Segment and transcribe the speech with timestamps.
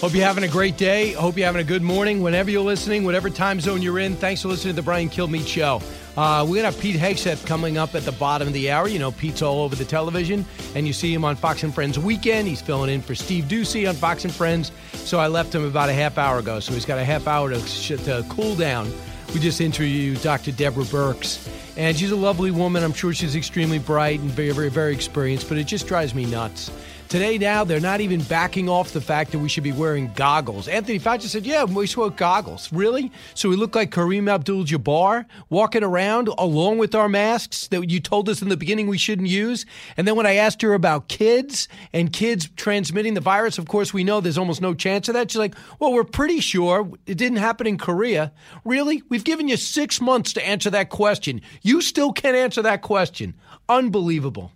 [0.00, 1.12] Hope you're having a great day.
[1.12, 2.20] Hope you're having a good morning.
[2.20, 5.46] Whenever you're listening, whatever time zone you're in, thanks for listening to the Brian Kilmeade
[5.46, 5.80] Show.
[6.18, 8.88] Uh, we're going to have Pete Hegseth coming up at the bottom of the hour.
[8.88, 11.98] You know, Pete's all over the television, and you see him on Fox and Friends
[11.98, 12.46] Weekend.
[12.46, 14.70] He's filling in for Steve Doocy on Fox and Friends.
[14.92, 16.60] So I left him about a half hour ago.
[16.60, 18.92] So he's got a half hour to, to cool down.
[19.32, 20.52] We just interviewed Dr.
[20.52, 21.50] Deborah Birx.
[21.78, 22.84] And she's a lovely woman.
[22.84, 26.26] I'm sure she's extremely bright and very, very, very experienced, but it just drives me
[26.26, 26.70] nuts
[27.08, 30.66] Today, now, they're not even backing off the fact that we should be wearing goggles.
[30.66, 32.72] Anthony Fauci said, Yeah, we should wear goggles.
[32.72, 33.12] Really?
[33.34, 38.00] So we look like Kareem Abdul Jabbar walking around along with our masks that you
[38.00, 39.66] told us in the beginning we shouldn't use?
[39.96, 43.94] And then when I asked her about kids and kids transmitting the virus, of course,
[43.94, 45.30] we know there's almost no chance of that.
[45.30, 48.32] She's like, Well, we're pretty sure it didn't happen in Korea.
[48.64, 49.04] Really?
[49.08, 51.40] We've given you six months to answer that question.
[51.62, 53.34] You still can't answer that question.
[53.68, 54.50] Unbelievable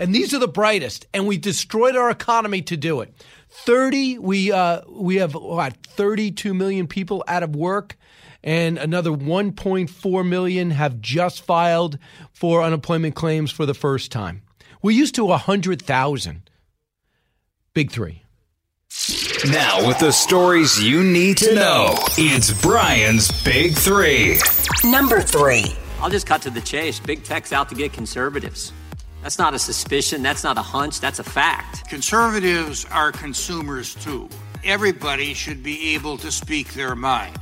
[0.00, 3.14] and these are the brightest, and we destroyed our economy to do it.
[3.50, 7.98] 30, we, uh, we have what, 32 million people out of work,
[8.42, 11.98] and another 1.4 million have just filed
[12.32, 14.40] for unemployment claims for the first time.
[14.80, 16.50] We're used to 100,000.
[17.74, 18.24] Big three.
[19.50, 24.38] Now, with the stories you need to know, it's Brian's Big Three.
[24.82, 25.76] Number three.
[26.00, 26.98] I'll just cut to the chase.
[26.98, 28.72] Big tech's out to get conservatives.
[29.22, 30.22] That's not a suspicion.
[30.22, 31.00] That's not a hunch.
[31.00, 31.88] That's a fact.
[31.88, 34.28] Conservatives are consumers too.
[34.64, 37.38] Everybody should be able to speak their mind.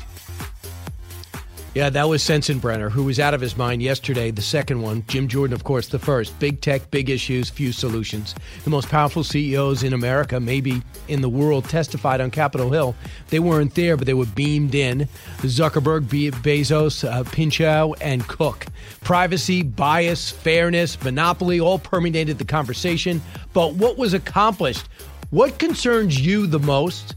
[1.75, 5.05] Yeah, that was Sensenbrenner, who was out of his mind yesterday, the second one.
[5.07, 6.37] Jim Jordan, of course, the first.
[6.39, 8.35] Big tech, big issues, few solutions.
[8.65, 12.95] The most powerful CEOs in America, maybe in the world, testified on Capitol Hill.
[13.29, 15.09] They weren't there, but they were beamed in.
[15.43, 18.67] Zuckerberg, Bezos, uh, Pinchot, and Cook.
[19.03, 23.21] Privacy, bias, fairness, monopoly all permeated the conversation.
[23.53, 24.89] But what was accomplished?
[25.31, 27.15] What concerns you the most?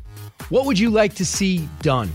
[0.49, 2.11] What would you like to see done?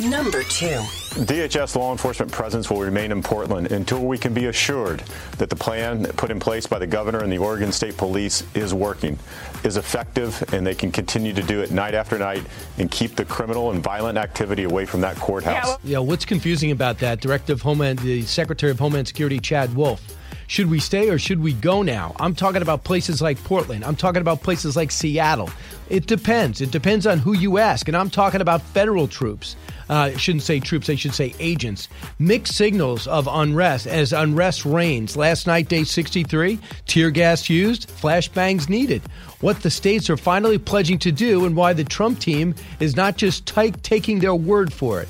[0.00, 0.78] Number two.
[1.26, 5.02] DHS law enforcement presence will remain in Portland until we can be assured
[5.38, 8.72] that the plan put in place by the governor and the Oregon State Police is
[8.72, 9.18] working,
[9.64, 12.44] is effective, and they can continue to do it night after night
[12.78, 15.76] and keep the criminal and violent activity away from that courthouse.
[15.82, 17.20] Yeah, what's confusing about that?
[17.20, 20.00] Director of Homeland, the Secretary of Homeland Security, Chad Wolf.
[20.48, 22.16] Should we stay or should we go now?
[22.18, 23.84] I'm talking about places like Portland.
[23.84, 25.50] I'm talking about places like Seattle.
[25.90, 26.62] It depends.
[26.62, 27.86] It depends on who you ask.
[27.86, 29.56] And I'm talking about federal troops.
[29.90, 31.90] Uh, shouldn't say troops, I should say agents.
[32.18, 35.18] Mixed signals of unrest as unrest reigns.
[35.18, 39.02] Last night, day 63, tear gas used, flashbangs needed.
[39.40, 43.18] What the states are finally pledging to do and why the Trump team is not
[43.18, 45.08] just t- taking their word for it.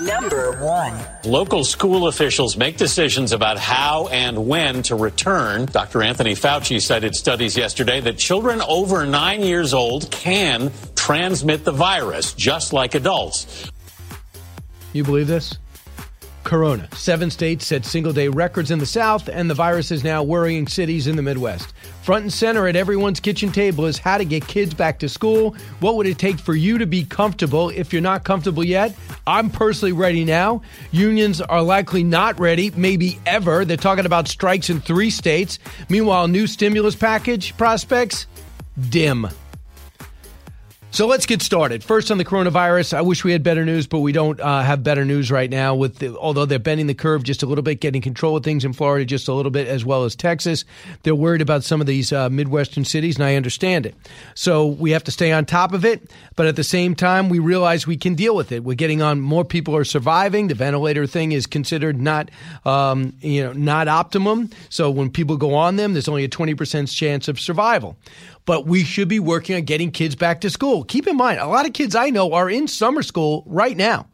[0.00, 0.98] Number one.
[1.24, 5.66] Local school officials make decisions about how and when to return.
[5.66, 6.02] Dr.
[6.02, 12.32] Anthony Fauci cited studies yesterday that children over nine years old can transmit the virus,
[12.34, 13.70] just like adults.
[14.92, 15.56] You believe this?
[16.46, 16.88] Corona.
[16.94, 20.68] Seven states set single day records in the South, and the virus is now worrying
[20.68, 21.74] cities in the Midwest.
[22.02, 25.56] Front and center at everyone's kitchen table is how to get kids back to school.
[25.80, 27.70] What would it take for you to be comfortable?
[27.70, 28.94] If you're not comfortable yet,
[29.26, 30.62] I'm personally ready now.
[30.92, 33.64] Unions are likely not ready, maybe ever.
[33.64, 35.58] They're talking about strikes in three states.
[35.88, 38.28] Meanwhile, new stimulus package prospects
[38.88, 39.26] dim.
[40.96, 41.84] So let's get started.
[41.84, 44.82] First on the coronavirus, I wish we had better news, but we don't uh, have
[44.82, 45.74] better news right now.
[45.74, 48.64] With the, although they're bending the curve just a little bit, getting control of things
[48.64, 50.64] in Florida just a little bit, as well as Texas,
[51.02, 53.94] they're worried about some of these uh, midwestern cities, and I understand it.
[54.34, 57.40] So we have to stay on top of it, but at the same time, we
[57.40, 58.64] realize we can deal with it.
[58.64, 59.20] We're getting on.
[59.20, 60.48] More people are surviving.
[60.48, 62.30] The ventilator thing is considered not,
[62.64, 64.48] um, you know, not optimum.
[64.70, 67.98] So when people go on them, there's only a twenty percent chance of survival
[68.46, 70.84] but we should be working on getting kids back to school.
[70.84, 74.08] Keep in mind, a lot of kids I know are in summer school right now.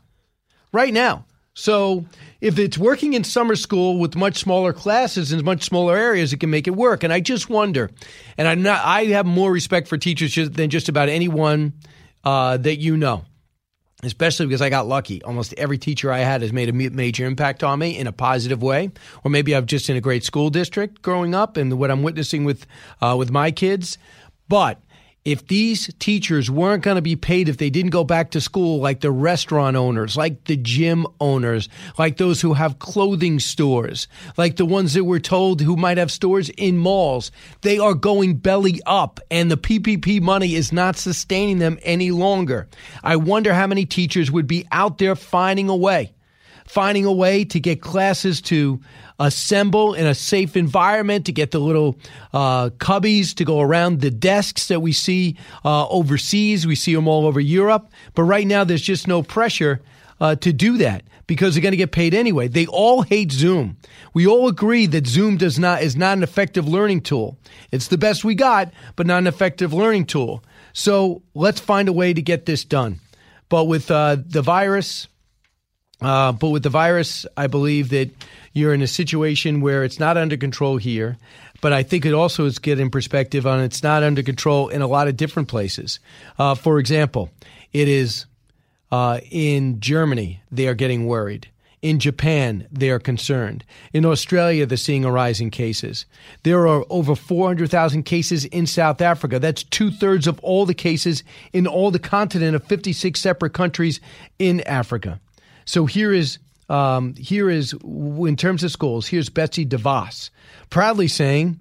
[0.73, 1.27] Right now.
[1.55, 2.07] So
[2.41, 6.41] if it's working in summer school with much smaller classes in much smaller areas, it
[6.41, 7.05] can make it work.
[7.05, 7.91] And I just wonder,
[8.39, 11.75] and I'm not, I have more respect for teachers than just about anyone
[12.25, 13.25] uh, that you know
[14.03, 15.23] especially because I got lucky.
[15.23, 18.63] Almost every teacher I had has made a major impact on me in a positive
[18.63, 18.91] way,
[19.25, 22.45] or maybe I'm just in a great school district growing up, and what I'm witnessing
[22.45, 22.67] with
[23.01, 23.99] uh, with my kids.
[24.53, 24.83] But
[25.25, 28.81] if these teachers weren't going to be paid if they didn't go back to school,
[28.81, 34.57] like the restaurant owners, like the gym owners, like those who have clothing stores, like
[34.57, 37.33] the ones that we're told who might have stores in malls,
[37.63, 42.69] they are going belly up and the PPP money is not sustaining them any longer.
[43.03, 46.13] I wonder how many teachers would be out there finding a way
[46.73, 48.81] finding a way to get classes to
[49.19, 51.99] assemble in a safe environment, to get the little
[52.33, 55.37] uh, cubbies to go around the desks that we see
[55.67, 56.67] uh, overseas.
[56.67, 57.91] We see them all over Europe.
[58.15, 59.83] But right now, there's just no pressure
[60.19, 62.49] uh, to do that because they're going to get paid anyway.
[62.49, 63.77] They all hate Zoom.
[64.15, 67.37] We all agree that Zoom does not is not an effective learning tool.
[67.71, 70.43] It's the best we got, but not an effective learning tool.
[70.73, 73.01] So let's find a way to get this done.
[73.51, 75.09] But with uh, the virus,
[76.03, 78.11] uh, but with the virus, I believe that
[78.53, 81.17] you're in a situation where it's not under control here.
[81.61, 84.83] But I think it also is get in perspective on it's not under control in
[84.83, 86.01] a lot of different places.
[86.39, 87.31] Uh, for example,
[87.73, 88.27] it is
[88.91, 91.49] uh, in Germany, they are getting worried.
[91.81, 93.65] In Japan, they are concerned.
[93.93, 96.05] In Australia, they're seeing a rise in cases.
[96.45, 99.41] There are over 400,000 cases in South Africa.
[99.41, 104.01] That's two thirds of all the cases in all the continent of 56 separate countries
[104.39, 105.21] in Africa.
[105.65, 106.39] So here is
[106.69, 109.07] um, here is in terms of schools.
[109.07, 110.31] Here's Betsy DeVos
[110.71, 111.61] proudly saying.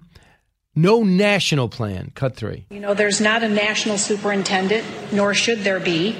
[0.74, 2.12] No national plan.
[2.14, 2.64] Cut three.
[2.70, 6.12] You know, there's not a national superintendent, nor should there be.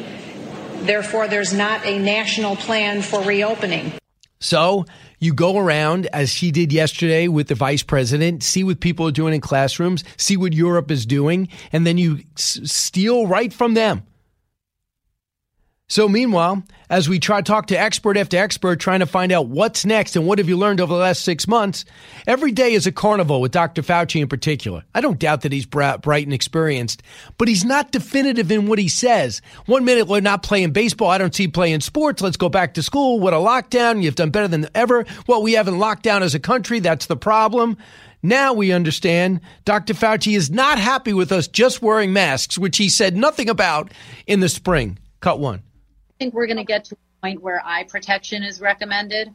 [0.81, 3.95] Therefore, there's not a national plan for reopening.
[4.41, 4.85] So
[5.21, 9.13] you go around, as she did yesterday with the vice president, see what people are
[9.13, 13.73] doing in classrooms, see what Europe is doing, and then you s- steal right from
[13.75, 14.03] them.
[15.93, 19.49] So, meanwhile, as we try to talk to expert after expert, trying to find out
[19.49, 21.85] what's next and what have you learned over the last six months,
[22.27, 23.83] every day is a carnival with Dr.
[23.83, 24.85] Fauci in particular.
[24.95, 27.03] I don't doubt that he's bright and experienced,
[27.37, 29.43] but he's not definitive in what he says.
[29.67, 31.11] One minute we're not playing baseball.
[31.11, 32.23] I don't see playing sports.
[32.23, 33.21] Let's go back to school.
[33.21, 34.03] What a lockdown.
[34.03, 35.05] You've done better than ever.
[35.27, 36.81] Well, we haven't locked down as a country.
[36.81, 37.77] That's the problem.
[38.23, 39.93] Now we understand Dr.
[39.93, 43.93] Fauci is not happy with us just wearing masks, which he said nothing about
[44.27, 44.99] in the spring.
[45.21, 45.63] Cut one
[46.23, 49.35] think we're going to get to a point where eye protection is recommended?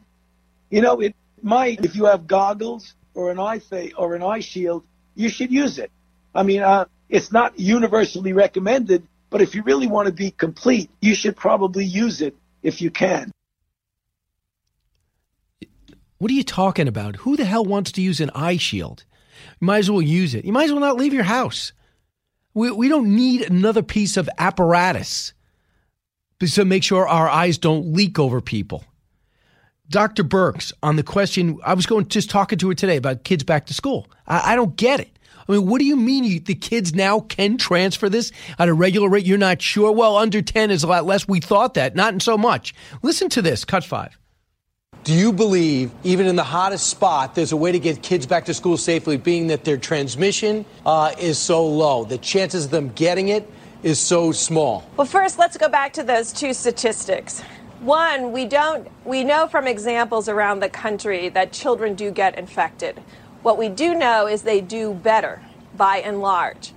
[0.70, 1.84] You know, it might.
[1.84, 5.78] If you have goggles or an eye fa- or an eye shield, you should use
[5.78, 5.90] it.
[6.34, 10.90] I mean, uh, it's not universally recommended, but if you really want to be complete,
[11.00, 13.32] you should probably use it if you can.
[16.16, 17.16] What are you talking about?
[17.16, 19.04] Who the hell wants to use an eye shield?
[19.60, 20.44] You might as well use it.
[20.44, 21.72] You might as well not leave your house.
[22.54, 25.34] We, we don't need another piece of apparatus
[26.40, 28.84] to make sure our eyes don't leak over people.
[29.90, 30.22] Dr.
[30.22, 33.66] Birx on the question, I was going just talking to her today about kids back
[33.66, 34.06] to school.
[34.26, 35.18] I, I don't get it.
[35.48, 38.74] I mean, what do you mean you, the kids now can transfer this at a
[38.74, 39.24] regular rate?
[39.24, 39.90] You're not sure?
[39.90, 41.26] Well, under 10 is a lot less.
[41.26, 42.74] We thought that, not in so much.
[43.02, 44.18] Listen to this, cut five.
[45.04, 48.44] Do you believe, even in the hottest spot, there's a way to get kids back
[48.44, 52.04] to school safely, being that their transmission uh, is so low?
[52.04, 53.50] The chances of them getting it
[53.82, 54.88] is so small?
[54.96, 57.42] Well, first, let's go back to those two statistics.
[57.80, 63.00] One, we don't we know from examples around the country that children do get infected.
[63.42, 65.42] What we do know is they do better
[65.76, 66.72] by and large.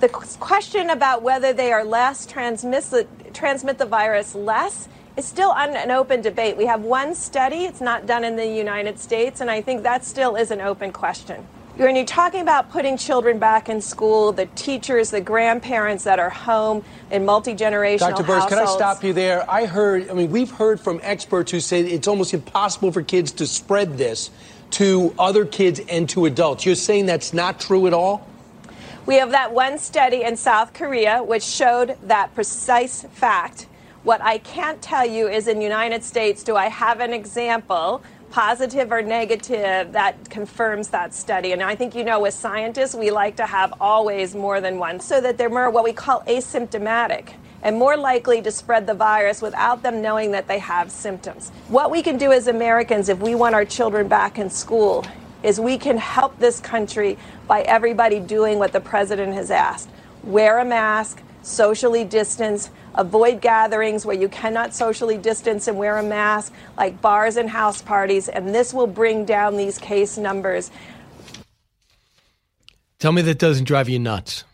[0.00, 2.84] The question about whether they are less transmit
[3.32, 6.56] transmit the virus less is still an open debate.
[6.56, 10.04] We have one study, it's not done in the United States, and I think that
[10.04, 11.46] still is an open question
[11.78, 16.30] when you're talking about putting children back in school, the teachers, the grandparents that are
[16.30, 18.24] home in multi generational Dr.
[18.24, 19.48] Birx, can I stop you there?
[19.48, 23.30] I heard, I mean, we've heard from experts who say it's almost impossible for kids
[23.32, 24.30] to spread this
[24.72, 26.66] to other kids and to adults.
[26.66, 28.26] You're saying that's not true at all?
[29.06, 33.66] We have that one study in South Korea which showed that precise fact.
[34.02, 38.02] What I can't tell you is in the United States, do I have an example
[38.30, 41.52] positive or negative, that confirms that study.
[41.52, 45.00] And I think you know, as scientists, we like to have always more than one
[45.00, 47.32] so that they're more what we call asymptomatic
[47.62, 51.50] and more likely to spread the virus without them knowing that they have symptoms.
[51.68, 55.04] What we can do as Americans if we want our children back in school
[55.42, 59.88] is we can help this country by everybody doing what the president has asked
[60.24, 66.02] wear a mask, socially distance, avoid gatherings where you cannot socially distance and wear a
[66.02, 70.70] mask, like bars and house parties, and this will bring down these case numbers.
[72.98, 74.44] Tell me that doesn't drive you nuts.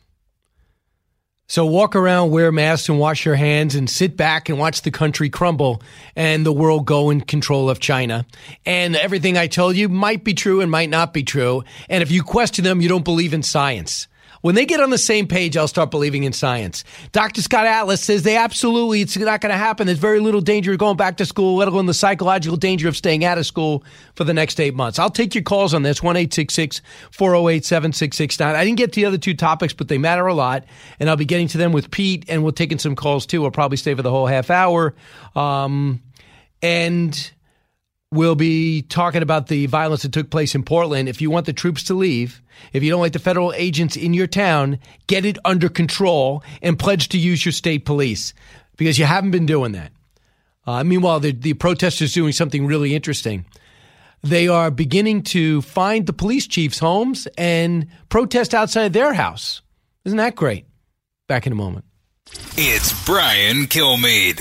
[1.47, 4.91] So walk around, wear masks, and wash your hands, and sit back and watch the
[4.91, 5.83] country crumble
[6.17, 8.27] and the world go in control of China.
[8.65, 11.63] And everything I told you might be true and might not be true.
[11.89, 14.09] And if you question them, you don't believe in science.
[14.45, 16.85] When they get on the same page, I'll start believing in science.
[17.13, 17.41] Dr.
[17.41, 19.87] Scott Atlas says they absolutely, it's not going to happen.
[19.87, 22.95] There's very little danger of going back to school, let alone the psychological danger of
[22.95, 23.85] staying out of school
[24.17, 24.99] for the next eight months.
[24.99, 28.55] I'll take your calls on this, 1 408 7669.
[28.55, 30.67] I didn't get to the other two topics, but they matter a lot.
[31.01, 33.47] And I'll be getting to them with Pete, and we'll taking some calls too.
[33.47, 34.95] I'll probably stay for the whole half hour.
[35.35, 36.03] Um,
[36.61, 37.33] and
[38.15, 41.09] we'll be talking about the violence that took place in Portland.
[41.09, 42.41] If you want the troops to leave,
[42.73, 46.79] if you don't like the federal agents in your town, get it under control and
[46.79, 48.33] pledge to use your state police
[48.77, 49.93] because you haven't been doing that.
[50.67, 53.45] Uh, meanwhile, the, the protesters doing something really interesting.
[54.23, 59.61] They are beginning to find the police chiefs' homes and protest outside their house.
[60.05, 60.67] Isn't that great?
[61.29, 61.85] Back in a moment.
[62.57, 64.41] It's Brian Kilmeade.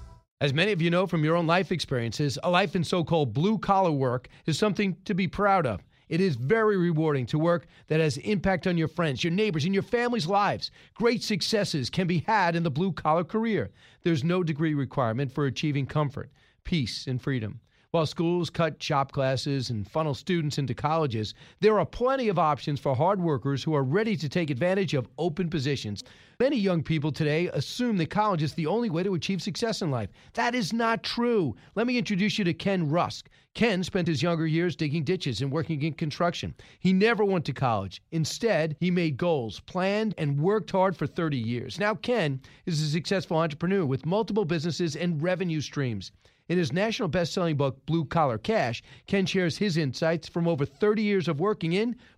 [0.41, 3.31] As many of you know from your own life experiences, a life in so called
[3.31, 5.83] blue collar work is something to be proud of.
[6.09, 9.73] It is very rewarding to work that has impact on your friends, your neighbors, and
[9.75, 10.71] your family's lives.
[10.95, 13.69] Great successes can be had in the blue collar career.
[14.01, 16.31] There's no degree requirement for achieving comfort,
[16.63, 17.59] peace, and freedom.
[17.91, 22.79] While schools cut shop classes and funnel students into colleges, there are plenty of options
[22.79, 26.01] for hard workers who are ready to take advantage of open positions.
[26.41, 29.91] Many young people today assume that college is the only way to achieve success in
[29.91, 30.09] life.
[30.33, 31.55] That is not true.
[31.75, 33.29] Let me introduce you to Ken Rusk.
[33.53, 36.55] Ken spent his younger years digging ditches and working in construction.
[36.79, 38.01] He never went to college.
[38.09, 41.77] Instead, he made goals, planned, and worked hard for 30 years.
[41.77, 46.11] Now, Ken is a successful entrepreneur with multiple businesses and revenue streams.
[46.49, 50.65] In his national best selling book, Blue Collar Cash, Ken shares his insights from over
[50.65, 51.95] 30 years of working in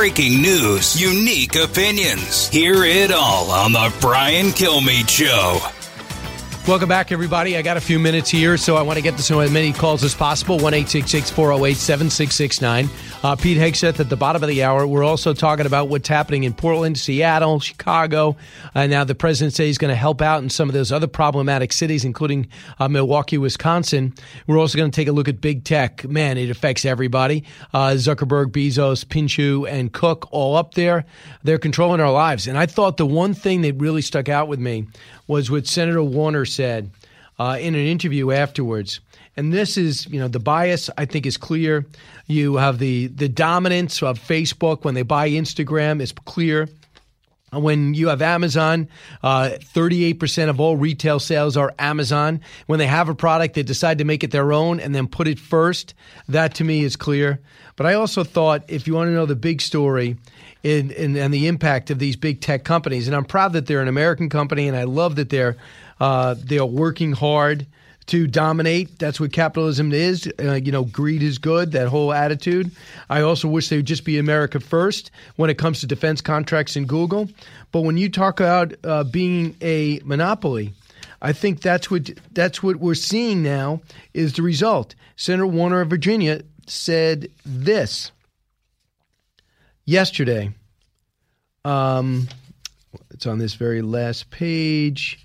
[0.00, 2.48] Breaking news, unique opinions.
[2.48, 5.79] Hear it all on The Brian Kilmeade Show.
[6.68, 7.56] Welcome back, everybody.
[7.56, 10.04] I got a few minutes here, so I want to get to as many calls
[10.04, 10.58] as possible.
[10.58, 12.88] 1 408 7669.
[13.22, 14.86] Uh, Pete Hegseth at the bottom of the hour.
[14.86, 18.36] We're also talking about what's happening in Portland, Seattle, Chicago.
[18.74, 21.06] Uh, now, the president says he's going to help out in some of those other
[21.06, 22.46] problematic cities, including
[22.78, 24.14] uh, Milwaukee, Wisconsin.
[24.46, 26.04] We're also going to take a look at big tech.
[26.04, 27.44] Man, it affects everybody.
[27.72, 31.06] Uh, Zuckerberg, Bezos, Pinshu, and Cook all up there.
[31.42, 32.46] They're controlling our lives.
[32.46, 34.86] And I thought the one thing that really stuck out with me
[35.30, 36.90] was what Senator Warner said
[37.38, 38.98] uh, in an interview afterwards.
[39.36, 41.86] And this is, you know, the bias I think is clear.
[42.26, 46.68] You have the the dominance of Facebook when they buy Instagram is clear.
[47.52, 48.88] When you have Amazon,
[49.22, 52.40] uh, 38% of all retail sales are Amazon.
[52.66, 55.26] When they have a product, they decide to make it their own and then put
[55.26, 55.94] it first.
[56.28, 57.40] That to me is clear.
[57.74, 60.16] But I also thought if you want to know the big story
[60.62, 63.82] in, in, and the impact of these big tech companies, and I'm proud that they're
[63.82, 65.56] an American company and I love that they're,
[65.98, 67.66] uh, they are working hard
[68.10, 68.98] to dominate.
[68.98, 70.28] That's what capitalism is.
[70.40, 72.72] Uh, you know, greed is good, that whole attitude.
[73.08, 76.74] I also wish they would just be America first when it comes to defense contracts
[76.74, 77.28] in Google.
[77.70, 80.72] But when you talk about uh, being a monopoly,
[81.22, 83.80] I think that's what that's what we're seeing now
[84.12, 84.96] is the result.
[85.14, 88.10] Senator Warner of Virginia said this
[89.84, 90.50] yesterday.
[91.64, 92.26] Um,
[93.12, 95.24] it's on this very last page.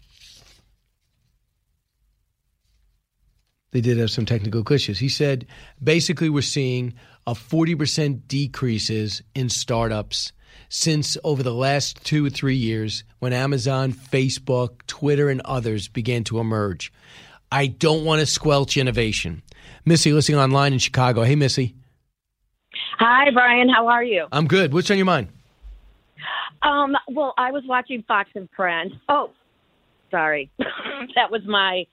[3.75, 4.99] They did have some technical glitches.
[4.99, 5.45] He said
[5.83, 6.93] basically we're seeing
[7.27, 10.31] a 40% decreases in startups
[10.69, 16.23] since over the last two or three years when Amazon, Facebook, Twitter, and others began
[16.23, 16.93] to emerge.
[17.51, 19.43] I don't want to squelch innovation.
[19.83, 21.23] Missy, listening online in Chicago.
[21.23, 21.75] Hey, Missy.
[22.97, 23.67] Hi, Brian.
[23.67, 24.27] How are you?
[24.31, 24.71] I'm good.
[24.71, 25.27] What's on your mind?
[26.61, 28.93] Um, well, I was watching Fox and Friends.
[29.09, 29.31] Oh,
[30.11, 30.49] sorry.
[30.57, 31.85] that was my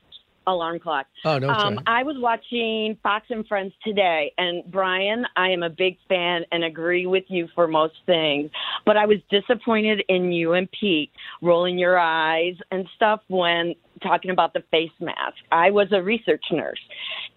[0.46, 1.06] alarm clock.
[1.24, 1.80] Oh, no, Um.
[1.86, 6.64] I was watching Fox and Friends today, and Brian, I am a big fan and
[6.64, 8.50] agree with you for most things.
[8.84, 14.30] But I was disappointed in you and Pete rolling your eyes and stuff when talking
[14.30, 15.36] about the face mask.
[15.50, 16.80] I was a research nurse,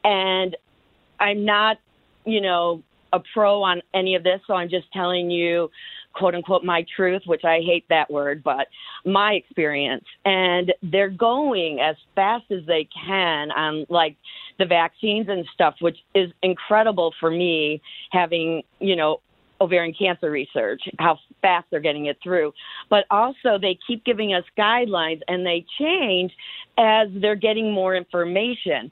[0.04, 0.56] and
[1.20, 1.78] I'm not,
[2.26, 2.82] you know,
[3.14, 5.70] a pro on any of this, so I'm just telling you,
[6.16, 8.68] quote unquote, my truth, which I hate that word, but
[9.06, 10.06] my experience.
[10.24, 14.16] And they're going as fast as they can on like
[14.58, 17.82] the vaccines and stuff, which is incredible for me
[18.12, 19.20] having, you know,
[19.62, 22.52] ovarian cancer research, how fast they're getting it through.
[22.90, 26.32] But also, they keep giving us guidelines and they change
[26.78, 28.92] as they're getting more information.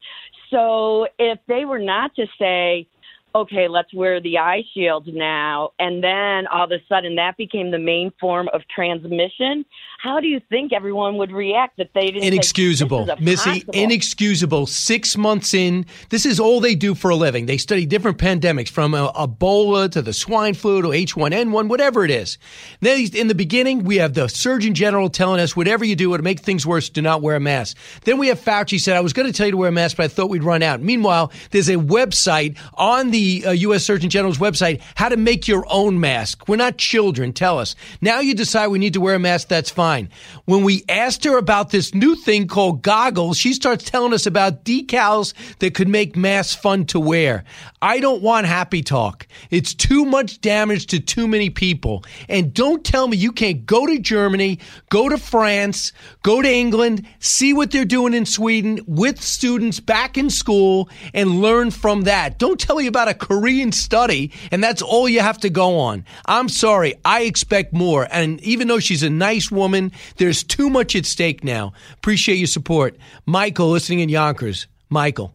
[0.49, 2.87] So if they were not to say,
[3.35, 7.71] okay, let's wear the eye shield now, and then all of a sudden that became
[7.71, 9.65] the main form of transmission,
[10.01, 12.23] how do you think everyone would react if they didn't?
[12.23, 13.63] Inexcusable, "This is Missy.
[13.73, 14.65] Inexcusable.
[14.65, 17.45] Six months in, this is all they do for a living.
[17.45, 22.11] They study different pandemics, from uh, Ebola to the swine flu to H1N1, whatever it
[22.11, 22.37] is.
[22.81, 26.23] Then in the beginning, we have the Surgeon General telling us whatever you do to
[26.23, 27.77] make things worse, do not wear a mask.
[28.03, 29.97] Then we have Fauci said, I was going to tell you to wear a mask,
[29.97, 30.81] but I thought we'd run out.
[30.81, 33.83] Meanwhile, there's a website on the uh, U.S.
[33.83, 36.47] Surgeon General's website how to make your own mask.
[36.47, 37.33] We're not children.
[37.33, 37.75] Tell us.
[38.01, 39.47] Now you decide we need to wear a mask.
[39.47, 40.09] That's fine.
[40.45, 44.65] When we asked her about this new thing called goggles, she starts telling us about
[44.65, 47.43] decals that could make masks fun to wear.
[47.81, 49.27] I don't want happy talk.
[49.49, 52.03] It's too much damage to too many people.
[52.29, 55.91] And don't tell me you can't go to Germany, go to France,
[56.23, 61.41] go to England, see what they're doing in Sweden with students back in school and
[61.41, 62.39] learn from that.
[62.39, 66.05] Don't tell me about a Korean study and that's all you have to go on.
[66.25, 66.95] I'm sorry.
[67.05, 68.07] I expect more.
[68.11, 71.73] And even though she's a nice woman, there's too much at stake now.
[71.93, 72.97] Appreciate your support.
[73.25, 74.67] Michael, listening in Yonkers.
[74.89, 75.33] Michael.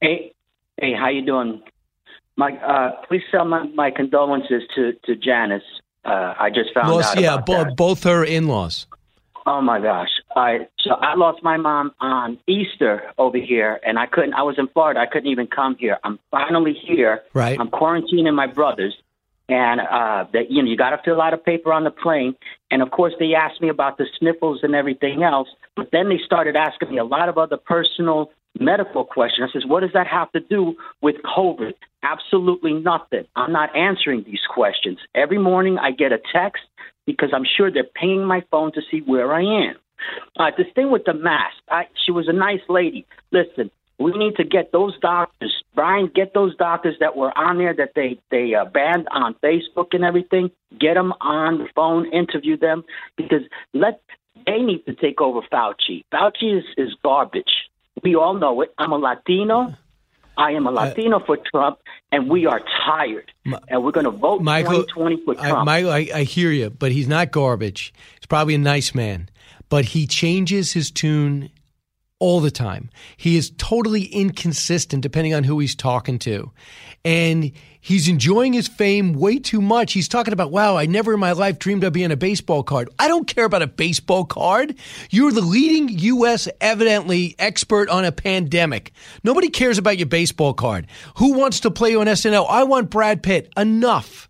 [0.00, 0.32] Hey,
[0.80, 1.62] hey, how you doing?
[2.36, 5.62] My, uh, please sell my, my condolences to to Janice.
[6.04, 7.22] Uh, I just found Lost, out.
[7.22, 8.86] yeah, about bo- both her in laws.
[9.46, 10.08] Oh my gosh!
[10.34, 14.34] I so I lost my mom on Easter over here, and I couldn't.
[14.34, 14.98] I was in Florida.
[14.98, 15.98] I couldn't even come here.
[16.02, 17.22] I'm finally here.
[17.32, 17.58] Right.
[17.58, 18.94] I'm quarantining my brothers,
[19.48, 22.34] and uh, that you know you got to fill out a paper on the plane,
[22.72, 25.48] and of course they asked me about the sniffles and everything else.
[25.76, 29.50] But then they started asking me a lot of other personal medical questions.
[29.50, 31.74] I says, what does that have to do with COVID?
[32.02, 33.26] Absolutely nothing.
[33.36, 34.98] I'm not answering these questions.
[35.14, 36.62] Every morning I get a text
[37.06, 39.76] because I'm sure they're pinging my phone to see where I am.
[40.36, 43.06] Uh, this thing with the mask, I, she was a nice lady.
[43.32, 47.74] Listen, we need to get those doctors, Brian, get those doctors that were on there
[47.74, 50.50] that they they uh, banned on Facebook and everything.
[50.78, 52.84] Get them on the phone, interview them
[53.16, 53.42] because
[53.72, 54.02] let
[54.46, 56.04] they need to take over Fauci.
[56.12, 57.70] Fauci is is garbage.
[58.02, 58.74] We all know it.
[58.76, 59.74] I'm a Latino.
[60.36, 61.78] I am a uh, Latino for Trump,
[62.12, 63.32] and we are tired.
[63.44, 65.66] and we're going to vote Michael, 2020 for I, Trump.
[65.66, 67.92] Michael, I, I hear you, but he's not garbage.
[68.14, 69.28] He's probably a nice man,
[69.68, 71.50] but he changes his tune
[72.18, 72.90] all the time.
[73.16, 76.50] He is totally inconsistent depending on who he's talking to.
[77.04, 79.92] And he's enjoying his fame way too much.
[79.92, 82.88] He's talking about, wow, I never in my life dreamed of being a baseball card.
[82.98, 84.76] I don't care about a baseball card.
[85.10, 86.48] You're the leading U.S.
[86.60, 88.92] evidently expert on a pandemic.
[89.22, 90.86] Nobody cares about your baseball card.
[91.16, 92.46] Who wants to play you on SNL?
[92.48, 93.52] I want Brad Pitt.
[93.56, 94.28] Enough.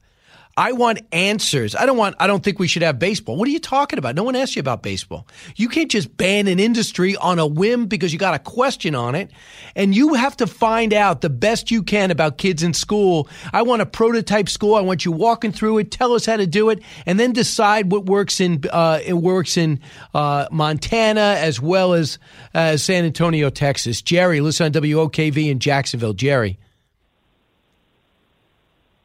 [0.59, 1.75] I want answers.
[1.75, 3.37] I don't want, I don't think we should have baseball.
[3.37, 4.15] What are you talking about?
[4.15, 5.27] No one asked you about baseball.
[5.55, 9.15] You can't just ban an industry on a whim because you got a question on
[9.15, 9.31] it.
[9.75, 13.29] And you have to find out the best you can about kids in school.
[13.53, 14.77] I want a prototype school.
[14.77, 15.91] I want you walking through it.
[15.91, 19.59] Tell us how to do it and then decide what works in, uh, it works
[19.59, 19.81] in,
[20.15, 22.19] uh, Montana as well as,
[22.55, 24.01] uh, San Antonio, Texas.
[24.01, 26.15] Jerry, listen on WOKV in Jacksonville.
[26.15, 26.59] Jerry.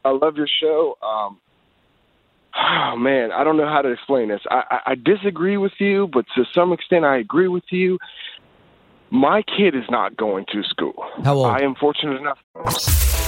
[0.04, 0.96] I love your show.
[1.02, 1.38] Um,
[2.56, 4.40] oh man, I don't know how to explain this.
[4.50, 7.98] I, I, I disagree with you, but to some extent, I agree with you.
[9.10, 10.94] My kid is not going to school.
[11.22, 11.46] How old?
[11.46, 12.38] I am fortunate enough.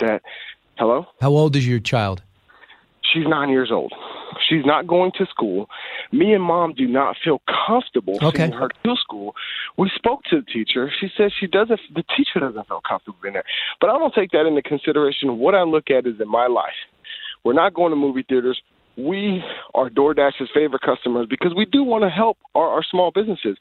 [0.00, 0.20] That
[0.76, 1.06] hello.
[1.20, 2.22] How old is your child?
[3.12, 3.92] She's nine years old.
[4.48, 5.70] She's not going to school.
[6.12, 8.38] Me and mom do not feel comfortable Okay.
[8.38, 9.34] sending her to school.
[9.78, 10.90] We spoke to the teacher.
[11.00, 11.80] She says she doesn't.
[11.94, 13.44] The teacher doesn't feel comfortable in there.
[13.80, 15.38] But I don't take that into consideration.
[15.38, 16.76] What I look at is in my life.
[17.44, 18.60] We're not going to movie theaters.
[18.98, 19.42] We
[19.74, 23.56] are DoorDash's favorite customers because we do want to help our, our small businesses.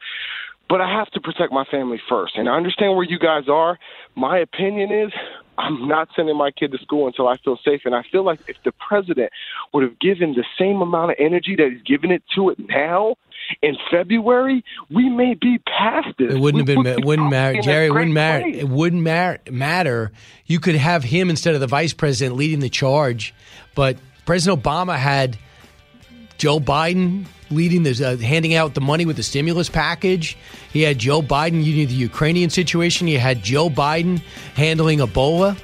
[0.68, 2.36] But I have to protect my family first.
[2.36, 3.78] And I understand where you guys are.
[4.16, 5.12] My opinion is
[5.58, 7.82] I'm not sending my kid to school until I feel safe.
[7.86, 9.32] And I feel like if the president
[9.74, 13.16] would have given the same amount of energy that he's giving it to it now
[13.62, 16.34] in February, we may be past this.
[16.34, 17.06] It wouldn't have been.
[17.06, 17.88] wouldn't matter, Jerry.
[17.88, 18.48] It wouldn't matter.
[18.48, 19.52] It wouldn't matter.
[19.52, 20.12] Matter.
[20.46, 23.34] You could have him instead of the vice president leading the charge,
[23.76, 25.38] but President Obama had
[26.38, 30.38] Joe Biden leading the uh, handing out the money with the stimulus package.
[30.72, 33.08] He had Joe Biden leading the Ukrainian situation.
[33.08, 34.22] You had Joe Biden
[34.56, 35.58] handling Ebola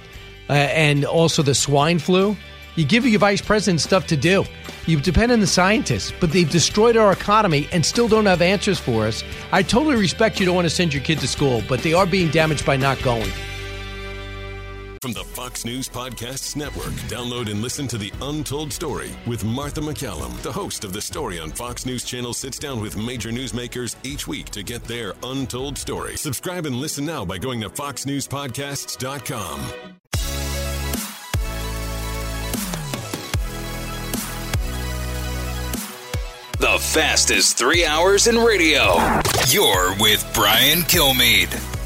[0.49, 2.35] uh, and also the swine flu.
[2.75, 4.45] You give your vice president stuff to do.
[4.87, 8.79] You depend on the scientists, but they've destroyed our economy and still don't have answers
[8.79, 9.23] for us.
[9.51, 12.05] I totally respect you don't want to send your kid to school, but they are
[12.05, 13.29] being damaged by not going.
[15.01, 19.81] From the Fox News Podcasts Network, download and listen to The Untold Story with Martha
[19.81, 20.39] McCallum.
[20.43, 24.27] The host of The Story on Fox News Channel sits down with major newsmakers each
[24.27, 26.17] week to get their untold story.
[26.17, 29.61] Subscribe and listen now by going to foxnewspodcasts.com.
[36.59, 38.97] The fastest three hours in radio.
[39.47, 41.80] You're with Brian Kilmeade.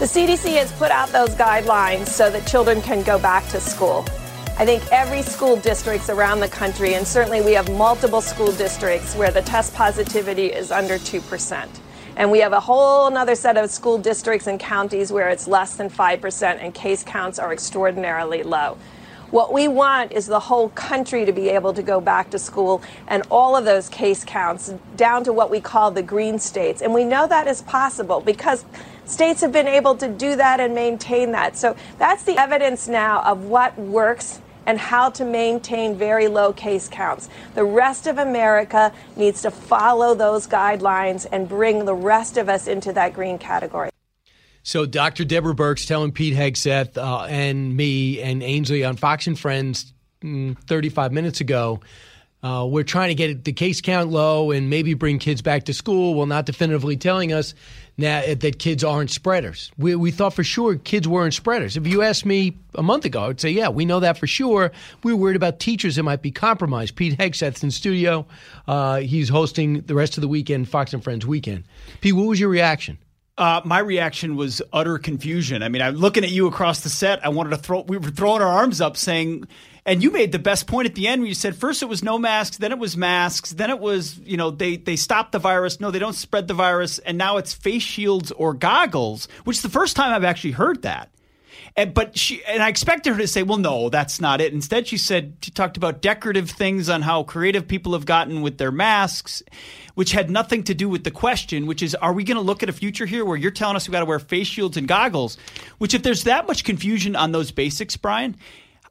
[0.00, 4.04] The CDC has put out those guidelines so that children can go back to school.
[4.58, 9.14] I think every school districts around the country, and certainly we have multiple school districts
[9.14, 11.68] where the test positivity is under 2%.
[12.16, 15.76] And we have a whole other set of school districts and counties where it's less
[15.76, 18.76] than 5% and case counts are extraordinarily low.
[19.30, 22.82] What we want is the whole country to be able to go back to school
[23.08, 26.82] and all of those case counts down to what we call the green states.
[26.82, 28.64] And we know that is possible because
[29.06, 31.56] states have been able to do that and maintain that.
[31.56, 36.88] So that's the evidence now of what works and how to maintain very low case
[36.88, 37.28] counts.
[37.54, 42.66] The rest of America needs to follow those guidelines and bring the rest of us
[42.66, 43.90] into that green category.
[44.62, 45.24] So Dr.
[45.24, 50.58] Deborah Birx telling Pete Hegseth uh, and me and Ainsley on Fox and Friends mm,
[50.60, 51.80] 35 minutes ago,
[52.42, 55.74] uh, we're trying to get the case count low and maybe bring kids back to
[55.74, 57.54] school while not definitively telling us
[57.96, 59.70] now that kids aren't spreaders.
[59.78, 61.76] We, we thought for sure kids weren't spreaders.
[61.76, 64.72] If you asked me a month ago, I'd say, yeah, we know that for sure.
[65.02, 66.96] We were worried about teachers that might be compromised.
[66.96, 68.26] Pete Hegseth's in studio.
[68.66, 71.64] Uh, he's hosting the rest of the weekend, Fox and Friends weekend.
[72.00, 72.98] Pete, what was your reaction?
[73.36, 75.62] Uh, my reaction was utter confusion.
[75.62, 77.24] I mean, I'm looking at you across the set.
[77.24, 77.80] I wanted to throw.
[77.82, 79.48] We were throwing our arms up, saying,
[79.86, 82.02] and you made the best point at the end when you said first it was
[82.02, 85.38] no masks, then it was masks, then it was you know they they stopped the
[85.38, 85.80] virus.
[85.80, 89.62] No, they don't spread the virus, and now it's face shields or goggles, which is
[89.62, 91.10] the first time I've actually heard that.
[91.76, 94.86] And, but she and I expected her to say, "Well, no, that's not it." Instead,
[94.86, 98.70] she said she talked about decorative things on how creative people have gotten with their
[98.70, 99.42] masks,
[99.94, 102.62] which had nothing to do with the question, which is, are we going to look
[102.62, 104.86] at a future here where you're telling us we got to wear face shields and
[104.86, 105.36] goggles?
[105.78, 108.36] Which, if there's that much confusion on those basics, Brian,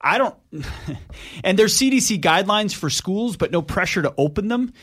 [0.04, 0.36] I don't.
[1.44, 4.74] and there's CDC guidelines for schools, but no pressure to open them.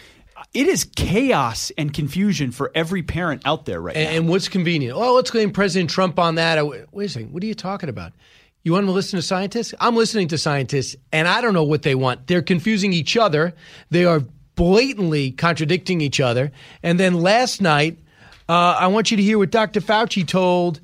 [0.54, 4.16] It is chaos and confusion for every parent out there right and, now.
[4.16, 4.96] And what's convenient?
[4.96, 6.66] Oh, let's blame President Trump on that.
[6.66, 7.32] Wait a second.
[7.32, 8.12] What are you talking about?
[8.62, 9.74] You want to listen to scientists?
[9.78, 12.26] I'm listening to scientists, and I don't know what they want.
[12.26, 13.54] They're confusing each other.
[13.90, 14.22] They are
[14.54, 16.52] blatantly contradicting each other.
[16.82, 17.98] And then last night,
[18.48, 19.80] uh, I want you to hear what Dr.
[19.80, 20.80] Fauci told.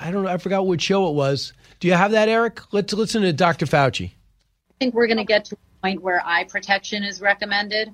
[0.00, 0.30] I don't know.
[0.30, 1.52] I forgot what show it was.
[1.80, 2.60] Do you have that, Eric?
[2.72, 3.64] Let's listen to Dr.
[3.64, 4.10] Fauci.
[4.10, 7.92] I think we're going to get to a point where eye protection is recommended.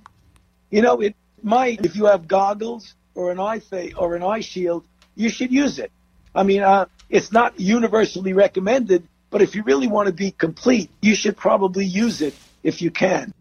[0.70, 4.40] You know, it might if you have goggles or an eye fa- or an eye
[4.40, 5.92] shield, you should use it.
[6.35, 10.90] I mean, uh, it's not universally recommended, but if you really want to be complete,
[11.01, 13.33] you should probably use it if you can.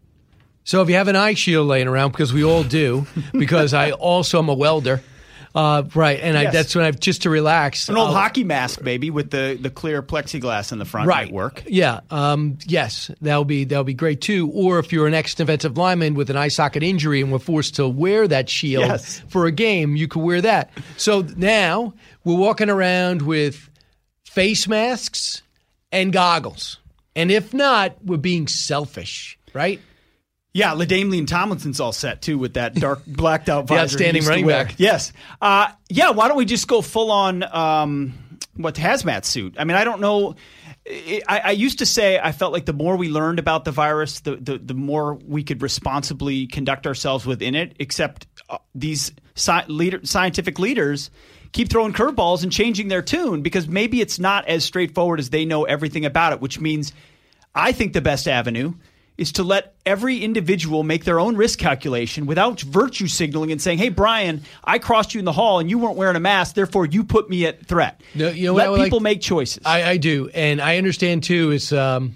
[0.62, 3.90] So if you have an eye shield laying around, because we all do, because I
[3.90, 5.02] also am a welder,
[5.56, 6.20] uh, right?
[6.20, 7.88] And I, that's when I've just to relax.
[7.88, 11.26] An old I'll- hockey mask, maybe, with the, the clear plexiglass in the front right
[11.26, 11.64] might work.
[11.66, 14.50] Yeah, um, yes, that'll be that'll be great too.
[14.52, 17.88] Or if you're an ex-defensive lineman with an eye socket injury and we're forced to
[17.88, 19.22] wear that shield Yes.
[19.28, 20.70] for a game, you could wear that.
[20.98, 23.68] So now we're walking around with
[24.24, 25.42] face masks
[25.90, 26.78] and goggles,
[27.14, 29.80] and if not, we're being selfish, right?
[30.56, 33.82] Yeah, LaDainian Tomlinson's all set too with that dark blacked out visor.
[33.82, 34.76] outstanding running back.
[34.78, 35.12] Yes.
[35.38, 36.12] Uh, yeah.
[36.12, 38.14] Why don't we just go full on um,
[38.54, 39.56] what hazmat suit?
[39.58, 40.34] I mean, I don't know.
[40.88, 44.20] I, I, used to say I felt like the more we learned about the virus,
[44.20, 47.76] the, the, the more we could responsibly conduct ourselves within it.
[47.78, 51.10] Except uh, these sci- leader, scientific leaders
[51.52, 55.44] keep throwing curveballs and changing their tune because maybe it's not as straightforward as they
[55.44, 56.40] know everything about it.
[56.40, 56.94] Which means,
[57.54, 58.72] I think the best avenue
[59.18, 63.78] is to let every individual make their own risk calculation without virtue signaling and saying,
[63.78, 66.86] "Hey, Brian, I crossed you in the hall and you weren't wearing a mask, therefore
[66.86, 69.62] you put me at threat." No, you know, let people like, make choices.
[69.64, 71.50] I, I, do, and I understand too.
[71.50, 72.14] Is um,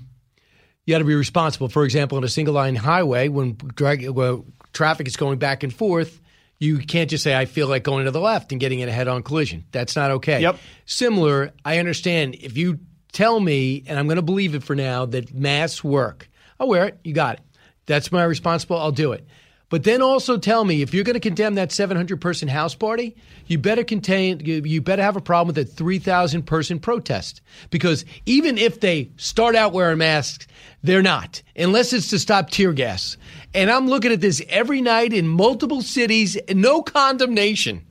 [0.84, 1.68] you got to be responsible.
[1.68, 5.72] For example, on a single line highway, when drag, well, traffic is going back and
[5.72, 6.20] forth,
[6.58, 8.92] you can't just say, I feel like going to the left and getting in a
[8.92, 9.64] head on collision.
[9.72, 10.40] That's not okay.
[10.42, 10.58] Yep.
[10.86, 12.80] Similar, I understand if you
[13.12, 16.29] tell me, and I'm going to believe it for now, that masks work
[16.60, 17.00] I'll wear it.
[17.02, 17.42] You got it.
[17.86, 18.78] That's my responsible.
[18.78, 19.26] I'll do it.
[19.70, 23.16] But then also tell me if you're going to condemn that 700 person house party,
[23.46, 28.58] you better contain you better have a problem with a 3,000 person protest because even
[28.58, 30.48] if they start out wearing masks,
[30.82, 33.16] they're not unless it's to stop tear gas.
[33.54, 37.86] And I'm looking at this every night in multiple cities, no condemnation.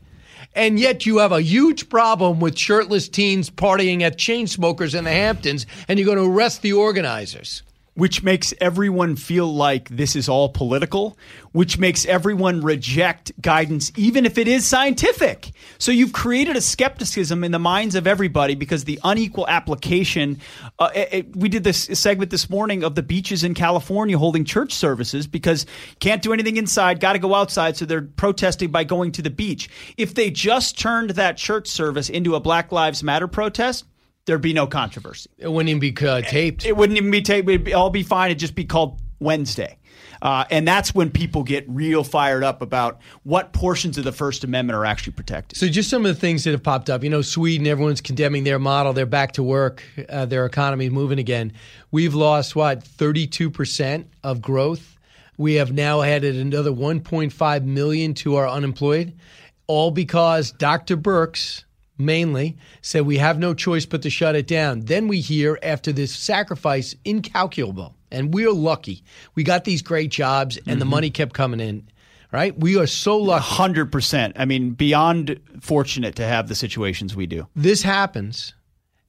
[0.56, 5.12] And yet you have a huge problem with shirtless teens partying at Chainsmokers in the
[5.12, 7.64] Hamptons and you're going to arrest the organizers
[8.00, 11.18] which makes everyone feel like this is all political,
[11.52, 15.52] which makes everyone reject guidance, even if it is scientific.
[15.78, 20.40] So you've created a skepticism in the minds of everybody because the unequal application.
[20.80, 24.46] Uh, it, it, we did this segment this morning of the beaches in California holding
[24.46, 25.66] church services because
[26.00, 29.30] can't do anything inside, got to go outside, so they're protesting by going to the
[29.30, 29.70] beach.
[29.98, 33.84] If they just turned that church service into a Black Lives Matter protest,
[34.30, 35.28] there'd be no controversy.
[35.40, 36.64] It wouldn't even be uh, taped.
[36.64, 37.50] It, it, wouldn't even be taped.
[37.50, 38.30] It'd all be fine.
[38.30, 39.80] It'd just be called Wednesday.
[40.22, 44.44] Uh, and that's when people get real fired up about what portions of the First
[44.44, 45.58] Amendment are actually protected.
[45.58, 47.04] So, just some of the things that have popped up.
[47.04, 48.94] You know, Sweden, everyone's condemning their model.
[48.94, 49.82] They're back to work.
[50.08, 51.54] Uh, their economy is moving again.
[51.90, 54.98] We've lost, what, 32% of growth?
[55.38, 59.18] We have now added another 1.5 million to our unemployed,
[59.66, 60.98] all because Dr.
[60.98, 61.64] Birx
[62.00, 64.82] mainly, said we have no choice but to shut it down.
[64.82, 69.04] Then we hear after this sacrifice incalculable, and we're lucky.
[69.36, 70.80] We got these great jobs, and mm-hmm.
[70.80, 71.88] the money kept coming in.
[72.32, 72.58] Right?
[72.58, 73.44] We are so lucky.
[73.44, 74.34] 100%.
[74.36, 77.48] I mean, beyond fortunate to have the situations we do.
[77.56, 78.54] This happens.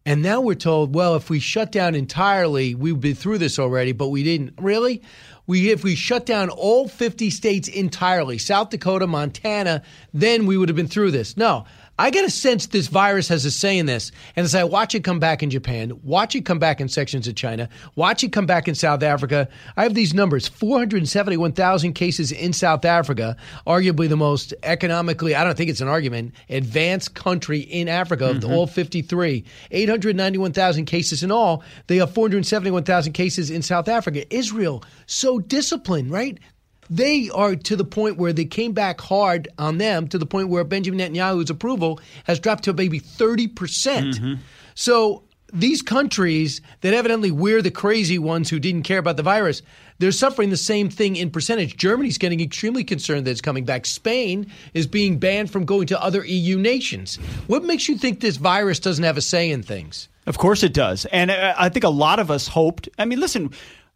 [0.06, 3.92] And now we're told, well, if we shut down entirely, we've been through this already,
[3.92, 4.54] but we didn't.
[4.58, 5.02] Really?
[5.46, 9.82] We if we shut down all 50 states entirely, South Dakota, Montana,
[10.14, 11.36] then we would have been through this.
[11.36, 11.64] No.
[12.00, 14.10] I get a sense this virus has a say in this.
[14.34, 17.28] And as I watch it come back in Japan, watch it come back in sections
[17.28, 22.32] of China, watch it come back in South Africa, I have these numbers 471,000 cases
[22.32, 23.36] in South Africa,
[23.66, 28.36] arguably the most economically, I don't think it's an argument, advanced country in Africa of
[28.38, 28.50] mm-hmm.
[28.50, 29.44] all 53.
[29.70, 31.62] 891,000 cases in all.
[31.86, 34.24] They have 471,000 cases in South Africa.
[34.34, 36.38] Israel, so disciplined, right?
[36.90, 40.48] They are to the point where they came back hard on them to the point
[40.48, 43.54] where Benjamin Netanyahu's approval has dropped to maybe 30%.
[43.54, 44.34] percent mm hmm
[44.74, 49.62] So these countries that evidently we're the crazy ones who didn't care about the virus,
[49.98, 51.76] they're suffering the same thing in percentage.
[51.76, 53.84] Germany's getting extremely concerned that it's coming back.
[53.84, 57.16] Spain is being banned from going to other EU nations.
[57.46, 60.08] What makes you think this virus doesn't have a say in things?
[60.26, 61.06] Of course it does.
[61.06, 62.88] And uh, I think a lot of us hoped.
[62.98, 63.50] I mean, listen,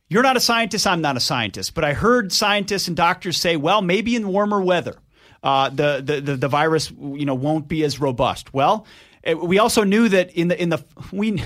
[0.08, 0.86] you're not a scientist.
[0.86, 1.74] I'm not a scientist.
[1.74, 4.96] But I heard scientists and doctors say, well, maybe in warmer weather,
[5.42, 8.54] uh, the, the, the the virus you know won't be as robust.
[8.54, 8.86] Well,
[9.24, 11.42] eh, we also knew that in the in the we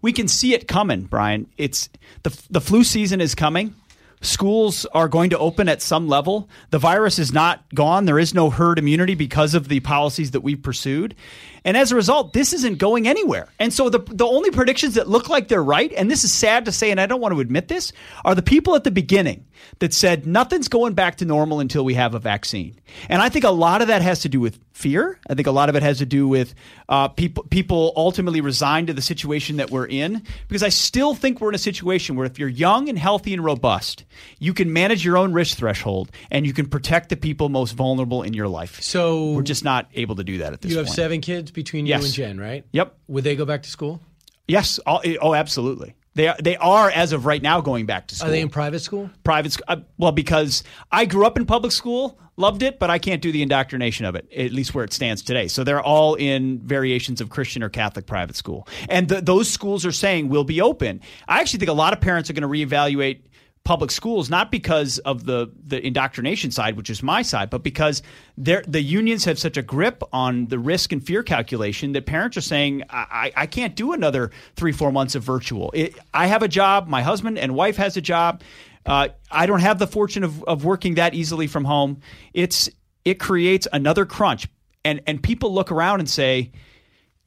[0.00, 1.46] we can see it coming, Brian.
[1.56, 1.88] It's
[2.22, 3.74] the the flu season is coming.
[4.22, 6.48] Schools are going to open at some level.
[6.70, 8.04] The virus is not gone.
[8.04, 11.16] There is no herd immunity because of the policies that we pursued.
[11.64, 13.48] And as a result, this isn't going anywhere.
[13.58, 16.64] And so the, the only predictions that look like they're right, and this is sad
[16.64, 17.92] to say, and I don't want to admit this,
[18.24, 19.46] are the people at the beginning
[19.78, 22.76] that said nothing's going back to normal until we have a vaccine.
[23.08, 25.18] And I think a lot of that has to do with fear.
[25.28, 26.54] I think a lot of it has to do with
[26.88, 30.22] uh, people people ultimately resigned to the situation that we're in.
[30.48, 33.44] Because I still think we're in a situation where if you're young and healthy and
[33.44, 34.04] robust,
[34.38, 38.22] you can manage your own risk threshold and you can protect the people most vulnerable
[38.22, 38.80] in your life.
[38.82, 40.72] So we're just not able to do that at this.
[40.72, 40.96] You have point.
[40.96, 42.00] seven kids between yes.
[42.00, 42.64] you and Jen, right?
[42.72, 42.96] Yep.
[43.08, 44.00] Would they go back to school?
[44.48, 44.80] Yes.
[44.86, 45.94] Oh, absolutely.
[46.14, 48.28] They are, they are as of right now going back to school.
[48.28, 49.10] Are they in private school?
[49.24, 49.64] Private school.
[49.68, 53.32] Uh, well, because I grew up in public school, loved it, but I can't do
[53.32, 55.48] the indoctrination of it, at least where it stands today.
[55.48, 58.68] So they're all in variations of Christian or Catholic private school.
[58.90, 61.00] And the, those schools are saying will be open.
[61.28, 63.22] I actually think a lot of parents are going to reevaluate
[63.64, 68.02] public schools, not because of the the indoctrination side, which is my side, but because
[68.36, 72.42] the unions have such a grip on the risk and fear calculation that parents are
[72.42, 75.70] saying, I, I can't do another three, four months of virtual.
[75.74, 78.42] It, I have a job, my husband and wife has a job.
[78.84, 82.00] Uh, I don't have the fortune of, of working that easily from home.
[82.34, 82.68] It's
[83.04, 84.48] it creates another crunch,
[84.84, 86.50] and and people look around and say,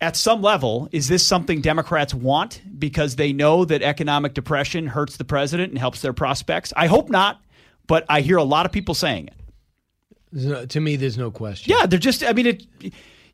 [0.02, 5.18] at some level, is this something Democrats want because they know that economic depression hurts
[5.18, 6.74] the president and helps their prospects?
[6.76, 7.42] I hope not,
[7.88, 9.34] but I hear a lot of people saying it.
[10.32, 11.74] No, to me, there's no question.
[11.76, 12.24] Yeah, they're just.
[12.24, 12.66] I mean, it.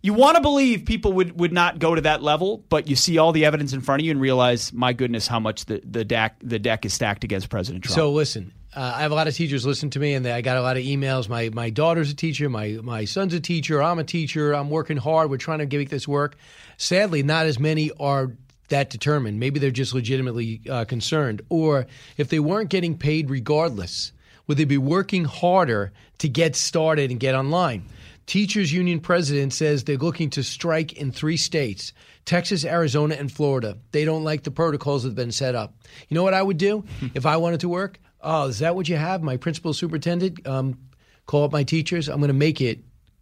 [0.03, 3.19] You want to believe people would, would not go to that level, but you see
[3.19, 6.03] all the evidence in front of you and realize, my goodness, how much the the
[6.03, 7.95] deck the deck is stacked against President Trump.
[7.95, 10.41] So listen, uh, I have a lot of teachers listen to me, and they, I
[10.41, 11.27] got a lot of emails.
[11.27, 13.83] My my daughter's a teacher, my my son's a teacher.
[13.83, 14.53] I'm a teacher.
[14.53, 15.29] I'm working hard.
[15.29, 16.37] We're trying to make this work.
[16.77, 18.31] Sadly, not as many are
[18.69, 19.39] that determined.
[19.39, 24.13] Maybe they're just legitimately uh, concerned, or if they weren't getting paid regardless,
[24.47, 27.83] would they be working harder to get started and get online?
[28.25, 31.91] Teachers Union president says they're looking to strike in three states
[32.23, 33.77] Texas, Arizona, and Florida.
[33.91, 35.75] They don't like the protocols that have been set up.
[36.07, 37.99] You know what I would do if I wanted to work?
[38.23, 39.23] Oh, is that what you have?
[39.23, 40.77] My principal superintendent, um,
[41.25, 42.07] call up my teachers.
[42.07, 42.79] I'm going to make it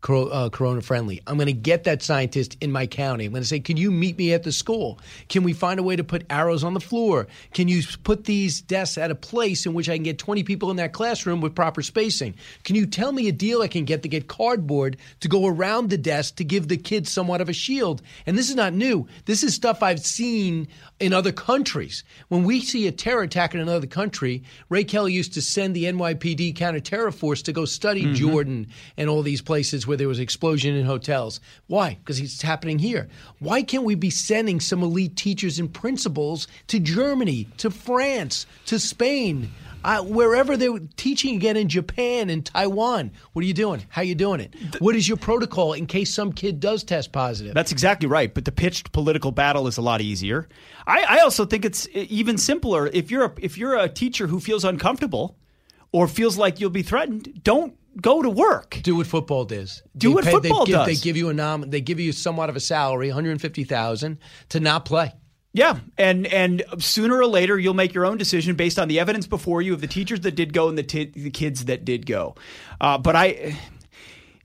[0.07, 1.21] uh, corona friendly.
[1.27, 3.25] I'm going to get that scientist in my county.
[3.25, 4.99] I'm going to say, can you meet me at the school?
[5.27, 7.27] Can we find a way to put arrows on the floor?
[7.53, 10.71] Can you put these desks at a place in which I can get 20 people
[10.71, 12.35] in that classroom with proper spacing?
[12.63, 15.89] Can you tell me a deal I can get to get cardboard to go around
[15.89, 18.01] the desk to give the kids somewhat of a shield?
[18.25, 19.07] And this is not new.
[19.25, 20.67] This is stuff I've seen
[20.99, 22.03] in other countries.
[22.29, 25.85] When we see a terror attack in another country, Ray Kelly used to send the
[25.85, 28.13] NYPD counterterror force to go study mm-hmm.
[28.13, 31.41] Jordan and all these places where there was explosion in hotels.
[31.67, 31.95] Why?
[31.95, 33.09] Because it's happening here.
[33.39, 38.79] Why can't we be sending some elite teachers and principals to Germany, to France, to
[38.79, 39.51] Spain?
[39.83, 43.85] Uh, wherever they're teaching again in Japan and Taiwan, what are you doing?
[43.89, 44.53] How are you doing it?
[44.79, 47.53] What is your protocol in case some kid does test positive?
[47.53, 48.33] That's exactly right.
[48.33, 50.49] But the pitched political battle is a lot easier.
[50.85, 54.39] I, I also think it's even simpler if you're a, if you're a teacher who
[54.41, 55.37] feels uncomfortable
[55.93, 57.41] or feels like you'll be threatened.
[57.43, 58.79] Don't go to work.
[58.83, 59.83] Do what football does.
[59.97, 60.87] Do they what pay, football they give, does.
[60.87, 63.63] They give you a nom- They give you somewhat of a salary, one hundred fifty
[63.63, 64.17] thousand,
[64.49, 65.13] to not play.
[65.51, 69.25] Yeah, and and sooner or later you'll make your own decision based on the evidence
[69.25, 72.05] before you of the teachers that did go and the t- the kids that did
[72.05, 72.35] go.
[72.79, 73.57] Uh, but I.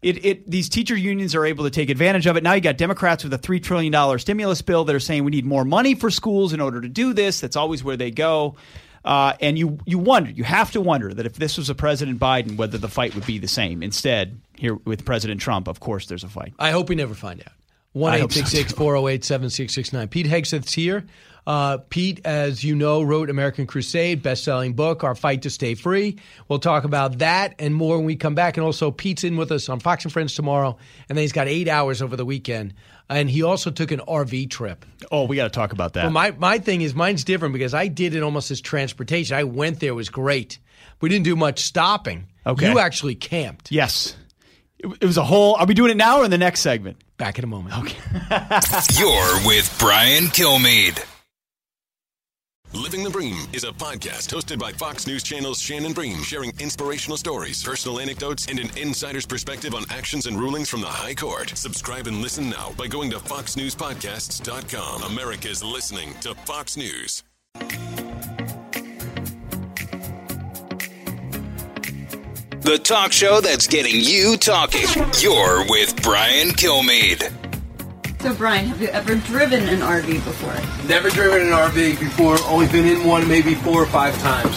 [0.02, 2.42] It, it, these teacher unions are able to take advantage of it.
[2.42, 5.30] Now you got Democrats with a three trillion dollar stimulus bill that are saying we
[5.30, 7.40] need more money for schools in order to do this.
[7.40, 8.56] That's always where they go.
[9.04, 12.18] Uh, and you you wonder, you have to wonder that if this was a President
[12.18, 13.82] Biden, whether the fight would be the same.
[13.82, 16.54] Instead, here with President Trump, of course, there's a fight.
[16.58, 17.52] I hope we never find out.
[17.92, 20.08] One eight six six four zero eight seven six six nine.
[20.08, 21.04] Pete Hegseth's here.
[21.46, 26.16] Uh, Pete, as you know, wrote American Crusade, best-selling book, Our Fight to Stay Free.
[26.48, 28.56] We'll talk about that and more when we come back.
[28.56, 30.76] And also, Pete's in with us on Fox and Friends tomorrow,
[31.08, 32.74] and then he's got eight hours over the weekend.
[33.10, 34.86] And he also took an RV trip.
[35.12, 36.04] Oh, we got to talk about that.
[36.04, 39.36] Well, my my thing is mine's different because I did it almost as transportation.
[39.36, 40.58] I went there, it was great.
[41.02, 42.28] We didn't do much stopping.
[42.46, 43.70] Okay, you actually camped.
[43.70, 44.16] Yes.
[44.78, 45.54] It was a whole.
[45.56, 46.98] Are we doing it now or in the next segment?
[47.16, 47.78] Back in a moment.
[47.78, 47.96] Okay.
[48.98, 51.02] You're with Brian Kilmeade.
[52.74, 57.16] Living the Bream is a podcast hosted by Fox News Channel's Shannon Bream, sharing inspirational
[57.16, 61.50] stories, personal anecdotes, and an insider's perspective on actions and rulings from the High Court.
[61.50, 65.02] Subscribe and listen now by going to foxnewspodcasts.com.
[65.04, 67.22] America's listening to Fox News.
[72.62, 74.88] The talk show that's getting you talking.
[75.20, 77.43] You're with Brian Kilmeade.
[78.24, 80.54] So, Brian, have you ever driven an RV before?
[80.88, 82.38] Never driven an RV before.
[82.46, 84.56] Only been in one maybe four or five times.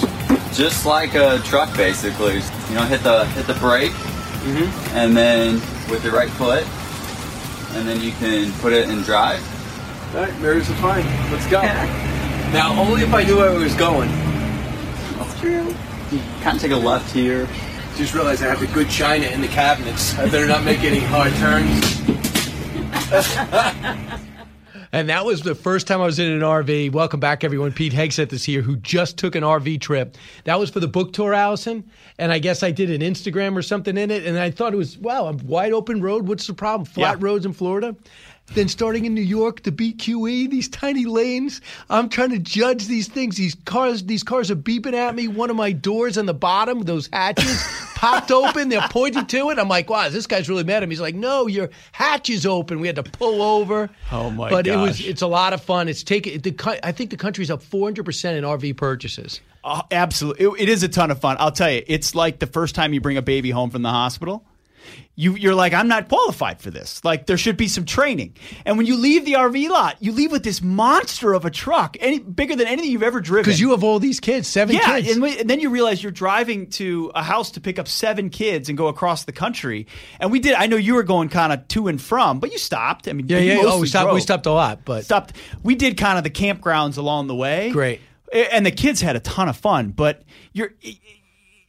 [0.58, 2.36] Just like a truck, basically.
[2.70, 4.96] You know, hit the hit the brake, mm-hmm.
[4.96, 5.56] and then
[5.92, 6.64] with your right foot,
[7.76, 9.44] and then you can put it in drive.
[10.16, 11.04] All right, mirrors are fine.
[11.30, 11.62] Let's go.
[11.62, 14.08] now, only if I knew where I was going.
[15.18, 15.76] That's true.
[16.10, 17.50] You kind of take a left here.
[17.98, 20.18] Just realized I have the good china in the cabinets.
[20.18, 21.98] I better not make any hard turns.
[24.92, 26.92] and that was the first time I was in an RV.
[26.92, 27.72] Welcome back, everyone.
[27.72, 30.18] Pete Hegseth is here, who just took an RV trip.
[30.44, 31.90] That was for the book tour, Allison.
[32.18, 34.26] And I guess I did an Instagram or something in it.
[34.26, 36.28] And I thought it was, wow, a wide open road.
[36.28, 36.84] What's the problem?
[36.84, 37.26] Flat yeah.
[37.26, 37.96] roads in Florida.
[38.54, 41.60] Then starting in New York, the BQE, these tiny lanes.
[41.90, 43.36] I'm trying to judge these things.
[43.36, 45.28] These cars, these cars are beeping at me.
[45.28, 47.62] One of my doors on the bottom, those hatches
[47.96, 48.70] popped open.
[48.70, 49.60] They're pointing to it.
[49.60, 50.94] I'm like, wow, this guy's really mad at me.
[50.94, 52.80] He's like, no, your hatch is open.
[52.80, 53.90] We had to pull over.
[54.12, 55.90] Oh my But it was it's a lot of fun.
[55.90, 56.42] It's taken.
[56.42, 59.42] The, I think the country's up 400 percent in RV purchases.
[59.64, 60.46] Uh, oh, absolutely.
[60.46, 61.36] It, it is a ton of fun.
[61.40, 63.90] I'll tell you, it's like the first time you bring a baby home from the
[63.90, 64.46] hospital.
[65.20, 67.04] You, you're like, I'm not qualified for this.
[67.04, 68.36] Like, there should be some training.
[68.66, 71.98] And when you leave the RV lot, you leave with this monster of a truck,
[72.00, 73.44] any bigger than anything you've ever driven.
[73.44, 75.14] Because you have all these kids, seven yeah, kids.
[75.14, 78.30] And, we- and then you realize you're driving to a house to pick up seven
[78.30, 79.88] kids and go across the country.
[80.20, 80.54] And we did.
[80.54, 83.08] I know you were going kind of to and from, but you stopped.
[83.08, 83.62] I mean, yeah, yeah.
[83.64, 84.14] Oh, we stopped.
[84.14, 85.34] We stopped a lot, but stopped.
[85.64, 87.72] We did kind of the campgrounds along the way.
[87.72, 88.02] Great.
[88.32, 89.90] And the kids had a ton of fun.
[89.90, 90.22] But
[90.54, 90.74] you're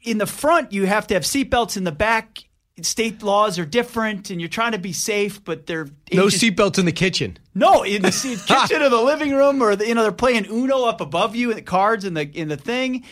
[0.03, 0.73] in the front.
[0.73, 1.77] You have to have seatbelts.
[1.77, 2.45] In the back,
[2.83, 6.85] state laws are different, and you're trying to be safe, but they're no seatbelts in
[6.85, 7.39] the kitchen.
[7.55, 8.11] no, in the
[8.47, 11.51] kitchen or the living room, or the, you know they're playing Uno up above you,
[11.51, 13.05] and the cards in the in the thing.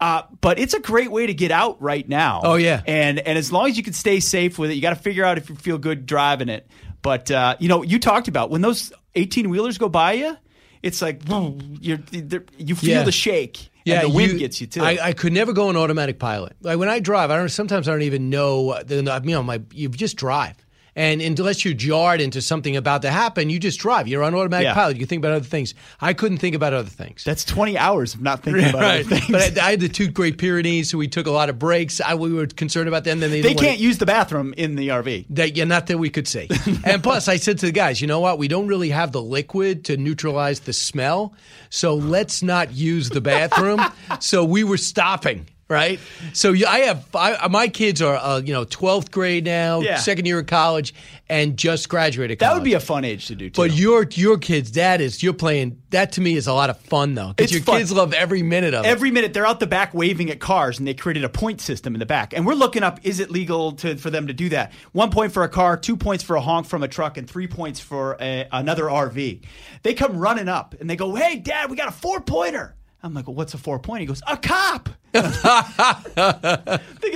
[0.00, 2.40] Uh, but it's a great way to get out right now.
[2.44, 2.82] Oh, yeah.
[2.86, 5.24] and and as long as you can stay safe with it, you got to figure
[5.24, 6.68] out if you feel good driving it.
[7.02, 10.36] But uh, you know, you talked about when those eighteen wheelers go by you,
[10.82, 13.02] it's like boom, you feel Yeah.
[13.02, 13.70] the shake.
[13.88, 14.82] Yeah, and the wind you- gets you too.
[14.82, 16.56] I, I could never go on automatic pilot.
[16.60, 17.48] Like when I drive, I don't.
[17.48, 18.70] Sometimes I don't even know.
[18.70, 20.56] uh, The, you know, my you just drive,
[20.98, 24.08] and unless you're jarred into something about to happen, you just drive.
[24.08, 24.74] You're on automatic Yeah.
[24.74, 24.98] pilot.
[24.98, 25.74] You think about other things.
[26.00, 27.22] I couldn't think about other things.
[27.24, 29.00] That's twenty hours of not thinking about right.
[29.06, 29.26] other things.
[29.28, 32.00] But I, I had the two Great Pyrenees, so we took a lot of breaks.
[32.00, 33.20] I, we were concerned about them.
[33.20, 35.26] Then they, they can't use the bathroom in the RV.
[35.30, 36.48] that yeah, not that we could see.
[36.84, 38.38] and plus, I said to the guys, you know what?
[38.38, 41.34] We don't really have the liquid to neutralize the smell,
[41.70, 43.80] so let's not use the bathroom.
[44.20, 45.46] so we were stopping.
[45.70, 46.00] Right,
[46.32, 49.96] so I have I, my kids are uh, you know twelfth grade now, Yeah.
[49.98, 50.94] second year of college,
[51.28, 52.38] and just graduated.
[52.38, 52.50] College.
[52.50, 53.60] That would be a fun age to do too.
[53.60, 55.82] But your your kids, that is you're playing.
[55.90, 57.78] That to me is a lot of fun though, It's your fun.
[57.80, 58.88] kids love every minute of it.
[58.88, 61.94] Every minute they're out the back waving at cars, and they created a point system
[61.94, 62.32] in the back.
[62.32, 64.72] And we're looking up: is it legal to, for them to do that?
[64.92, 67.46] One point for a car, two points for a honk from a truck, and three
[67.46, 69.44] points for a, another RV.
[69.82, 73.14] They come running up and they go, "Hey, Dad, we got a four pointer." I'm
[73.14, 75.24] like, well, "What's a four pointer?" He goes, "A cop." Thinking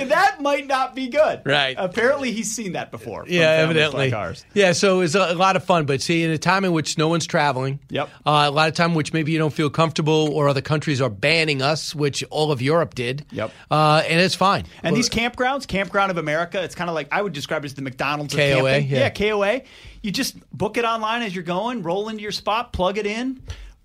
[0.09, 1.41] that might not be good.
[1.45, 1.75] Right.
[1.77, 3.25] Apparently, he's seen that before.
[3.27, 4.05] Yeah, evidently.
[4.05, 4.45] like ours.
[4.53, 5.85] Yeah, so it's a, a lot of fun.
[5.85, 8.09] But see, in a time in which no one's traveling, Yep.
[8.25, 11.09] uh, a lot of time which maybe you don't feel comfortable, or other countries are
[11.09, 13.25] banning us, which all of Europe did.
[13.31, 13.51] Yep.
[13.69, 14.65] uh, and it's fine.
[14.83, 17.73] And these campgrounds, Campground of America, it's kind of like I would describe it as
[17.73, 18.87] the McDonald's of KOA, camping.
[18.89, 19.09] yeah.
[19.09, 19.61] KOA.
[20.01, 23.41] You just book it online as you're going, roll into your spot, plug it in,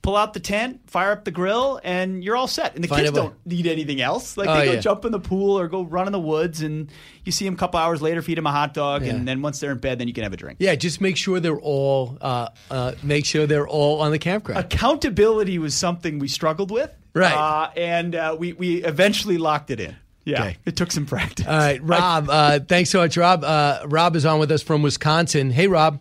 [0.08, 2.74] pull out the tent, fire up the grill, and you're all set.
[2.74, 4.38] And the Find kids don't need anything else.
[4.38, 4.80] Like Oh, they go yeah.
[4.80, 6.90] jump in the pool or go run in the woods, and
[7.26, 9.10] you see them a couple hours later, feed them a hot dog, Yeah.
[9.14, 10.56] and then once they're in bed, then you can have a drink.
[10.60, 14.64] yeah, just make sure they're all uh, uh, make sure they're all on the campground.
[14.64, 17.34] Accountability was something we struggled with, Right.
[17.34, 19.94] Uh, and uh, we we eventually locked it in.
[20.24, 20.56] Yeah, Okay.
[20.64, 21.46] it took some practice.
[21.46, 22.28] All right, Rob.
[22.38, 23.44] Uh, thanks so much, Rob.
[23.44, 25.50] Uh, Rob is on with us from Wisconsin.
[25.50, 26.00] Hey, Rob.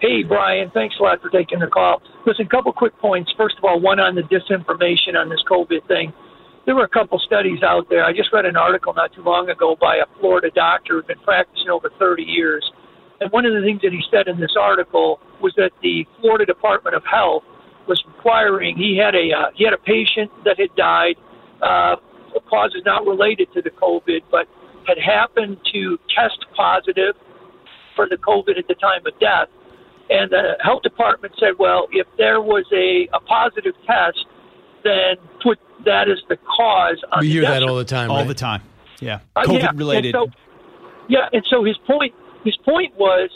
[0.00, 0.70] Hey, Brian.
[0.72, 2.00] Thanks a lot for taking the call.
[2.24, 3.32] Listen, a couple quick points.
[3.36, 6.12] First of all, one on the disinformation on this COVID thing.
[6.66, 8.04] There were a couple studies out there.
[8.04, 11.18] I just read an article not too long ago by a Florida doctor who'd been
[11.24, 12.70] practicing over 30 years.
[13.20, 16.46] And one of the things that he said in this article was that the Florida
[16.46, 17.42] Department of Health
[17.88, 18.76] was requiring.
[18.76, 21.16] He had a uh, he had a patient that had died.
[21.60, 21.96] Uh,
[22.34, 24.46] the cause is not related to the COVID, but
[24.86, 27.16] had happened to test positive
[27.96, 29.48] for the COVID at the time of death.
[30.10, 34.24] And the health department said, well, if there was a, a positive test,
[34.84, 36.96] then put that as the cause.
[37.12, 38.10] On We the hear death that all the time.
[38.10, 38.28] all right?
[38.28, 38.62] the time.
[39.00, 39.70] Yeah, uh, COVID yeah.
[39.74, 40.14] related.
[40.14, 40.40] And so,
[41.08, 43.30] yeah, and so his point his point was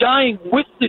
[0.00, 0.88] dying with the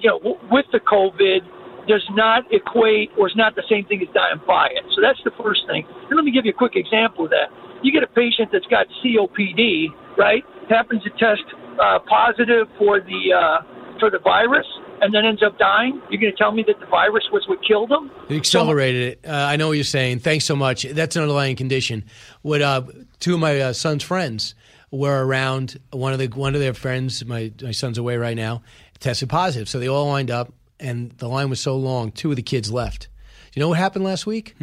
[0.00, 1.40] you know with the COVID
[1.86, 4.84] does not equate or is not the same thing as dying by it.
[4.94, 5.84] So that's the first thing.
[6.08, 7.48] And let me give you a quick example of that.
[7.82, 10.44] You get a patient that's got COPD, right?
[10.68, 11.44] Happens to test
[11.80, 13.62] uh, positive for the uh,
[13.98, 14.66] for the virus,
[15.00, 16.00] and then ends up dying.
[16.10, 18.10] You're going to tell me that the virus was what killed him?
[18.28, 19.28] It accelerated it.
[19.28, 20.20] Uh, I know what you're saying.
[20.20, 20.82] Thanks so much.
[20.84, 22.04] That's an underlying condition.
[22.42, 22.82] What uh,
[23.20, 24.54] two of my uh, son's friends
[24.90, 25.78] were around.
[25.92, 28.62] One of the one of their friends, my my son's away right now,
[29.00, 29.68] tested positive.
[29.68, 32.12] So they all lined up, and the line was so long.
[32.12, 33.08] Two of the kids left.
[33.54, 34.56] You know what happened last week?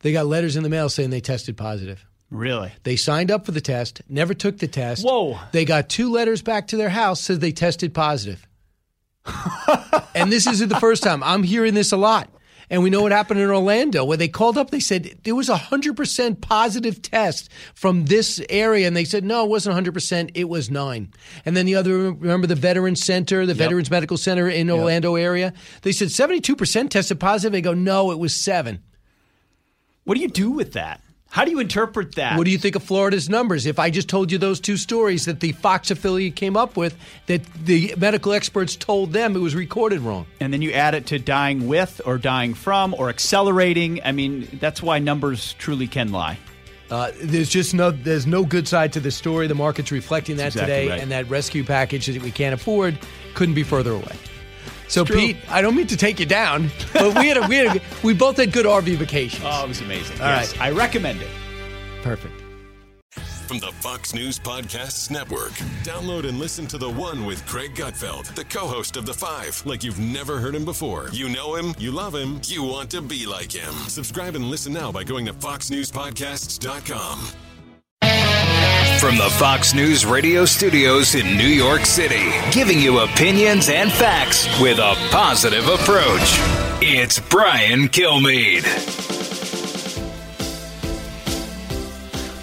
[0.00, 2.04] They got letters in the mail saying they tested positive.
[2.30, 2.72] Really?
[2.84, 5.04] They signed up for the test, never took the test.
[5.04, 5.38] Whoa.
[5.52, 8.46] They got two letters back to their house says they tested positive.
[10.14, 11.22] And this isn't the first time.
[11.22, 12.30] I'm hearing this a lot.
[12.72, 14.70] And we know what happened in Orlando where they called up.
[14.70, 18.86] They said there was a 100% positive test from this area.
[18.86, 20.30] And they said, no, it wasn't 100%.
[20.34, 21.12] It was nine.
[21.44, 25.52] And then the other, remember the Veterans Center, the Veterans Medical Center in Orlando area?
[25.82, 27.52] They said 72% tested positive.
[27.52, 28.84] They go, no, it was seven.
[30.04, 31.00] What do you do with that?
[31.30, 32.36] How do you interpret that?
[32.36, 33.64] What do you think of Florida's numbers?
[33.64, 36.96] If I just told you those two stories that the Fox affiliate came up with,
[37.26, 40.26] that the medical experts told them it was recorded wrong.
[40.40, 44.00] and then you add it to dying with or dying from or accelerating.
[44.04, 46.36] I mean, that's why numbers truly can lie.
[46.90, 49.46] Uh, there's just no there's no good side to the story.
[49.46, 51.00] The market's reflecting that exactly today, right.
[51.00, 52.98] and that rescue package that we can't afford
[53.34, 54.16] couldn't be further away.
[54.90, 55.16] So, true.
[55.16, 57.80] Pete, I don't mean to take you down, but we had a, we had a,
[58.02, 59.44] we both had good RV vacations.
[59.46, 60.20] Oh, it was amazing.
[60.20, 60.66] All yes, right.
[60.66, 61.30] I recommend it.
[62.02, 62.34] Perfect.
[63.46, 65.52] From the Fox News Podcasts Network.
[65.84, 69.62] Download and listen to The One with Greg Gutfeld, the co host of The Five,
[69.64, 71.08] like you've never heard him before.
[71.12, 73.72] You know him, you love him, you want to be like him.
[73.88, 77.28] Subscribe and listen now by going to FoxNewsPodcasts.com.
[79.00, 84.46] From the Fox News radio studios in New York City, giving you opinions and facts
[84.60, 86.36] with a positive approach.
[86.82, 88.60] It's Brian Kilmeade.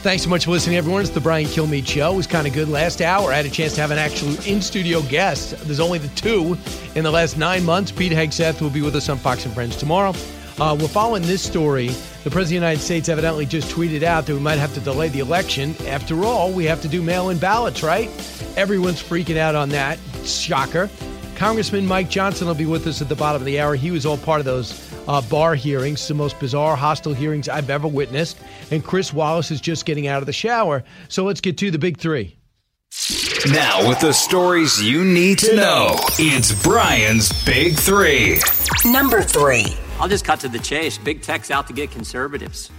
[0.01, 1.01] Thanks so much for listening, everyone.
[1.01, 2.13] It's the Brian Kilmeade Show.
[2.13, 3.31] It was kind of good last hour.
[3.31, 5.55] I had a chance to have an actual in studio guest.
[5.67, 6.57] There's only the two
[6.95, 7.91] in the last nine months.
[7.91, 10.13] Pete Hegseth will be with us on Fox and Friends tomorrow.
[10.59, 11.89] Uh, we're following this story.
[12.23, 14.79] The President of the United States evidently just tweeted out that we might have to
[14.79, 15.75] delay the election.
[15.85, 18.09] After all, we have to do mail in ballots, right?
[18.57, 19.99] Everyone's freaking out on that.
[20.23, 20.89] Shocker.
[21.35, 23.75] Congressman Mike Johnson will be with us at the bottom of the hour.
[23.75, 27.69] He was all part of those uh, Barr hearings, the most bizarre, hostile hearings I've
[27.69, 28.39] ever witnessed.
[28.71, 30.83] And Chris Wallace is just getting out of the shower.
[31.07, 32.35] So let's get to the big three.
[33.51, 38.39] Now, with the stories you need to know, it's Brian's Big Three.
[38.83, 39.77] Number three.
[39.99, 40.97] I'll just cut to the chase.
[40.97, 42.69] Big tech's out to get conservatives.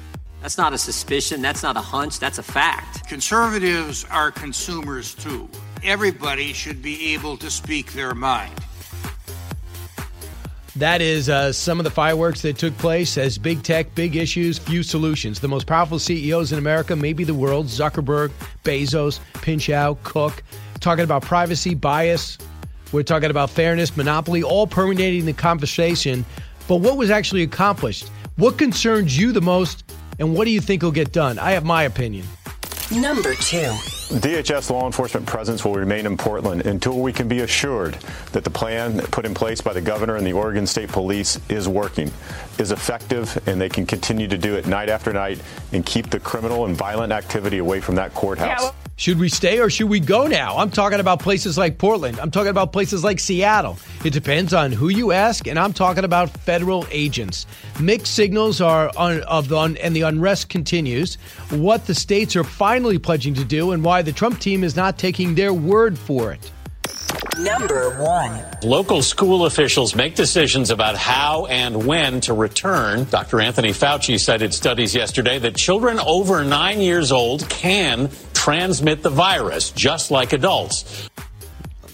[0.41, 1.43] That's not a suspicion.
[1.43, 2.21] That's not a hunch.
[2.21, 3.09] That's a fact.
[3.09, 5.49] Conservatives are consumers too.
[5.83, 8.55] Everybody should be able to speak their mind.
[10.77, 14.59] That is uh, some of the fireworks that took place as big tech, big issues,
[14.59, 15.41] few solutions.
[15.41, 18.31] The most powerful CEOs in America, maybe the world, Zuckerberg,
[18.62, 20.45] Bezos, Pinchot, Cook,
[20.79, 22.39] talking about privacy, bias.
[22.93, 26.25] We're talking about fairness, monopoly, all permeating the conversation.
[26.69, 28.11] But what was actually accomplished?
[28.37, 29.91] What concerns you the most,
[30.21, 31.39] and what do you think will get done?
[31.39, 32.27] I have my opinion.
[32.93, 33.73] Number two.
[34.09, 37.99] DHS law enforcement presence will remain in Portland until we can be assured
[38.33, 41.69] that the plan put in place by the governor and the Oregon State Police is
[41.69, 42.11] working,
[42.59, 45.43] is effective, and they can continue to do it night after night
[45.73, 48.73] and keep the criminal and violent activity away from that courthouse.
[48.99, 50.57] Should we stay or should we go now?
[50.57, 52.19] I'm talking about places like Portland.
[52.19, 53.79] I'm talking about places like Seattle.
[54.05, 57.47] It depends on who you ask, and I'm talking about federal agents.
[57.79, 61.15] Mixed signals are on, of the un, and the unrest continues.
[61.51, 64.99] What the states are finally pledging to do, and why the Trump team is not
[64.99, 66.51] taking their word for it.
[67.38, 68.44] Number one.
[68.62, 73.05] Local school officials make decisions about how and when to return.
[73.05, 73.40] Dr.
[73.40, 79.70] Anthony Fauci cited studies yesterday that children over nine years old can transmit the virus,
[79.70, 81.09] just like adults.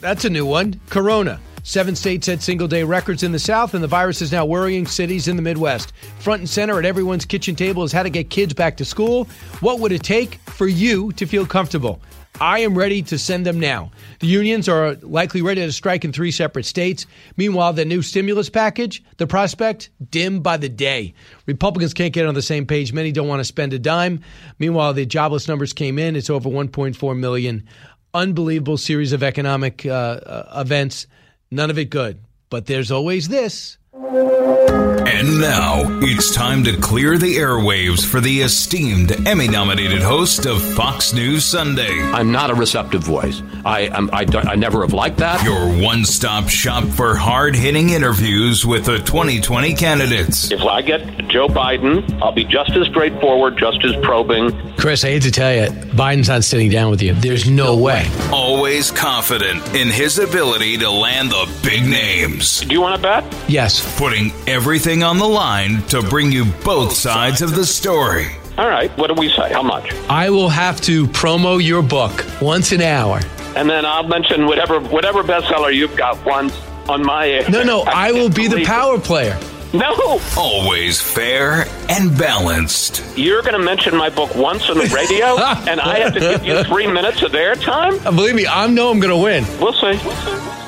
[0.00, 0.80] That's a new one.
[0.88, 1.40] Corona.
[1.66, 4.86] Seven states set single day records in the South, and the virus is now worrying
[4.86, 5.94] cities in the Midwest.
[6.18, 9.24] Front and center at everyone's kitchen table is how to get kids back to school.
[9.60, 12.02] What would it take for you to feel comfortable?
[12.38, 13.92] I am ready to send them now.
[14.20, 17.06] The unions are likely ready to strike in three separate states.
[17.38, 21.14] Meanwhile, the new stimulus package, the prospect, dim by the day.
[21.46, 22.92] Republicans can't get on the same page.
[22.92, 24.20] Many don't want to spend a dime.
[24.58, 26.14] Meanwhile, the jobless numbers came in.
[26.14, 27.66] It's over 1.4 million.
[28.12, 31.06] Unbelievable series of economic uh, uh, events.
[31.54, 32.18] None of it good.
[32.50, 33.78] But there's always this.
[33.96, 40.60] And now it's time to clear the airwaves for the esteemed Emmy nominated host of
[40.74, 42.02] Fox News Sunday.
[42.12, 43.40] I'm not a receptive voice.
[43.64, 44.10] I am.
[44.12, 45.44] I, don't, I never have liked that.
[45.44, 50.50] Your one stop shop for hard hitting interviews with the 2020 candidates.
[50.50, 54.50] If I get Joe Biden, I'll be just as straightforward, just as probing.
[54.76, 57.14] Chris, I hate to tell you, Biden's not sitting down with you.
[57.14, 58.10] There's no way.
[58.32, 62.60] Always confident in his ability to land the big names.
[62.62, 63.24] Do you want to bet?
[63.48, 63.83] Yes.
[63.96, 68.26] Putting everything on the line to bring you both sides of the story.
[68.58, 69.52] All right, what do we say?
[69.52, 69.92] How much?
[70.08, 73.20] I will have to promo your book once an hour.
[73.56, 76.56] And then I'll mention whatever whatever bestseller you've got once
[76.88, 77.28] on my.
[77.28, 77.48] air.
[77.48, 79.38] No, no, I will be the power player.
[79.72, 80.20] No.
[80.36, 83.02] Always fair and balanced.
[83.16, 85.36] You're going to mention my book once on the radio,
[85.68, 88.02] and I have to give you three minutes of airtime?
[88.04, 89.44] Believe me, I know I'm going to win.
[89.60, 90.63] We'll see.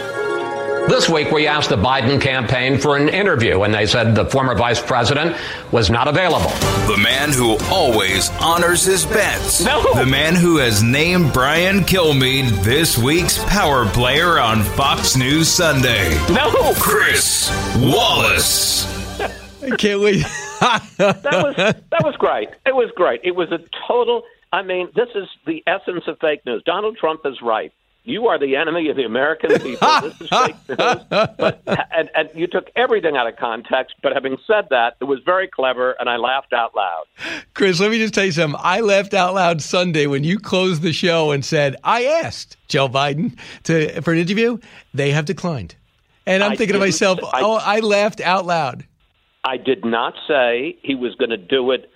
[0.88, 4.54] This week, we asked the Biden campaign for an interview, and they said the former
[4.54, 5.36] vice president
[5.72, 6.50] was not available.
[6.86, 9.64] The man who always honors his bets.
[9.64, 9.82] No.
[9.94, 16.08] The man who has named Brian Kilmeade this week's power player on Fox News Sunday.
[16.32, 16.72] No.
[16.78, 18.86] Chris Wallace.
[19.64, 20.22] I can't wait.
[20.60, 22.48] that was that was great.
[22.64, 23.22] It was great.
[23.24, 23.58] It was a
[23.88, 24.22] total.
[24.52, 26.62] I mean, this is the essence of fake news.
[26.64, 27.72] Donald Trump is right.
[28.06, 29.88] You are the enemy of the American people.
[30.00, 30.78] this is fake news.
[30.78, 33.96] But, and, and you took everything out of context.
[34.00, 37.02] But having said that, it was very clever, and I laughed out loud.
[37.54, 38.60] Chris, let me just tell you something.
[38.62, 42.88] I laughed out loud Sunday when you closed the show and said, I asked Joe
[42.88, 44.58] Biden to for an interview.
[44.94, 45.74] They have declined.
[46.26, 48.86] And I'm I thinking to myself, I- oh, I laughed out loud.
[49.44, 51.90] I did not say he was going to do it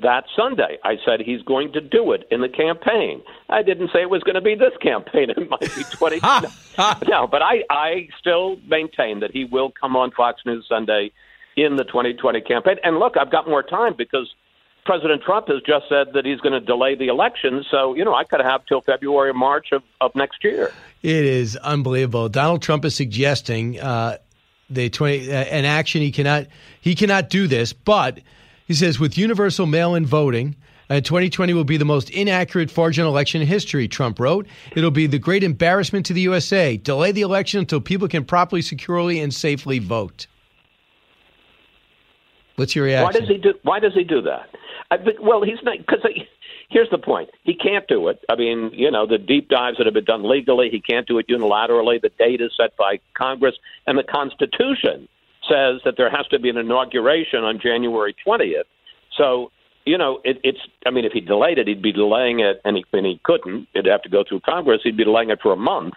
[0.00, 0.78] that Sunday.
[0.84, 3.22] I said he's going to do it in the campaign.
[3.48, 5.30] I didn't say it was going to be this campaign.
[5.36, 6.20] It might be 20.
[7.08, 11.12] no, but I, I still maintain that he will come on Fox News Sunday
[11.56, 12.76] in the 2020 campaign.
[12.84, 14.32] And look, I've got more time because
[14.84, 17.64] President Trump has just said that he's going to delay the election.
[17.70, 20.72] So, you know, I could have till February or March of, of next year.
[21.02, 22.28] It is unbelievable.
[22.28, 24.18] Donald Trump is suggesting uh,
[24.70, 26.46] the 20 uh, an action he cannot
[26.80, 28.20] he cannot do this, but
[28.66, 30.56] he says with universal mail-in voting,
[30.88, 33.88] uh, 2020 will be the most inaccurate fraudulent election in history.
[33.88, 34.46] Trump wrote,
[34.76, 36.76] "It'll be the great embarrassment to the USA.
[36.76, 40.26] Delay the election until people can properly, securely, and safely vote."
[42.56, 43.04] What's your reaction?
[43.04, 43.54] Why does he do?
[43.62, 44.48] Why does he do that?
[44.90, 46.00] I, but, well, he's not because
[46.68, 48.24] here's the point: he can't do it.
[48.28, 51.18] I mean, you know, the deep dives that have been done legally, he can't do
[51.18, 52.00] it unilaterally.
[52.00, 53.56] The date is set by Congress,
[53.86, 55.08] and the Constitution
[55.48, 58.66] says that there has to be an inauguration on January twentieth.
[59.16, 59.50] So,
[59.84, 60.58] you know, it, it's.
[60.84, 63.68] I mean, if he delayed it, he'd be delaying it, and he, and he couldn't.
[63.74, 64.80] It'd have to go through Congress.
[64.84, 65.94] He'd be delaying it for a month.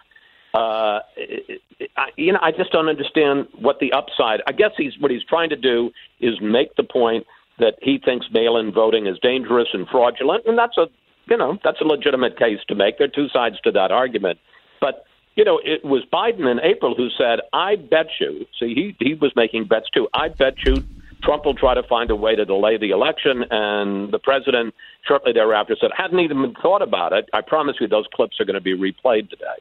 [0.53, 4.41] Uh, it, it, I, you know, I just don't understand what the upside.
[4.47, 7.25] I guess he's what he's trying to do is make the point
[7.59, 10.87] that he thinks mail-in voting is dangerous and fraudulent, and that's a
[11.27, 12.97] you know that's a legitimate case to make.
[12.97, 14.39] There are two sides to that argument,
[14.79, 15.05] but
[15.35, 19.13] you know it was Biden in April who said, "I bet you." See, he he
[19.13, 20.07] was making bets too.
[20.13, 20.83] I bet you.
[21.21, 24.73] Trump will try to find a way to delay the election, and the president
[25.05, 28.53] shortly thereafter said, "Hadn't even thought about it." I promise you, those clips are going
[28.55, 29.57] to be replayed today.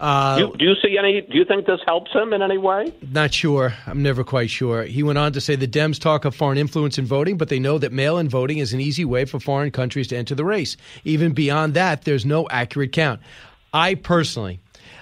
[0.00, 1.20] uh, do, do you see any?
[1.20, 2.92] Do you think this helps him in any way?
[3.10, 3.74] Not sure.
[3.86, 4.84] I'm never quite sure.
[4.84, 7.58] He went on to say the Dems talk of foreign influence in voting, but they
[7.58, 10.44] know that mail in voting is an easy way for foreign countries to enter the
[10.44, 10.76] race.
[11.04, 13.20] Even beyond that, there's no accurate count.
[13.72, 14.60] I personally,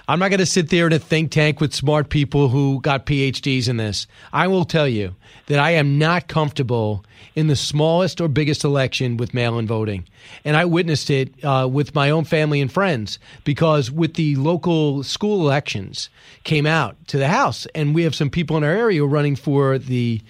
[0.09, 3.05] I'm not going to sit there in a think tank with smart people who got
[3.05, 4.07] PhDs in this.
[4.31, 5.15] I will tell you
[5.47, 7.03] that I am not comfortable
[7.35, 10.05] in the smallest or biggest election with mail in voting.
[10.45, 15.03] And I witnessed it uh, with my own family and friends because with the local
[15.03, 16.09] school elections
[16.45, 19.77] came out to the House, and we have some people in our area running for
[19.77, 20.21] the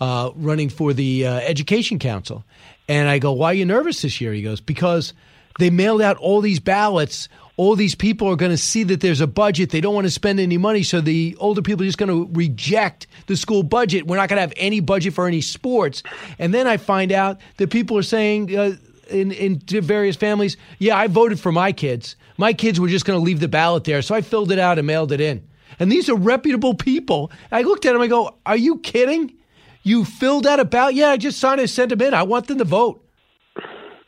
[0.00, 2.42] uh, running for the uh, Education Council.
[2.88, 4.32] And I go, why are you nervous this year?
[4.32, 5.12] He goes, because
[5.60, 7.28] they mailed out all these ballots.
[7.60, 9.68] All these people are going to see that there's a budget.
[9.68, 10.82] They don't want to spend any money.
[10.82, 14.06] So the older people are just going to reject the school budget.
[14.06, 16.02] We're not going to have any budget for any sports.
[16.38, 18.76] And then I find out that people are saying uh,
[19.10, 22.16] in, in various families, yeah, I voted for my kids.
[22.38, 24.00] My kids were just going to leave the ballot there.
[24.00, 25.46] So I filled it out and mailed it in.
[25.78, 27.30] And these are reputable people.
[27.52, 28.00] I looked at them.
[28.00, 29.34] I go, are you kidding?
[29.82, 30.94] You filled out a ballot?
[30.94, 32.14] Yeah, I just signed it, sent them in.
[32.14, 33.04] I want them to vote.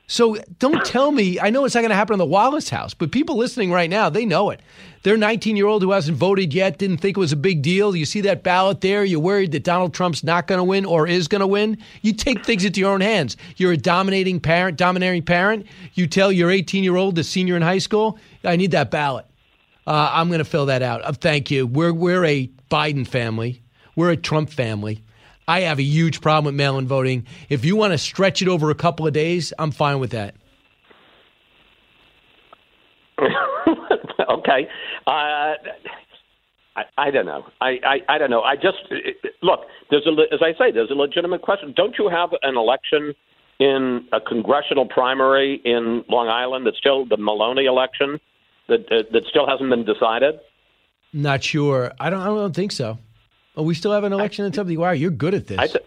[0.07, 1.41] So don't tell me.
[1.41, 3.89] I know it's not going to happen in the Wallace house, but people listening right
[3.89, 4.61] now, they know it.
[5.05, 7.97] Their 19 year old who hasn't voted yet didn't think it was a big deal.
[7.97, 11.07] You see that ballot there, you're worried that Donald Trump's not going to win or
[11.07, 11.79] is going to win.
[12.03, 13.37] You take things into your own hands.
[13.57, 15.67] You're a dominating parent, domineering parent.
[15.95, 19.27] You tell your 18 year old, the senior in high school, I need that ballot.
[19.87, 21.03] Uh, I'm going to fill that out.
[21.05, 21.67] Uh, thank you.
[21.67, 23.63] We're, we're a Biden family,
[23.97, 25.03] we're a Trump family.
[25.53, 27.27] I have a huge problem with mail in voting.
[27.51, 30.35] If you want to stretch it over a couple of days, I'm fine with that.
[33.21, 34.67] okay.
[35.07, 35.53] Uh,
[36.75, 37.45] I, I don't know.
[37.61, 38.41] I, I, I don't know.
[38.41, 38.79] I just
[39.43, 39.67] look.
[39.91, 41.75] There's a as I say, there's a legitimate question.
[41.77, 43.13] Don't you have an election
[43.59, 48.19] in a congressional primary in Long Island that's still the Maloney election
[48.69, 50.37] that uh, that still hasn't been decided?
[51.13, 51.93] Not sure.
[52.01, 52.21] I don't.
[52.21, 52.97] I don't think so.
[53.57, 54.79] Oh, we still have an election in something.
[54.79, 55.59] Wow, you're good at this.
[55.59, 55.85] I th-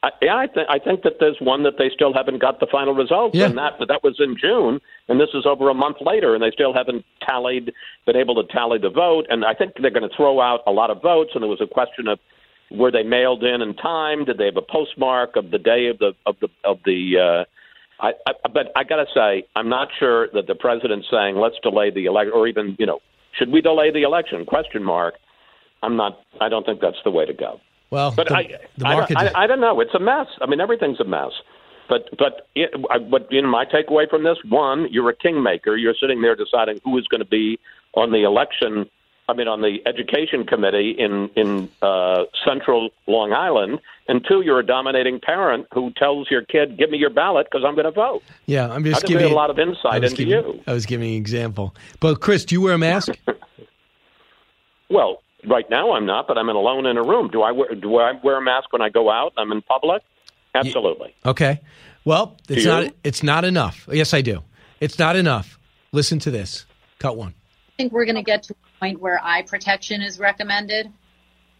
[0.00, 2.68] I, yeah, I, th- I think that there's one that they still haven't got the
[2.70, 3.46] final results, Yeah.
[3.46, 6.52] and that that was in June, and this is over a month later, and they
[6.52, 7.72] still haven't tallied,
[8.06, 10.70] been able to tally the vote, and I think they're going to throw out a
[10.70, 12.20] lot of votes, and there was a question of
[12.70, 14.24] were they mailed in in time?
[14.24, 18.04] Did they have a postmark of the day of the of the of the uh,
[18.06, 21.56] I, I, but I got to say, I'm not sure that the president's saying let's
[21.62, 23.00] delay the election, or even you know,
[23.36, 24.44] should we delay the election?
[24.44, 25.14] Question mark.
[25.82, 26.20] I'm not.
[26.40, 27.60] I don't think that's the way to go.
[27.90, 29.16] Well, but the, I, the market.
[29.16, 29.80] I, I don't know.
[29.80, 30.26] It's a mess.
[30.40, 31.32] I mean, everything's a mess.
[31.88, 35.76] But but it, I, but you know, my takeaway from this: one, you're a kingmaker.
[35.76, 37.58] You're sitting there deciding who is going to be
[37.94, 38.88] on the election.
[39.30, 43.80] I mean, on the education committee in in uh, Central Long Island.
[44.10, 47.64] And two, you're a dominating parent who tells your kid, "Give me your ballot because
[47.66, 50.54] I'm going to vote." yeah, I'm just I giving a lot of insight into giving,
[50.54, 50.62] you.
[50.66, 51.74] I was giving an example.
[52.00, 53.18] But Chris, do you wear a mask?
[54.90, 57.28] Well, right now I'm not, but I'm in alone in a room.
[57.28, 59.32] Do I wear do I wear a mask when I go out?
[59.36, 60.02] I'm in public.
[60.54, 61.14] Absolutely.
[61.24, 61.60] Okay.
[62.04, 62.92] Well, it's not.
[63.04, 63.88] It's not enough.
[63.90, 64.42] Yes, I do.
[64.80, 65.58] It's not enough.
[65.92, 66.66] Listen to this.
[66.98, 67.34] Cut one.
[67.74, 70.90] I think we're going to get to a point where eye protection is recommended.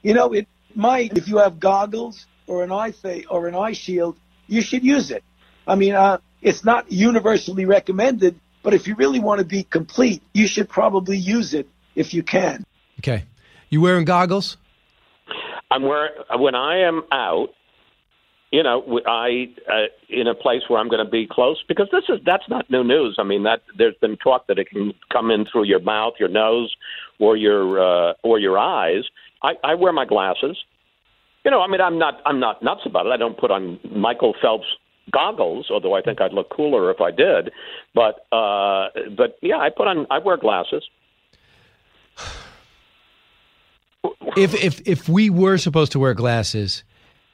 [0.02, 3.72] You know, it might if you have goggles or an eye fa- or an eye
[3.72, 4.16] shield,
[4.46, 5.22] you should use it.
[5.66, 10.22] I mean, uh, it's not universally recommended, but if you really want to be complete,
[10.32, 12.64] you should probably use it if you can.
[13.00, 13.24] Okay.
[13.70, 14.56] You wearing goggles?
[15.70, 17.48] I'm where when I am out,
[18.50, 22.04] you know, I uh, in a place where I'm going to be close because this
[22.08, 23.16] is that's not new news.
[23.18, 26.30] I mean that there's been talk that it can come in through your mouth, your
[26.30, 26.74] nose,
[27.18, 29.04] or your uh, or your eyes.
[29.42, 30.56] I, I wear my glasses.
[31.44, 33.10] You know, I mean, I'm not I'm not nuts about it.
[33.10, 34.66] I don't put on Michael Phelps
[35.12, 37.52] goggles, although I think I'd look cooler if I did.
[37.94, 40.84] But uh, but yeah, I put on I wear glasses.
[44.36, 46.84] If if if we were supposed to wear glasses,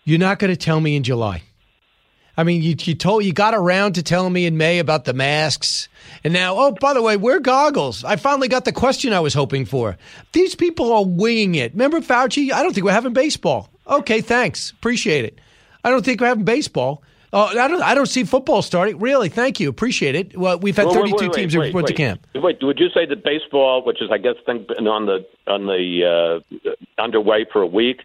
[0.05, 1.43] you're not going to tell me in July.
[2.37, 5.13] I mean, you you told you got around to telling me in May about the
[5.13, 5.89] masks,
[6.25, 8.03] and now, oh, by the way, wear goggles.
[8.05, 9.97] I finally got the question I was hoping for.
[10.33, 11.73] These people are winging it.
[11.73, 12.51] Remember Fauci?
[12.51, 13.69] I don't think we're having baseball.
[13.87, 15.39] Okay, thanks, appreciate it.
[15.85, 17.03] I don't think we're having baseball.
[17.37, 17.83] Oh, I don't.
[17.83, 18.97] I don't see football starting.
[19.01, 20.39] Really, thank you, appreciate it.
[20.39, 22.25] Well, we've had Well, 32 wait, teams wait, went to camp.
[22.33, 25.67] Wait, would you say that baseball, which is I guess think, been on the on
[25.67, 26.71] the uh,
[27.03, 28.03] underway for a week,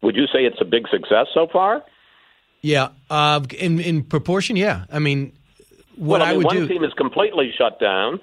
[0.00, 1.84] would you say it's a big success so far?
[2.62, 4.86] Yeah, uh, in in proportion, yeah.
[4.90, 5.34] I mean,
[5.96, 6.66] what well, I, mean, would one do.
[6.66, 8.18] team is completely shut down.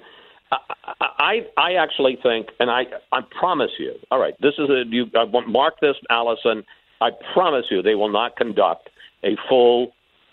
[0.50, 0.58] I,
[1.00, 3.94] I I actually think, and I I promise you.
[4.10, 6.64] All right, this is a you I want mark this, Allison.
[7.00, 8.90] I promise you, they will not conduct
[9.22, 9.92] a full.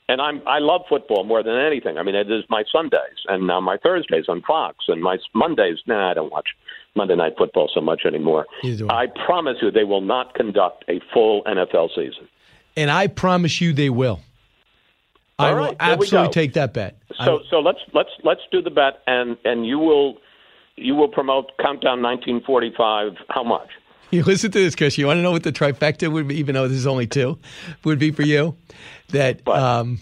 [0.10, 1.97] And I'm I love football more than anything.
[1.97, 5.78] I mean, it is my Sundays and now my Thursdays on Fox and my Mondays.
[5.88, 6.49] Nah, I don't watch
[6.95, 8.45] Monday Night Football so much anymore.
[8.89, 12.28] I promise you, they will not conduct a full NFL season.
[12.76, 14.20] and I promise you they will.
[15.38, 16.97] I All will right, there absolutely take that bet.
[17.20, 20.18] I- So so let's let's let's do the bet, and and you will
[20.76, 23.14] you will promote Countdown 1945.
[23.30, 23.70] How much?
[24.12, 24.97] You listen to this, Chris.
[24.97, 27.38] You want to know what the trifecta would be, even though this is only two,
[27.84, 28.55] would be for you?
[29.10, 29.99] That um,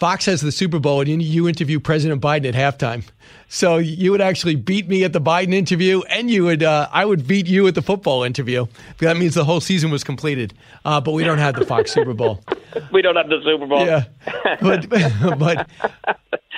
[0.00, 3.04] Fox has the Super Bowl and you, you interview President Biden at halftime.
[3.48, 7.04] So you would actually beat me at the Biden interview, and you would uh, I
[7.04, 8.66] would beat you at the football interview.
[8.98, 10.54] That means the whole season was completed.
[10.84, 12.42] Uh, but we don't have the Fox Super Bowl.
[12.92, 13.84] We don't have the Super Bowl.
[13.84, 14.04] Yeah,
[14.60, 15.66] but but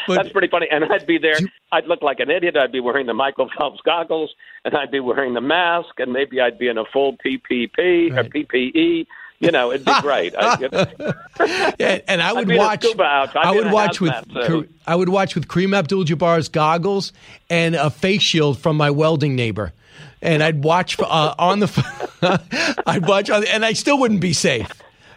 [0.07, 0.67] That's pretty funny.
[0.71, 1.37] And I'd be there.
[1.73, 2.55] I'd look like an idiot.
[2.55, 4.35] I'd be wearing the Michael Phelps goggles,
[4.67, 8.25] and I'd be wearing the mask, and maybe I'd be in a full PPP or
[8.25, 9.07] PPE.
[9.43, 10.35] You know, it'd be great.
[10.39, 10.55] I,
[11.81, 12.87] and, and I would be in a watch.
[13.35, 14.15] I would watch with.
[14.87, 17.13] I would watch with Kareem Abdul-Jabbar's goggles
[17.51, 19.73] and a face shield from my welding neighbor,
[20.23, 22.81] and I'd watch uh, on the.
[22.87, 24.71] I'd watch on, and I still wouldn't be safe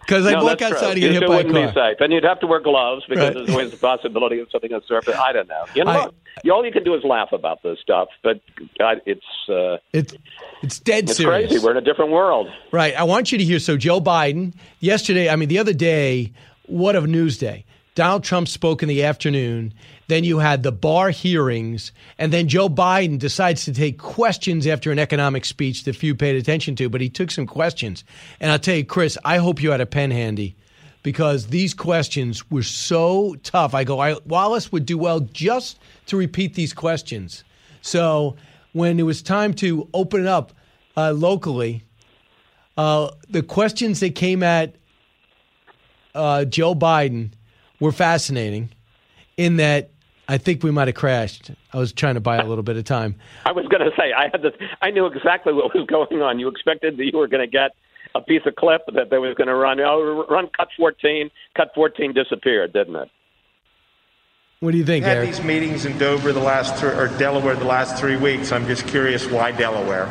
[0.06, 0.90] because I'd no, walk outside true.
[0.92, 1.68] and get you hit by a wouldn't car.
[1.68, 3.34] be safe, and you'd have to wear gloves because Right.
[3.34, 5.16] there's always the possibility of something on the surface.
[5.16, 5.66] I don't know.
[5.74, 6.14] You know, I- what?
[6.52, 8.40] all you can do is laugh about this stuff, but
[8.78, 10.14] God, it's uh, it's
[10.62, 11.50] it's dead it's serious.
[11.50, 11.64] crazy.
[11.66, 12.48] We're in a different world.
[12.72, 12.96] Right.
[12.96, 13.60] I want you to hear.
[13.60, 16.34] So, Joe Biden, yesterday, I mean, the other day,
[16.68, 17.66] what a news day.
[17.96, 19.74] Donald Trump spoke in the afternoon.
[20.08, 21.92] Then you had the Barr hearings.
[22.18, 26.36] And then Joe Biden decides to take questions after an economic speech that few paid
[26.36, 28.04] attention to, but he took some questions.
[28.40, 30.56] And I'll tell you, Chris, I hope you had a pen handy
[31.02, 33.74] because these questions were so tough.
[33.74, 37.44] I go, I, Wallace would do well just to repeat these questions.
[37.82, 38.36] So
[38.74, 40.52] when it was time to open it up
[40.98, 41.84] uh, locally,
[42.78, 44.76] uh, the questions that came at
[46.14, 47.32] uh, Joe Biden
[47.80, 48.70] were fascinating
[49.38, 49.92] in that
[50.28, 51.52] I think we might have crashed.
[51.72, 53.16] I was trying to buy a little bit of time.
[53.46, 54.54] I was going to say I had this.
[54.82, 56.40] I knew exactly what was going on.
[56.40, 57.72] You expected that you were going to get
[58.16, 59.80] a piece of clip that they was going to run.
[59.80, 61.30] Oh, run cut fourteen.
[61.56, 63.10] Cut fourteen disappeared, didn't it?
[64.62, 65.30] What do you think, had Eric?
[65.30, 68.52] these meetings in Dover the last three, or Delaware the last three weeks.
[68.52, 70.10] I'm just curious why Delaware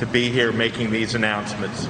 [0.00, 1.86] to be here making these announcements.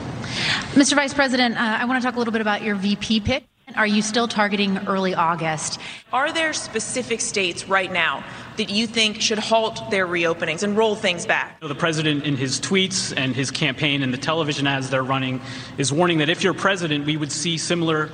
[0.75, 0.95] Mr.
[0.95, 3.45] Vice President, uh, I want to talk a little bit about your VP pick.
[3.77, 5.79] Are you still targeting early August?
[6.13, 8.25] Are there specific states right now
[8.57, 11.59] that you think should halt their reopenings and roll things back?
[11.61, 15.41] The president, in his tweets and his campaign and the television ads they're running,
[15.79, 18.11] is warning that if you're president, we would see similar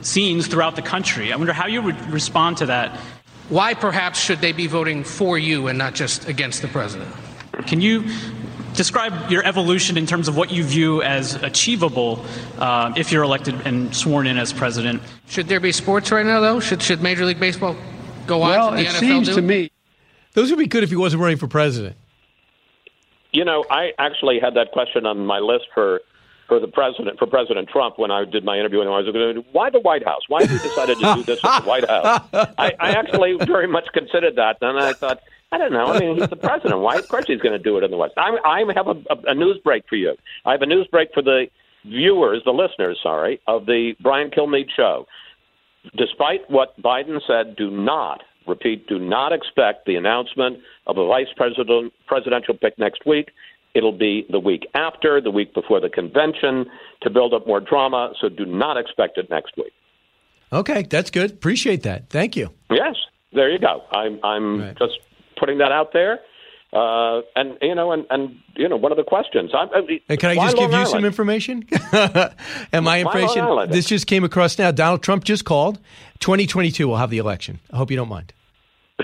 [0.00, 1.32] scenes throughout the country.
[1.32, 2.98] I wonder how you would respond to that.
[3.48, 7.14] Why perhaps should they be voting for you and not just against the president?
[7.66, 8.04] Can you
[8.74, 12.24] describe your evolution in terms of what you view as achievable
[12.58, 15.02] uh, if you're elected and sworn in as president?
[15.28, 16.60] Should there be sports right now, though?
[16.60, 17.76] Should, should Major League Baseball
[18.26, 18.50] go on?
[18.50, 19.70] Well, the it NFL seems do to me
[20.34, 21.96] those would be good if he wasn't running for president.
[23.32, 26.00] You know, I actually had that question on my list for
[26.48, 29.36] for the president for President Trump when I did my interview and I was going
[29.36, 30.22] to why the White House?
[30.26, 32.22] Why have you decided to do this at the White House?
[32.58, 35.22] I, I actually very much considered that, and I thought.
[35.52, 35.86] I don't know.
[35.86, 36.80] I mean, he's the president.
[36.80, 36.96] Why?
[36.96, 38.14] Of course, he's going to do it in the West.
[38.16, 40.14] I, I have a, a, a news break for you.
[40.44, 41.46] I have a news break for the
[41.84, 45.06] viewers, the listeners, sorry, of the Brian Kilmeade show.
[45.96, 48.86] Despite what Biden said, do not repeat.
[48.86, 53.30] Do not expect the announcement of a vice president presidential pick next week.
[53.74, 56.66] It'll be the week after, the week before the convention,
[57.02, 58.12] to build up more drama.
[58.20, 59.72] So do not expect it next week.
[60.52, 61.30] Okay, that's good.
[61.30, 62.10] Appreciate that.
[62.10, 62.50] Thank you.
[62.70, 62.96] Yes,
[63.32, 63.84] there you go.
[63.92, 64.98] I'm I'm just
[65.40, 66.20] putting that out there.
[66.72, 69.50] Uh, and you know, and, and you know, one of the questions.
[69.52, 71.66] I, I, And can I just give Long you some information?
[71.92, 74.70] and my Long information, this just came across now.
[74.70, 75.80] Donald Trump just called.
[76.20, 77.58] 2022 will have the election.
[77.72, 78.32] I hope you don't mind.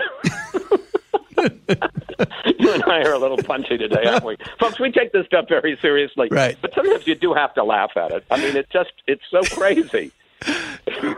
[2.59, 4.79] you and I are a little punchy today, aren't we, folks?
[4.79, 6.57] We take this stuff very seriously, Right.
[6.61, 8.25] But sometimes you do have to laugh at it.
[8.31, 10.13] I mean, it just it's so crazy.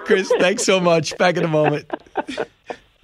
[0.05, 1.17] Chris, thanks so much.
[1.19, 1.91] Back in a moment.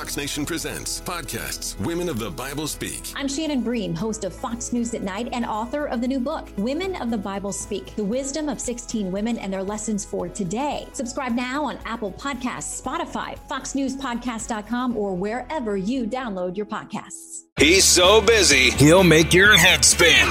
[0.00, 3.12] Fox Nation presents podcasts Women of the Bible Speak.
[3.14, 6.48] I'm Shannon Bream, host of Fox News at Night and author of the new book,
[6.56, 10.88] Women of the Bible Speak The Wisdom of 16 Women and Their Lessons for Today.
[10.94, 17.42] Subscribe now on Apple Podcasts, Spotify, FoxNewsPodcast.com, or wherever you download your podcasts.
[17.58, 20.28] He's so busy, he'll make your head spin.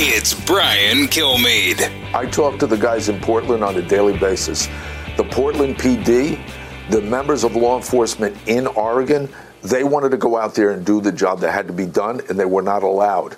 [0.00, 2.12] It's Brian Kilmeade.
[2.12, 4.66] I talk to the guys in Portland on a daily basis.
[5.16, 6.40] The Portland PD,
[6.90, 9.28] the members of law enforcement in Oregon,
[9.62, 12.20] they wanted to go out there and do the job that had to be done,
[12.28, 13.36] and they were not allowed.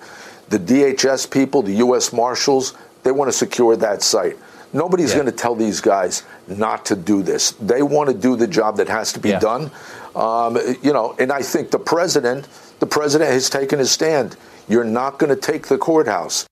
[0.49, 2.13] The DHS people, the U.S.
[2.13, 4.37] Marshals, they want to secure that site.
[4.73, 7.53] Nobody's going to tell these guys not to do this.
[7.53, 9.71] They want to do the job that has to be done.
[10.15, 12.49] Um, you know, and I think the president,
[12.81, 14.37] the president has taken his stand.
[14.69, 16.47] You're not going to take the courthouse.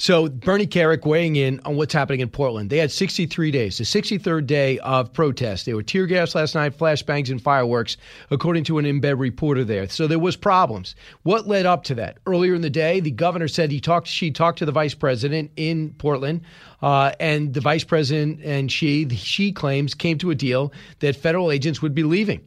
[0.00, 2.70] So Bernie Kerik weighing in on what's happening in Portland.
[2.70, 5.66] They had 63 days, the 63rd day of protest.
[5.66, 7.98] There were tear gas last night, flashbangs, and fireworks,
[8.30, 9.86] according to an in-bed reporter there.
[9.90, 10.96] So there was problems.
[11.24, 12.16] What led up to that?
[12.24, 14.06] Earlier in the day, the governor said he talked.
[14.06, 16.44] She talked to the vice president in Portland,
[16.80, 21.50] uh, and the vice president and she, she claims, came to a deal that federal
[21.50, 22.40] agents would be leaving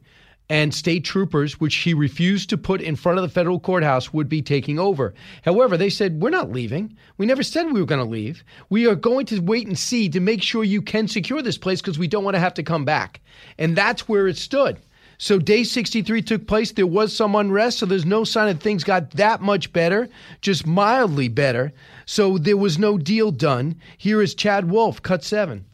[0.50, 4.28] and state troopers, which he refused to put in front of the federal courthouse, would
[4.28, 5.14] be taking over.
[5.42, 6.96] However, they said, We're not leaving.
[7.16, 8.44] We never said we were going to leave.
[8.68, 11.80] We are going to wait and see to make sure you can secure this place
[11.80, 13.20] because we don't want to have to come back.
[13.58, 14.78] And that's where it stood.
[15.16, 16.72] So day 63 took place.
[16.72, 20.08] There was some unrest, so there's no sign that things got that much better,
[20.40, 21.72] just mildly better.
[22.04, 23.76] So there was no deal done.
[23.96, 25.66] Here is Chad Wolf, cut seven.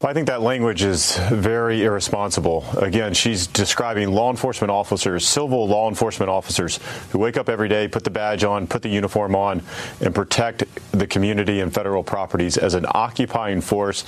[0.00, 2.64] I think that language is very irresponsible.
[2.78, 6.78] Again, she's describing law enforcement officers, civil law enforcement officers
[7.10, 9.60] who wake up every day, put the badge on, put the uniform on,
[10.00, 14.04] and protect the community and federal properties as an occupying force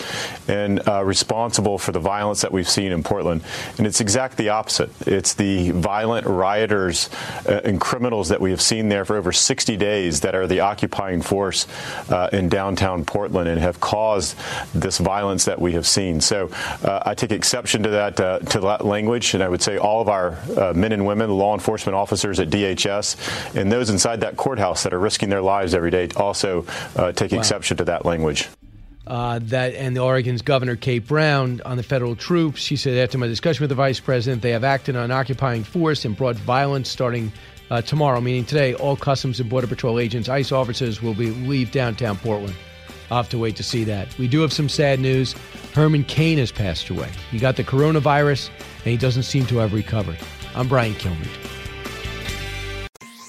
[0.47, 3.43] and uh, responsible for the violence that we've seen in Portland.
[3.76, 4.91] And it's exactly the opposite.
[5.09, 7.11] It's the violent rioters
[7.49, 10.61] uh, and criminals that we have seen there for over 60 days that are the
[10.61, 11.66] occupying force
[12.11, 14.36] uh, in downtown Portland and have caused
[14.72, 16.20] this violence that we have seen.
[16.20, 16.49] So
[16.85, 20.01] uh, I take exception to that uh, to that language, and I would say all
[20.01, 24.37] of our uh, men and women, law enforcement officers at DHS, and those inside that
[24.37, 26.64] courthouse that are risking their lives every day, also
[26.97, 27.39] uh, take Wow.
[27.39, 28.49] exception to that language.
[29.07, 32.61] uh, that and the Oregon's Governor Kate Brown on the federal troops.
[32.61, 36.05] She said after my discussion with the vice president, they have acted on occupying force
[36.05, 37.33] and brought violence starting
[37.70, 38.74] uh, tomorrow, meaning today.
[38.74, 42.55] All Customs and Border Patrol agents, ICE officers, will be leave downtown Portland.
[43.11, 44.16] I'll have to wait to see that.
[44.18, 45.35] We do have some sad news.
[45.75, 47.11] Herman Cain has passed away.
[47.31, 50.18] He got the coronavirus, and he doesn't seem to have recovered.
[50.55, 51.47] I'm Brian Kilmeade.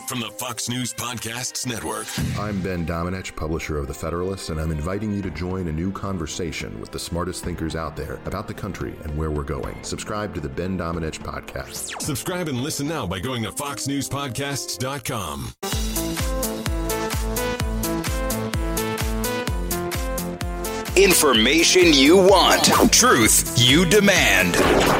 [0.07, 2.05] From the Fox News Podcasts Network.
[2.37, 5.89] I'm Ben Domenech, publisher of The Federalist, and I'm inviting you to join a new
[5.89, 9.81] conversation with the smartest thinkers out there about the country and where we're going.
[9.83, 12.01] Subscribe to the Ben Domenech Podcast.
[12.01, 15.90] Subscribe and listen now by going to foxnewspodcasts.com.
[21.01, 24.53] Information you want, truth you demand.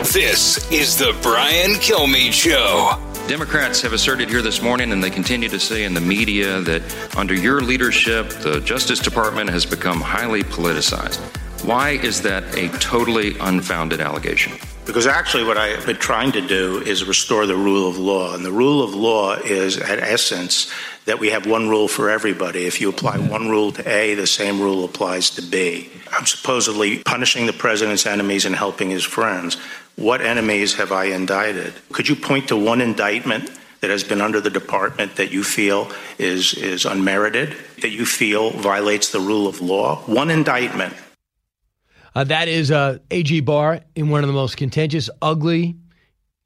[0.05, 2.99] This is the Brian Kilmeade Show.
[3.27, 6.81] Democrats have asserted here this morning, and they continue to say in the media, that
[7.15, 11.19] under your leadership, the Justice Department has become highly politicized.
[11.63, 14.53] Why is that a totally unfounded allegation?
[14.85, 18.33] Because actually, what I've been trying to do is restore the rule of law.
[18.33, 20.71] And the rule of law is, at essence,
[21.05, 22.65] that we have one rule for everybody.
[22.65, 25.89] If you apply one rule to A, the same rule applies to B.
[26.11, 29.55] I'm supposedly punishing the president's enemies and helping his friends.
[29.95, 31.73] What enemies have I indicted?
[31.91, 33.51] Could you point to one indictment
[33.81, 38.49] that has been under the department that you feel is, is unmerited, that you feel
[38.51, 39.97] violates the rule of law?
[40.07, 40.93] One indictment.
[42.13, 45.77] Uh, that is uh, AG Barr in one of the most contentious, ugly,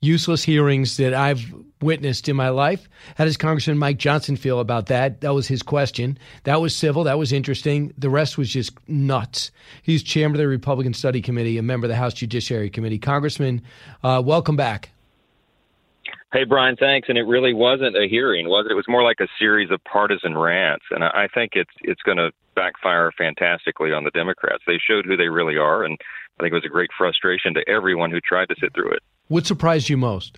[0.01, 2.87] useless hearings that I've witnessed in my life.
[3.15, 5.21] How does Congressman Mike Johnson feel about that?
[5.21, 6.17] That was his question.
[6.43, 7.03] That was civil.
[7.03, 7.93] That was interesting.
[7.97, 9.51] The rest was just nuts.
[9.81, 12.99] He's chairman of the Republican Study Committee, a member of the House Judiciary Committee.
[12.99, 13.61] Congressman,
[14.03, 14.91] uh, welcome back.
[16.31, 17.07] Hey, Brian, thanks.
[17.07, 18.71] And it really wasn't a hearing, was it?
[18.71, 20.85] It was more like a series of partisan rants.
[20.91, 24.63] And I think it's it's going to backfire fantastically on the Democrats.
[24.65, 25.97] They showed who they really are, and
[26.39, 29.03] I think it was a great frustration to everyone who tried to sit through it.
[29.27, 30.37] What surprised you most?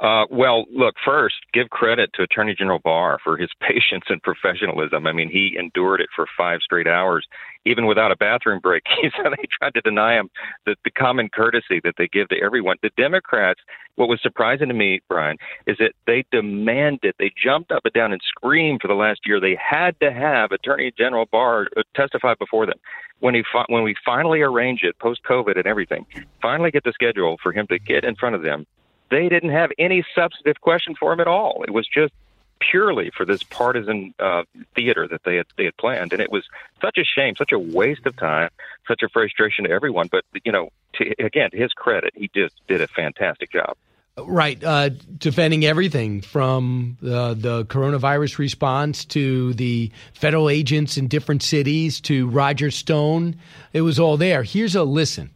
[0.00, 5.06] Uh, well, look, first, give credit to Attorney General Barr for his patience and professionalism.
[5.06, 7.26] I mean, he endured it for five straight hours,
[7.64, 8.84] even without a bathroom break.
[9.16, 10.30] so they tried to deny him
[10.66, 12.76] the, the common courtesy that they give to everyone.
[12.82, 13.60] The Democrats,
[13.96, 15.36] what was surprising to me, Brian,
[15.66, 19.40] is that they demanded, they jumped up and down and screamed for the last year.
[19.40, 22.78] They had to have Attorney General Barr uh, testify before them.
[23.20, 26.06] When he fi- when we finally arrange it post COVID and everything,
[26.40, 28.66] finally get the schedule for him to get in front of them
[29.10, 31.64] they didn't have any substantive question for him at all.
[31.66, 32.12] It was just
[32.60, 34.44] purely for this partisan uh,
[34.74, 36.44] theater that they had they had planned, and it was
[36.80, 38.50] such a shame, such a waste of time,
[38.86, 40.08] such a frustration to everyone.
[40.10, 43.76] But you know, to, again, to his credit, he just did a fantastic job.
[44.18, 51.42] Right, uh, defending everything from uh, the coronavirus response to the federal agents in different
[51.42, 53.36] cities to Roger Stone.
[53.72, 54.42] It was all there.
[54.42, 55.30] Here's a listen.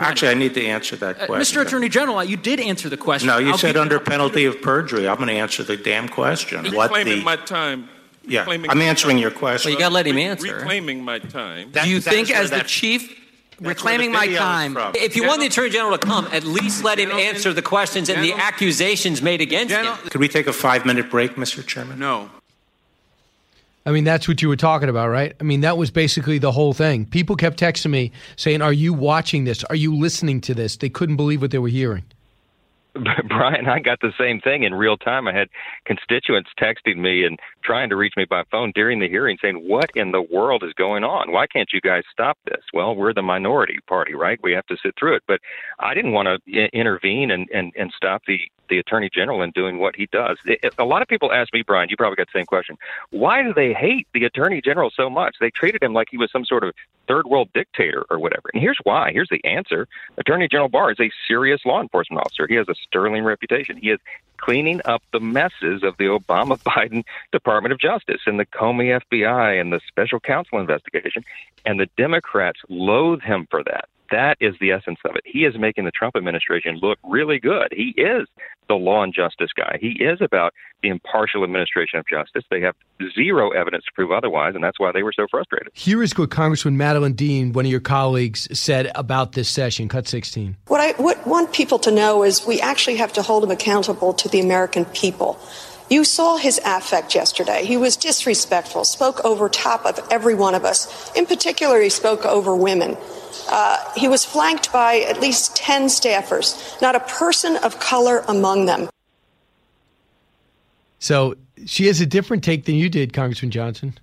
[0.00, 1.58] Actually, I need to answer that Uh, question.
[1.60, 1.66] Mr.
[1.66, 3.28] Attorney General, you did answer the question.
[3.28, 5.08] No, you I'll said give under penalty of perjury.
[5.08, 6.64] I'm going to answer the damn question.
[6.72, 7.24] What Reclaiming the?
[7.24, 7.88] my time.
[8.28, 9.70] Yeah, Reclaiming I'm answering your question.
[9.70, 10.54] Well, you gotta let him Re- answer.
[10.56, 11.70] Reclaiming my time.
[11.72, 13.08] That- Do you that think, is where as the chief,
[13.60, 14.74] reclaiming the my time?
[14.74, 14.92] from.
[14.96, 18.08] If you want the Attorney General to come, at least let him answer the questions
[18.08, 19.94] and the accusations made against him.
[20.10, 21.64] Could we take a five minute break, Mr.
[21.64, 21.98] Chairman?
[22.00, 22.30] No.
[23.86, 25.34] I mean, that's what you were talking about, right?
[25.40, 27.06] I mean, that was basically the whole thing.
[27.06, 29.62] People kept texting me saying, Are you watching this?
[29.64, 30.76] Are you listening to this?
[30.76, 32.04] They couldn't believe what they were hearing.
[33.28, 35.28] Brian, I got the same thing in real time.
[35.28, 35.48] I had
[35.84, 39.90] constituents texting me and trying to reach me by phone during the hearing saying, What
[39.94, 41.30] in the world is going on?
[41.30, 42.64] Why can't you guys stop this?
[42.74, 44.40] Well, we're the minority party, right?
[44.42, 45.22] We have to sit through it.
[45.28, 45.40] But
[45.78, 49.78] I didn't want to intervene and, and, and stop the, the attorney general in doing
[49.78, 50.38] what he does.
[50.44, 52.76] It, a lot of people ask me, Brian, you probably got the same question.
[53.10, 55.36] Why do they hate the attorney general so much?
[55.40, 56.74] They treated him like he was some sort of
[57.06, 58.50] third world dictator or whatever.
[58.52, 59.12] And here's why.
[59.12, 59.86] Here's the answer.
[60.18, 62.46] Attorney General Barr is a serious law enforcement officer.
[62.46, 63.76] He has a sterling reputation.
[63.76, 64.00] He is
[64.38, 69.60] cleaning up the messes of the Obama Biden Department of Justice and the Comey FBI
[69.60, 71.24] and the special counsel investigation.
[71.64, 73.88] And the Democrats loathe him for that.
[74.10, 75.22] That is the essence of it.
[75.24, 77.68] He is making the Trump administration look really good.
[77.72, 78.26] He is
[78.68, 79.78] the law and justice guy.
[79.80, 80.52] He is about
[80.82, 82.44] the impartial administration of justice.
[82.50, 82.74] They have
[83.14, 85.68] zero evidence to prove otherwise, and that's why they were so frustrated.
[85.74, 89.88] Here is what Congressman Madeleine Dean, one of your colleagues, said about this session.
[89.88, 90.56] Cut 16.
[90.66, 94.12] What I what want people to know is we actually have to hold him accountable
[94.14, 95.38] to the American people.
[95.88, 97.64] You saw his affect yesterday.
[97.64, 101.12] He was disrespectful, spoke over top of every one of us.
[101.14, 102.96] In particular, he spoke over women.
[103.48, 108.66] Uh, he was flanked by at least 10 staffers, not a person of color among
[108.66, 108.88] them.
[110.98, 113.94] So she has a different take than you did, Congressman Johnson.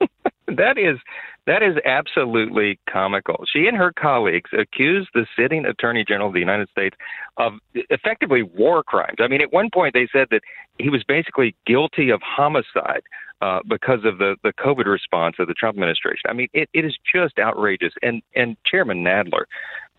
[0.48, 0.98] That is
[1.46, 3.44] that is absolutely comical.
[3.52, 6.96] She and her colleagues accused the sitting Attorney General of the United States
[7.36, 9.16] of effectively war crimes.
[9.18, 10.42] I mean, at one point they said that
[10.78, 13.02] he was basically guilty of homicide
[13.42, 16.30] uh, because of the, the COVID response of the Trump administration.
[16.30, 17.92] I mean, it, it is just outrageous.
[18.00, 19.46] And and Chairman Nadler,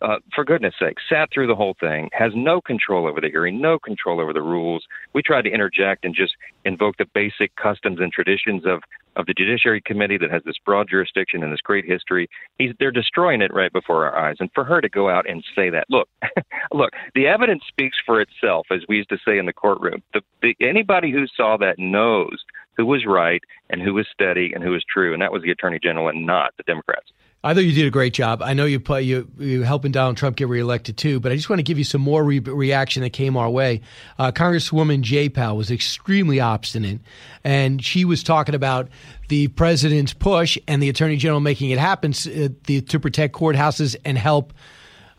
[0.02, 3.60] uh, for goodness sake, sat through the whole thing, has no control over the hearing,
[3.60, 4.86] no control over the rules.
[5.12, 8.82] We tried to interject and just invoke the basic customs and traditions of
[9.16, 12.28] of the Judiciary Committee that has this broad jurisdiction and this great history.
[12.58, 14.38] He's, they're destroying it right before our eyes.
[14.40, 16.08] And for her to go out and say that, look,
[16.74, 20.02] look, the evidence speaks for itself, as we used to say in the courtroom.
[20.14, 22.44] The, the, anybody who saw that knows
[22.76, 25.52] who was right and who was steady and who was true, and that was the
[25.52, 27.12] Attorney General and not the Democrats.
[27.46, 28.42] I thought you did a great job.
[28.42, 31.50] I know you play you you helping Donald Trump get reelected too, but I just
[31.50, 33.82] want to give you some more re- reaction that came our way.
[34.18, 37.02] Uh, Congresswoman Jayapal was extremely obstinate,
[37.44, 38.88] and she was talking about
[39.28, 43.96] the president's push and the attorney general making it happen uh, the, to protect courthouses
[44.06, 44.54] and help.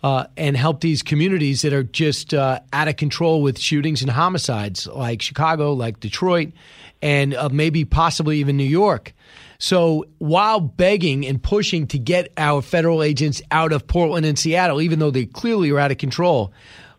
[0.03, 4.11] Uh, and help these communities that are just uh, out of control with shootings and
[4.11, 6.53] homicides, like Chicago, like Detroit,
[7.01, 9.15] and uh, maybe possibly even New York.
[9.59, 14.81] So while begging and pushing to get our federal agents out of Portland and Seattle,
[14.81, 16.53] even though they clearly are out of control,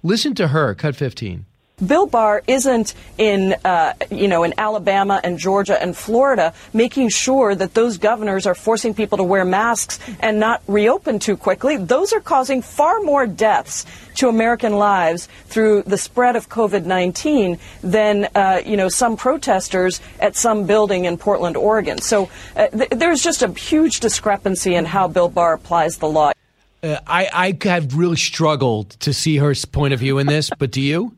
[0.03, 1.45] listen to her, cut 15.
[1.83, 7.53] Bill Barr isn't in, uh, you know, in Alabama and Georgia and Florida making sure
[7.53, 11.75] that those governors are forcing people to wear masks and not reopen too quickly.
[11.75, 18.29] Those are causing far more deaths to American lives through the spread of COVID-19 than,
[18.35, 21.99] uh, you know, some protesters at some building in Portland, Oregon.
[21.99, 26.31] So uh, th- there's just a huge discrepancy in how Bill Barr applies the law.
[26.81, 30.71] Uh, I, I have really struggled to see her point of view in this, but
[30.71, 31.13] do you?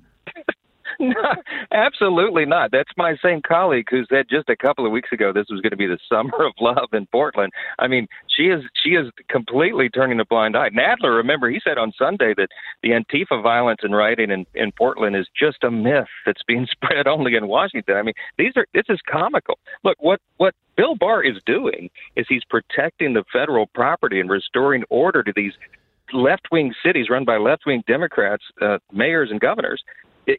[0.99, 1.33] No,
[1.71, 2.71] absolutely not.
[2.71, 5.71] That's my same colleague who said just a couple of weeks ago this was going
[5.71, 7.53] to be the summer of love in Portland.
[7.79, 10.69] I mean, she is she is completely turning a blind eye.
[10.69, 12.49] Nadler, remember, he said on Sunday that
[12.83, 17.07] the Antifa violence and rioting in, in Portland is just a myth that's being spread
[17.07, 17.95] only in Washington.
[17.95, 19.59] I mean, these are this is comical.
[19.83, 24.83] Look, what what Bill Barr is doing is he's protecting the federal property and restoring
[24.89, 25.53] order to these
[26.13, 29.81] left wing cities run by left wing Democrats, uh, mayors and governors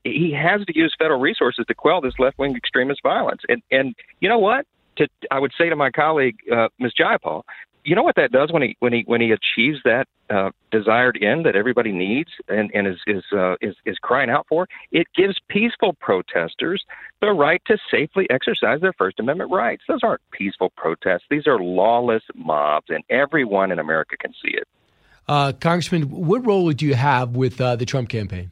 [0.05, 3.43] he has to use federal resources to quell this left wing extremist violence.
[3.49, 4.67] And and you know what?
[4.97, 6.93] To I would say to my colleague uh, Ms.
[6.99, 7.43] Jayapal,
[7.85, 11.19] you know what that does when he when he when he achieves that uh, desired
[11.23, 14.67] end that everybody needs and and is is, uh, is is crying out for?
[14.93, 16.85] It gives peaceful protesters
[17.21, 19.85] the right to safely exercise their First Amendment rights.
[19.89, 24.69] Those aren't peaceful protests; these are lawless mobs, and everyone in America can see it.
[25.27, 28.51] Uh, Congressman, what role would you have with uh, the Trump campaign?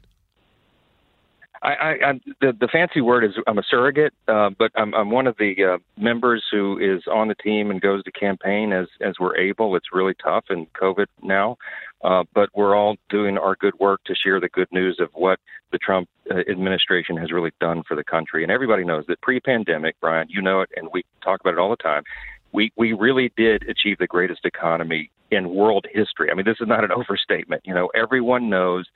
[1.63, 5.11] I, I, I the, the fancy word is I'm a surrogate, uh, but I'm, I'm
[5.11, 8.87] one of the uh, members who is on the team and goes to campaign as
[9.01, 9.77] as we're able.
[9.77, 11.57] It's really tough in COVID now,
[12.05, 15.39] uh, but we're all doing our good work to share the good news of what
[15.73, 18.43] the Trump uh, administration has really done for the country.
[18.43, 21.71] And everybody knows that pre-pandemic, Brian, you know it, and we talk about it all
[21.71, 22.03] the time.
[22.53, 26.31] We we really did achieve the greatest economy in world history.
[26.31, 27.63] I mean, this is not an overstatement.
[27.65, 28.87] You know, everyone knows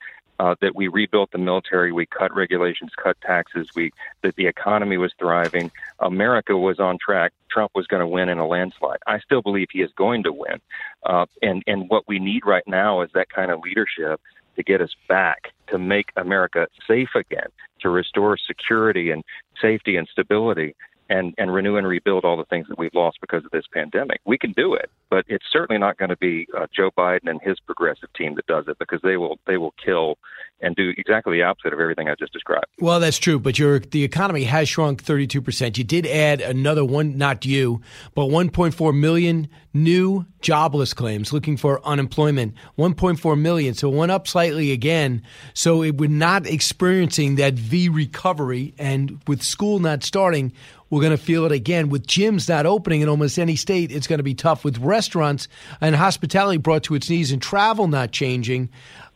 [0.41, 3.91] uh, that we rebuilt the military, we cut regulations, cut taxes, we
[4.23, 5.69] that the economy was thriving,
[5.99, 7.31] America was on track.
[7.51, 8.97] Trump was going to win in a landslide.
[9.05, 10.59] I still believe he is going to win,
[11.05, 14.19] uh, and and what we need right now is that kind of leadership
[14.55, 17.49] to get us back to make America safe again,
[17.81, 19.23] to restore security and
[19.61, 20.75] safety and stability
[21.11, 24.21] and, and renew and rebuild all the things that we've lost because of this pandemic.
[24.25, 27.41] We can do it, but it's certainly not going to be uh, Joe Biden and
[27.43, 30.17] his progressive team that does it because they will they will kill
[30.61, 32.67] and do exactly the opposite of everything I just described.
[32.79, 35.77] Well, that's true, but your the economy has shrunk 32%.
[35.77, 37.81] You did add another one, not you,
[38.15, 42.55] but 1.4 million new jobless claims looking for unemployment.
[42.77, 45.23] 1.4 million, so it went up slightly again.
[45.53, 50.53] So it we're not experiencing that V recovery, and with school not starting,
[50.91, 51.89] we're going to feel it again.
[51.89, 54.63] With gyms not opening in almost any state, it's going to be tough.
[54.63, 55.47] With restaurants
[55.79, 58.69] and hospitality brought to its knees and travel not changing,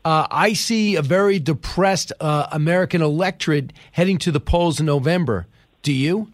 [0.04, 5.46] uh, I see a very depressed uh, American electorate heading to the polls in November.
[5.84, 6.30] Do you?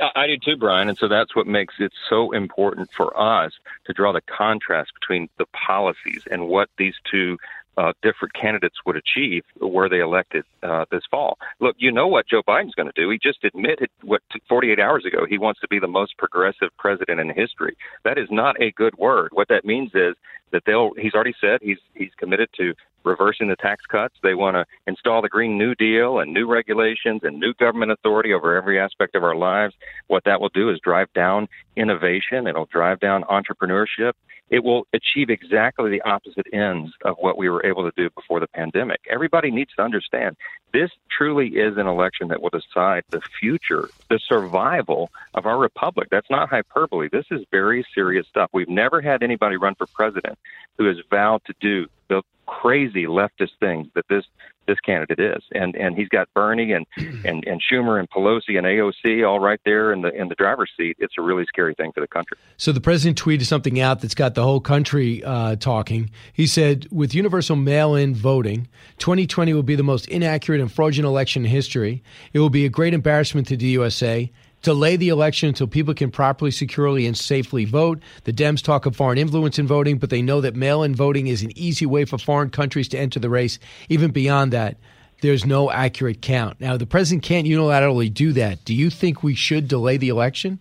[0.00, 0.88] I do too, Brian.
[0.88, 3.52] And so that's what makes it so important for us
[3.86, 7.38] to draw the contrast between the policies and what these two
[7.76, 11.38] uh, different candidates would achieve were they elected uh, this fall.
[11.60, 13.10] Look, you know what Joe Biden's going to do.
[13.10, 17.20] He just admitted what 48 hours ago he wants to be the most progressive president
[17.20, 17.76] in history.
[18.04, 19.30] That is not a good word.
[19.32, 20.14] What that means is
[20.52, 20.92] that they'll.
[20.96, 24.14] He's already said he's he's committed to reversing the tax cuts.
[24.22, 28.32] They want to install the Green New Deal and new regulations and new government authority
[28.32, 29.74] over every aspect of our lives.
[30.06, 32.46] What that will do is drive down innovation.
[32.46, 34.12] It'll drive down entrepreneurship.
[34.50, 38.40] It will achieve exactly the opposite ends of what we were able to do before
[38.40, 39.00] the pandemic.
[39.10, 40.36] Everybody needs to understand
[40.74, 46.08] this truly is an election that will decide the future, the survival of our republic.
[46.10, 47.08] That's not hyperbole.
[47.12, 48.50] This is very serious stuff.
[48.52, 50.36] We've never had anybody run for president
[50.76, 54.24] who has vowed to do the crazy leftist things that this
[54.66, 55.42] this candidate is.
[55.52, 56.86] And and he's got Bernie and
[57.24, 60.70] and and Schumer and Pelosi and AOC all right there in the in the driver's
[60.76, 60.96] seat.
[60.98, 62.38] It's a really scary thing for the country.
[62.56, 66.10] So the president tweeted something out that's got the whole country uh, talking.
[66.32, 68.68] He said, "With universal mail-in voting,
[68.98, 72.02] 2020 will be the most inaccurate and fraudulent election in history.
[72.32, 74.30] It will be a great embarrassment to the USA."
[74.64, 78.00] Delay the election until people can properly, securely, and safely vote.
[78.24, 81.28] The Dems talk of foreign influence in voting, but they know that mail in voting
[81.28, 83.58] is an easy way for foreign countries to enter the race.
[83.88, 84.76] Even beyond that,
[85.20, 86.60] there's no accurate count.
[86.60, 88.64] Now, the president can't unilaterally do that.
[88.64, 90.58] Do you think we should delay the election?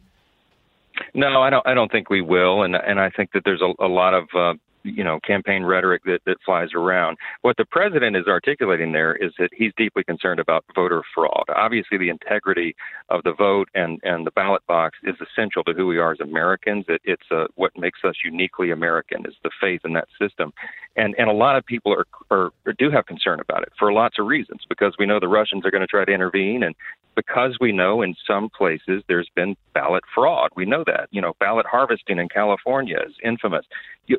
[1.15, 1.65] No, I don't.
[1.65, 4.27] I don't think we will, and and I think that there's a, a lot of
[4.35, 4.53] uh,
[4.83, 7.17] you know campaign rhetoric that, that flies around.
[7.41, 11.45] What the president is articulating there is that he's deeply concerned about voter fraud.
[11.55, 12.75] Obviously, the integrity
[13.09, 16.19] of the vote and and the ballot box is essential to who we are as
[16.19, 16.85] Americans.
[16.87, 20.53] It, it's uh, what makes us uniquely American is the faith in that system,
[20.95, 24.19] and and a lot of people are, are do have concern about it for lots
[24.19, 26.75] of reasons because we know the Russians are going to try to intervene and
[27.15, 30.49] because we know in some places there's been ballot fraud.
[30.55, 31.09] We know that.
[31.11, 33.65] You know, ballot harvesting in California is infamous.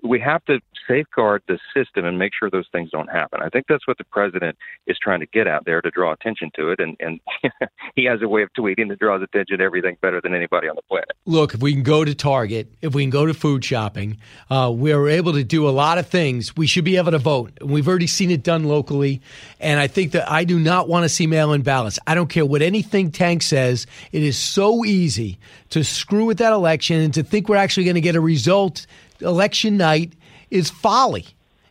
[0.02, 3.40] We have to safeguard the system and make sure those things don't happen.
[3.42, 4.56] I think that's what the president
[4.86, 6.80] is trying to get out there to draw attention to it.
[6.80, 7.20] And, and
[7.96, 10.76] he has a way of tweeting that draws attention to everything better than anybody on
[10.76, 11.12] the planet.
[11.26, 14.18] Look, if we can go to Target, if we can go to food shopping,
[14.50, 16.56] uh, we're able to do a lot of things.
[16.56, 17.52] We should be able to vote.
[17.62, 19.20] We've already seen it done locally.
[19.60, 21.98] And I think that I do not want to see mail in ballots.
[22.06, 23.86] I don't care what any think tank says.
[24.12, 25.38] It is so easy
[25.70, 28.86] to screw with that election and to think we're actually going to get a result
[29.20, 30.12] election night
[30.50, 31.26] is folly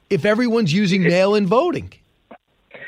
[0.09, 1.93] if everyone's using mail in voting.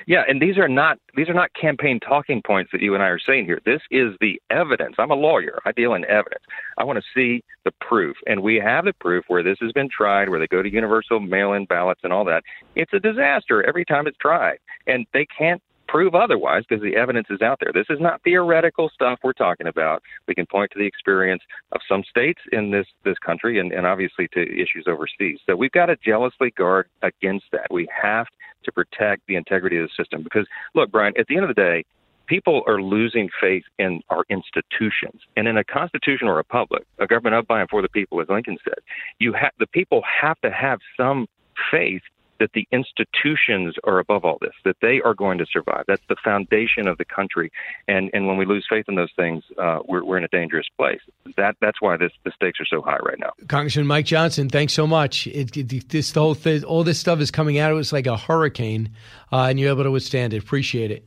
[0.07, 3.07] Yeah, and these are not these are not campaign talking points that you and I
[3.07, 3.59] are saying here.
[3.65, 4.95] This is the evidence.
[4.99, 5.59] I'm a lawyer.
[5.65, 6.43] I deal in evidence.
[6.77, 9.89] I want to see the proof, and we have the proof where this has been
[9.89, 12.43] tried, where they go to universal mail-in ballots and all that.
[12.75, 15.61] It's a disaster every time it's tried, and they can't
[15.95, 17.71] prove otherwise because the evidence is out there.
[17.71, 20.03] This is not theoretical stuff we're talking about.
[20.27, 21.41] We can point to the experience
[21.71, 25.39] of some states in this this country and, and obviously to issues overseas.
[25.45, 27.67] So we've got to jealously guard against that.
[27.71, 28.27] We have
[28.65, 31.61] to protect the integrity of the system because look, Brian, at the end of the
[31.61, 31.85] day,
[32.27, 35.21] people are losing faith in our institutions.
[35.37, 38.57] And in a constitutional republic, a government of by and for the people, as Lincoln
[38.65, 38.79] said,
[39.19, 41.27] you have the people have to have some
[41.71, 42.01] faith
[42.39, 45.83] that the institutions are above all this, that they are going to survive.
[45.87, 47.51] That's the foundation of the country.
[47.87, 50.67] And and when we lose faith in those things, uh, we're, we're in a dangerous
[50.77, 50.99] place.
[51.37, 53.31] That that's why this the stakes are so high right now.
[53.47, 55.27] Congressman Mike Johnson, thanks so much.
[55.27, 57.71] It, it, this the whole thing, all this stuff is coming out.
[57.71, 58.89] It was like a hurricane,
[59.31, 60.43] uh, and you're able to withstand it.
[60.43, 61.05] Appreciate it.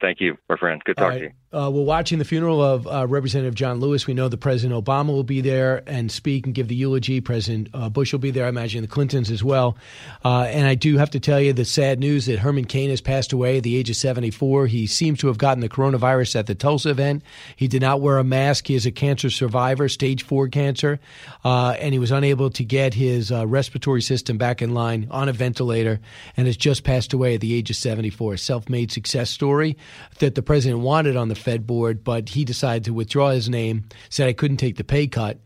[0.00, 0.82] Thank you, my friend.
[0.84, 1.18] Good talking right.
[1.18, 1.32] to you.
[1.52, 4.04] Uh, we're watching the funeral of uh, Representative John Lewis.
[4.04, 7.20] We know that President Obama will be there and speak and give the eulogy.
[7.20, 8.46] President uh, Bush will be there.
[8.46, 9.76] I imagine the Clintons as well.
[10.24, 13.00] Uh, and I do have to tell you the sad news that Herman Cain has
[13.00, 14.66] passed away at the age of 74.
[14.66, 17.22] He seems to have gotten the coronavirus at the Tulsa event.
[17.54, 18.66] He did not wear a mask.
[18.66, 20.98] He is a cancer survivor, stage four cancer,
[21.44, 25.28] uh, and he was unable to get his uh, respiratory system back in line on
[25.28, 26.00] a ventilator
[26.36, 28.36] and has just passed away at the age of 74.
[28.36, 29.76] Self made success story
[30.18, 33.84] that the president wanted on the Fed board, but he decided to withdraw his name,
[34.08, 35.38] said I couldn't take the pay cut.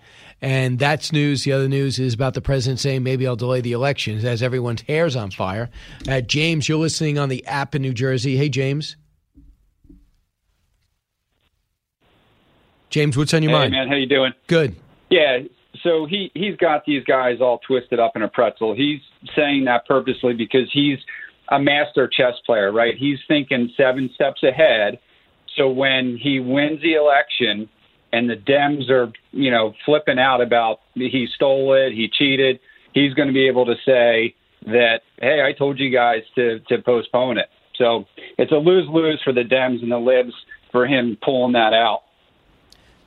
[0.43, 1.45] And that's news.
[1.45, 4.81] The other news is about the president saying maybe I'll delay the elections as everyone's
[4.83, 5.69] hair's on fire.
[6.09, 8.37] Uh, James, you're listening on the app in New Jersey.
[8.37, 8.97] Hey, James.
[12.89, 13.73] James, what's on your hey, mind?
[13.73, 14.33] man, how you doing?
[14.47, 14.75] Good.
[15.11, 15.41] Yeah,
[15.83, 18.75] so he he's got these guys all twisted up in a pretzel.
[18.75, 19.01] He's
[19.37, 20.99] saying that purposely because he's
[21.49, 22.95] a master chess player, right?
[22.97, 24.99] He's thinking seven steps ahead
[25.57, 27.69] so when he wins the election
[28.13, 32.61] and the Dems are, you know, flipping out about he stole it, he cheated,
[32.93, 34.35] he's going to be able to say
[34.67, 37.47] that, hey, I told you guys to to postpone it.
[37.77, 38.05] So
[38.37, 40.35] it's a lose lose for the Dems and the Libs
[40.71, 42.03] for him pulling that out.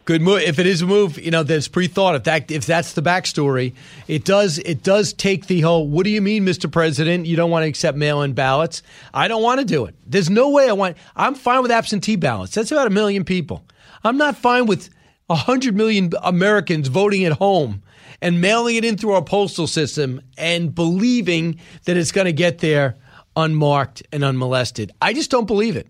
[0.05, 0.41] Good move.
[0.41, 2.15] If it is a move, you know, that's pre-thought.
[2.15, 3.73] If that if that's the backstory,
[4.07, 5.88] it does it does take the whole.
[5.88, 6.69] What do you mean, Mr.
[6.69, 7.25] President?
[7.25, 8.84] You don't want to accept mail-in ballots?
[9.13, 9.95] I don't want to do it.
[10.05, 10.97] There's no way I want.
[11.15, 12.53] I'm fine with absentee ballots.
[12.53, 13.63] That's about a million people.
[14.03, 14.89] I'm not fine with
[15.30, 17.81] hundred million Americans voting at home
[18.21, 22.59] and mailing it in through our postal system and believing that it's going to get
[22.59, 22.95] there
[23.35, 24.91] unmarked and unmolested.
[25.01, 25.88] I just don't believe it.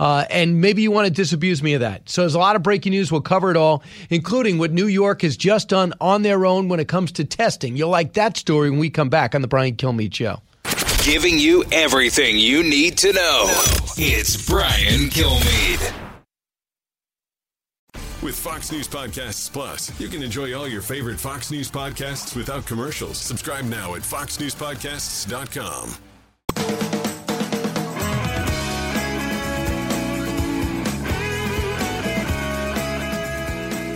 [0.00, 2.08] Uh, and maybe you want to disabuse me of that.
[2.08, 3.12] So there's a lot of breaking news.
[3.12, 6.80] We'll cover it all, including what New York has just done on their own when
[6.80, 7.76] it comes to testing.
[7.76, 10.40] You'll like that story when we come back on the Brian Kilmeade Show.
[11.04, 13.44] Giving you everything you need to know.
[13.98, 15.92] It's Brian Kilmeade.
[18.22, 22.64] With Fox News Podcasts Plus, you can enjoy all your favorite Fox News podcasts without
[22.64, 23.18] commercials.
[23.18, 26.99] Subscribe now at foxnewspodcasts.com.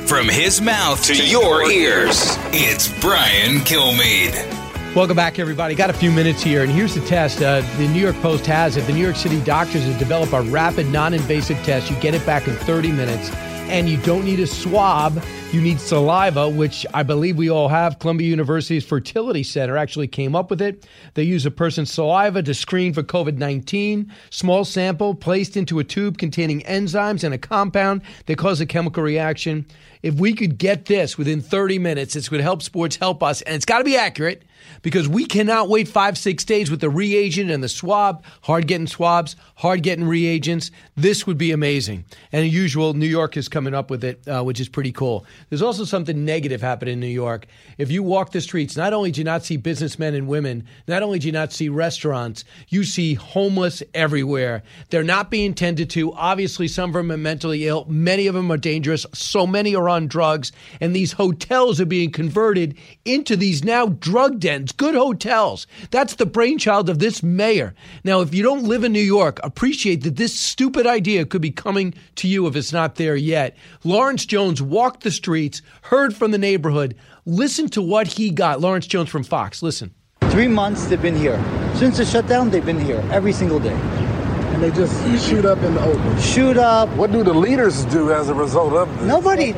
[0.06, 4.94] From his mouth to, to your, your ears, it's Brian Kilmeade.
[4.94, 5.74] Welcome back, everybody.
[5.74, 7.40] Got a few minutes here, and here's the test.
[7.40, 8.82] Uh, the New York Post has it.
[8.82, 11.90] The New York City doctors have developed a rapid, non invasive test.
[11.90, 13.30] You get it back in 30 minutes,
[13.70, 15.22] and you don't need a swab.
[15.54, 18.00] You need saliva, which I believe we all have.
[18.00, 20.84] Columbia University's Fertility Center actually came up with it.
[21.14, 24.12] They use a person's saliva to screen for COVID 19.
[24.30, 29.04] Small sample placed into a tube containing enzymes and a compound that cause a chemical
[29.04, 29.64] reaction
[30.04, 33.40] if we could get this within 30 minutes, this would help sports help us.
[33.40, 34.42] And it's got to be accurate
[34.82, 38.86] because we cannot wait five, six days with the reagent and the swab, hard getting
[38.86, 40.70] swabs, hard getting reagents.
[40.94, 42.04] This would be amazing.
[42.32, 45.24] And as usual, New York is coming up with it, uh, which is pretty cool.
[45.48, 47.46] There's also something negative happening in New York.
[47.78, 51.02] If you walk the streets, not only do you not see businessmen and women, not
[51.02, 54.62] only do you not see restaurants, you see homeless everywhere.
[54.90, 56.12] They're not being tended to.
[56.12, 57.84] Obviously, some of them are mentally ill.
[57.88, 59.06] Many of them are dangerous.
[59.12, 60.52] So many are on drugs.
[60.80, 65.66] And these hotels are being converted into these now drug dens, good hotels.
[65.90, 67.74] That's the brainchild of this mayor.
[68.04, 71.50] Now, if you don't live in New York, appreciate that this stupid idea could be
[71.50, 73.56] coming to you if it's not there yet.
[73.84, 76.94] Lawrence Jones walked the streets, heard from the neighborhood.
[77.26, 78.60] Listen to what he got.
[78.60, 79.64] Lawrence Jones from Fox.
[79.64, 79.92] Listen.
[80.30, 81.42] Three months they've been here.
[81.74, 83.74] Since the shutdown, they've been here every single day.
[83.74, 84.94] And they just
[85.28, 86.20] shoot up in the open.
[86.20, 86.88] Shoot up.
[86.90, 89.08] What do the leaders do as a result of this?
[89.08, 89.52] Nobody.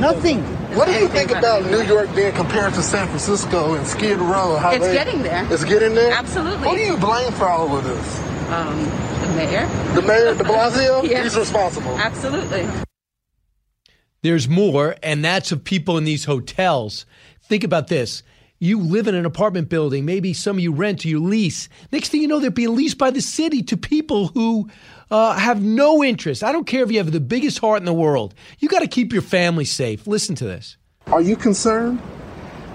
[0.00, 0.42] Nothing.
[0.74, 4.56] What do you think about New York then compared to San Francisco and Skid Row?
[4.56, 5.46] How it's they, getting there.
[5.52, 6.10] It's getting there?
[6.12, 6.68] Absolutely.
[6.68, 8.18] Who do you blame for all of this?
[8.50, 9.66] Um, the mayor.
[9.94, 11.08] The mayor, de Blasio?
[11.08, 11.22] yes.
[11.22, 11.96] He's responsible.
[11.98, 12.66] Absolutely.
[14.22, 17.06] There's more, and that's of people in these hotels.
[17.42, 18.22] Think about this.
[18.58, 21.70] You live in an apartment building, maybe some of you rent or you lease.
[21.90, 24.68] Next thing you know, they're being leased by the city to people who
[25.10, 26.44] uh, have no interest.
[26.44, 28.34] I don't care if you have the biggest heart in the world.
[28.58, 30.06] You got to keep your family safe.
[30.06, 30.76] Listen to this.
[31.06, 32.02] Are you concerned?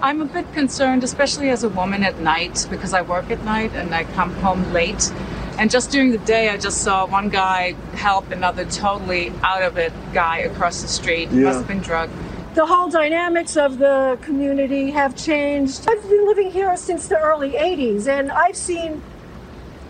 [0.02, 3.72] I'm a bit concerned, especially as a woman at night, because I work at night
[3.74, 5.12] and I come home late.
[5.58, 9.78] And just during the day, I just saw one guy help another totally out of
[9.78, 11.30] it guy across the street.
[11.30, 11.44] Yeah.
[11.44, 12.12] Must have been drugged.
[12.54, 15.86] The whole dynamics of the community have changed.
[15.88, 19.02] I've been living here since the early 80s, and I've seen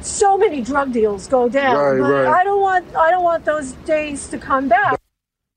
[0.00, 1.76] so many drug deals go down.
[1.76, 2.26] Right, right.
[2.26, 5.00] I don't want I don't want those days to come back.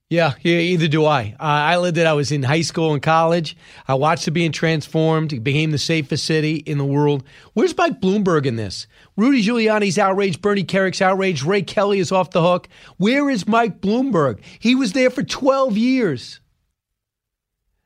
[0.09, 1.35] Yeah, yeah, either do I.
[1.39, 2.07] Uh, I lived it.
[2.07, 3.55] I was in high school and college.
[3.87, 5.33] I watched it being transformed.
[5.33, 7.23] It became the safest city in the world.
[7.53, 8.87] Where's Mike Bloomberg in this?
[9.17, 10.41] Rudy Giuliani's outraged.
[10.41, 11.43] Bernie Kerik's outraged.
[11.43, 12.67] Ray Kelly is off the hook.
[12.97, 14.39] Where is Mike Bloomberg?
[14.57, 16.39] He was there for 12 years.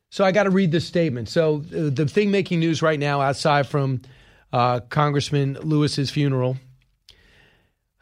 [0.10, 1.28] So I got to read this statement.
[1.28, 4.02] So uh, the thing making news right now, outside from
[4.54, 6.56] uh, Congressman Lewis's funeral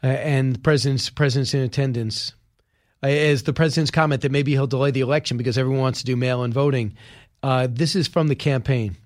[0.04, 2.34] uh, and the president's president's in attendance
[3.02, 6.16] is the president's comment that maybe he'll delay the election because everyone wants to do
[6.16, 6.96] mail-in voting.
[7.42, 8.96] Uh, this is from the campaign.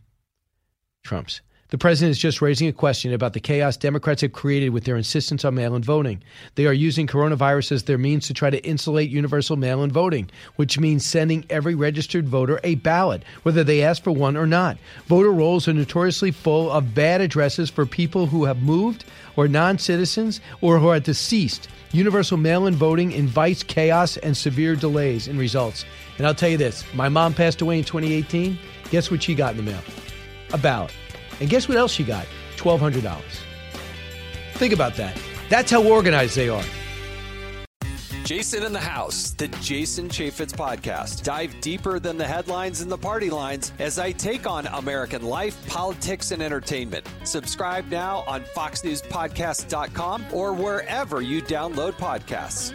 [1.03, 1.41] Trump's.
[1.71, 4.97] The president is just raising a question about the chaos Democrats have created with their
[4.97, 6.23] insistence on mail in voting.
[6.55, 10.31] They are using coronavirus as their means to try to insulate universal mail in voting,
[10.55, 14.79] which means sending every registered voter a ballot, whether they ask for one or not.
[15.07, 19.77] Voter rolls are notoriously full of bad addresses for people who have moved or non
[19.77, 21.69] citizens or who are deceased.
[21.91, 25.85] Universal mail in voting invites chaos and severe delays in results.
[26.19, 28.57] And I'll tell you this my mom passed away in 2018.
[28.91, 29.83] Guess what she got in the mail?
[30.53, 30.93] A ballot.
[31.41, 32.27] And guess what else she got?
[32.57, 33.23] $1,200.
[34.55, 35.19] Think about that.
[35.49, 36.65] That's how organized they are.
[38.25, 41.23] Jason in the House, the Jason Chaffetz podcast.
[41.23, 45.65] Dive deeper than the headlines and the party lines as I take on American life,
[45.69, 47.07] politics, and entertainment.
[47.23, 52.75] Subscribe now on FoxNewsPodcast.com or wherever you download podcasts.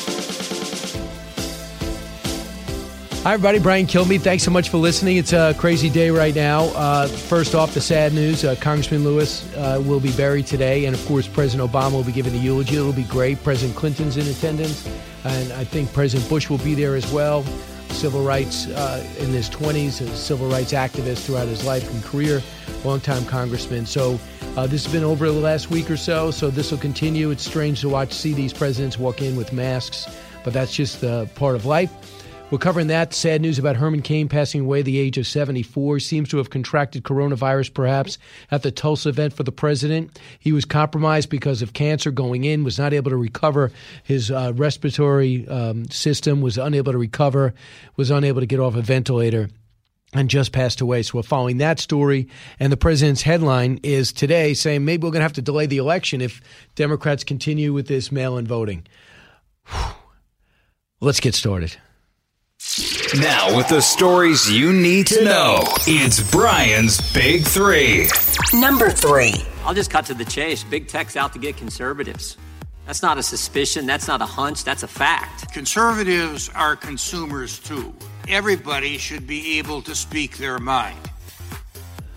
[3.23, 3.59] Hi, everybody.
[3.59, 4.21] Brian Kilmeade.
[4.21, 5.17] Thanks so much for listening.
[5.17, 6.63] It's a crazy day right now.
[6.73, 10.85] Uh, first off, the sad news uh, Congressman Lewis uh, will be buried today.
[10.85, 12.77] And of course, President Obama will be giving the eulogy.
[12.77, 13.43] It'll be great.
[13.43, 14.89] President Clinton's in attendance.
[15.23, 17.43] And I think President Bush will be there as well.
[17.89, 22.41] Civil rights uh, in his 20s, a civil rights activist throughout his life and career,
[22.83, 23.85] longtime congressman.
[23.85, 24.19] So
[24.57, 26.31] uh, this has been over the last week or so.
[26.31, 27.29] So this will continue.
[27.29, 30.07] It's strange to watch, see these presidents walk in with masks,
[30.43, 31.91] but that's just uh, part of life.
[32.51, 33.13] We're covering that.
[33.13, 36.01] Sad news about Herman Cain passing away at the age of 74.
[36.01, 38.17] Seems to have contracted coronavirus, perhaps,
[38.51, 40.19] at the Tulsa event for the president.
[40.37, 43.71] He was compromised because of cancer going in, was not able to recover
[44.03, 47.53] his uh, respiratory um, system, was unable to recover,
[47.95, 49.47] was unable to get off a ventilator
[50.11, 51.03] and just passed away.
[51.03, 52.27] So we're following that story.
[52.59, 55.77] And the president's headline is today saying maybe we're going to have to delay the
[55.77, 56.41] election if
[56.75, 58.85] Democrats continue with this mail in voting.
[59.67, 59.95] Whew.
[60.99, 61.77] Let's get started.
[63.19, 68.07] Now, with the stories you need to know, it's Brian's Big Three.
[68.53, 69.33] Number three.
[69.65, 70.63] I'll just cut to the chase.
[70.63, 72.37] Big tech's out to get conservatives.
[72.85, 73.85] That's not a suspicion.
[73.85, 74.63] That's not a hunch.
[74.63, 75.53] That's a fact.
[75.53, 77.93] Conservatives are consumers too.
[78.27, 81.10] Everybody should be able to speak their mind.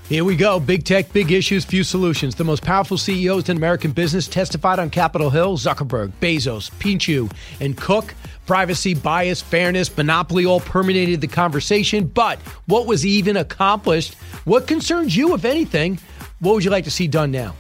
[0.08, 0.60] Here we go.
[0.60, 2.34] Big tech, big issues, few solutions.
[2.34, 7.74] The most powerful CEOs in American business testified on Capitol Hill Zuckerberg, Bezos, Pichai, and
[7.74, 8.14] Cook.
[8.46, 12.06] Privacy, bias, fairness, monopoly all permeated the conversation.
[12.06, 14.14] But what was even accomplished?
[14.44, 15.98] What concerns you, if anything?
[16.40, 17.54] What would you like to see done now?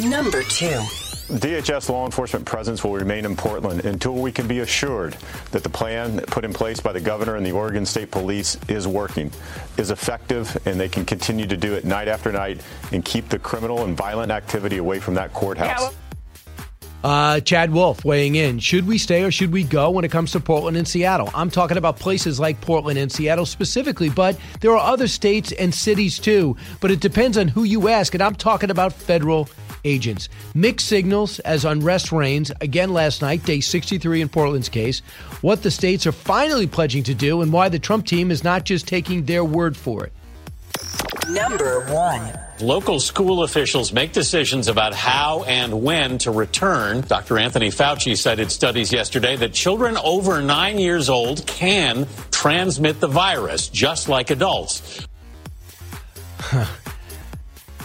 [0.00, 1.07] Number two.
[1.28, 5.14] DHS law enforcement presence will remain in Portland until we can be assured
[5.50, 8.88] that the plan put in place by the governor and the Oregon State Police is
[8.88, 9.30] working,
[9.76, 13.38] is effective, and they can continue to do it night after night and keep the
[13.38, 15.94] criminal and violent activity away from that courthouse.
[17.04, 18.58] Uh, Chad Wolf weighing in.
[18.58, 21.30] Should we stay or should we go when it comes to Portland and Seattle?
[21.34, 25.72] I'm talking about places like Portland and Seattle specifically, but there are other states and
[25.72, 26.56] cities too.
[26.80, 29.48] But it depends on who you ask, and I'm talking about federal
[29.84, 30.28] agents.
[30.54, 35.00] Mixed signals as unrest reigns again last night, day 63 in Portland's case.
[35.40, 38.64] What the states are finally pledging to do, and why the Trump team is not
[38.64, 40.12] just taking their word for it.
[41.28, 42.47] Number one.
[42.60, 47.02] Local school officials make decisions about how and when to return.
[47.02, 47.38] Dr.
[47.38, 53.68] Anthony Fauci cited studies yesterday that children over nine years old can transmit the virus,
[53.68, 55.06] just like adults.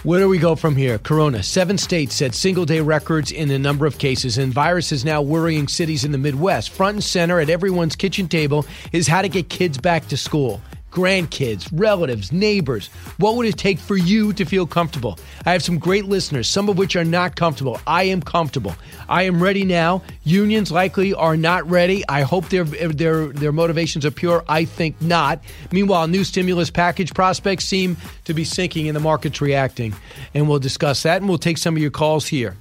[0.03, 0.97] Where do we go from here?
[0.97, 1.43] Corona.
[1.43, 5.21] Seven states set single day records in a number of cases, and virus is now
[5.21, 6.71] worrying cities in the Midwest.
[6.71, 10.61] Front and center at everyone's kitchen table is how to get kids back to school
[10.93, 12.87] grandkids, relatives, neighbors.
[13.17, 15.17] What would it take for you to feel comfortable?
[15.45, 17.81] I have some great listeners, some of which are not comfortable.
[17.87, 18.75] I am comfortable.
[19.09, 20.03] I am ready now.
[20.23, 22.03] Unions likely are not ready.
[22.07, 24.45] I hope their their their motivations are pure.
[24.47, 25.43] I think not.
[25.71, 29.95] Meanwhile, new stimulus package prospects seem to be sinking and the market's reacting.
[30.33, 32.55] And we'll discuss that and we'll take some of your calls here.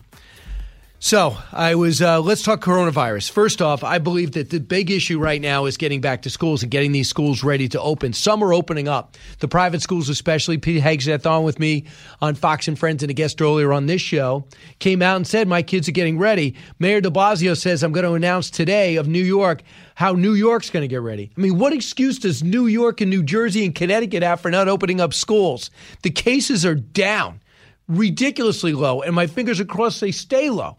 [1.05, 2.01] So I was.
[2.01, 3.33] Uh, let's talk coronavirus.
[3.33, 6.63] First off, I believe that the big issue right now is getting back to schools
[6.63, 8.13] and getting these schools ready to open.
[8.13, 9.17] Some are opening up.
[9.41, 10.59] The private schools, especially.
[10.59, 11.87] Pete Hegseth on with me
[12.21, 14.47] on Fox and Friends and a guest earlier on this show
[14.79, 16.55] came out and said my kids are getting ready.
[16.79, 19.63] Mayor De Blasio says I'm going to announce today of New York
[19.97, 21.33] how New York's going to get ready.
[21.37, 24.69] I mean, what excuse does New York and New Jersey and Connecticut have for not
[24.69, 25.69] opening up schools?
[26.03, 27.41] The cases are down,
[27.89, 30.77] ridiculously low, and my fingers are crossed they stay low.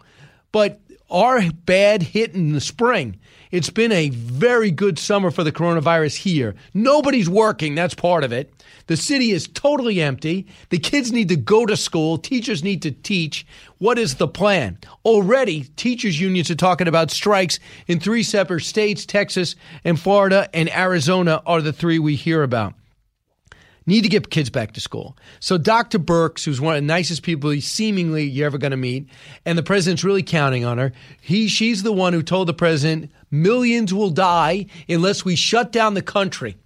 [0.53, 0.79] But
[1.11, 3.19] our bad hit in the spring,
[3.51, 6.55] it's been a very good summer for the coronavirus here.
[6.73, 8.63] Nobody's working, that's part of it.
[8.87, 10.47] The city is totally empty.
[10.69, 12.17] The kids need to go to school.
[12.17, 13.45] Teachers need to teach.
[13.79, 14.77] What is the plan?
[15.03, 20.69] Already, teachers' unions are talking about strikes in three separate states Texas and Florida and
[20.71, 22.75] Arizona are the three we hear about
[23.85, 25.17] need to get kids back to school.
[25.39, 25.99] So Dr.
[25.99, 29.09] Birx, who's one of the nicest people seemingly you're ever going to meet,
[29.45, 30.91] and the president's really counting on her.
[31.21, 35.93] He, she's the one who told the president millions will die unless we shut down
[35.93, 36.57] the country.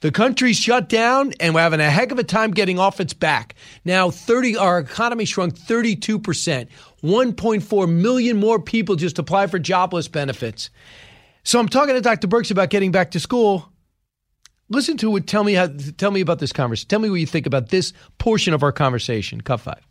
[0.00, 3.14] The country's shut down, and we're having a heck of a time getting off its
[3.14, 3.54] back.
[3.86, 6.68] Now, 30, our economy shrunk 32 percent.
[7.02, 10.70] 1.4 million more people just apply for jobless benefits.
[11.42, 12.28] So I'm talking to Dr.
[12.28, 13.70] Birx about getting back to school.
[14.74, 15.28] Listen to it.
[15.28, 15.68] Tell me how.
[15.96, 16.88] Tell me about this conversation.
[16.88, 19.40] Tell me what you think about this portion of our conversation.
[19.40, 19.86] Cut five.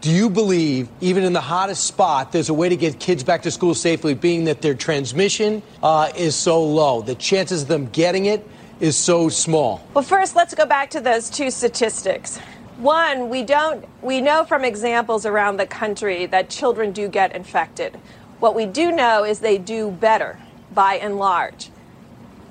[0.00, 3.42] Do you believe, even in the hottest spot, there's a way to get kids back
[3.42, 7.02] to school safely, being that their transmission uh, is so low?
[7.02, 8.44] The chances of them getting it
[8.80, 9.86] is so small.
[9.94, 12.38] Well, first, let's go back to those two statistics.
[12.78, 17.96] One, we don't we know from examples around the country that children do get infected.
[18.40, 20.38] What we do know is they do better
[20.72, 21.68] by and large.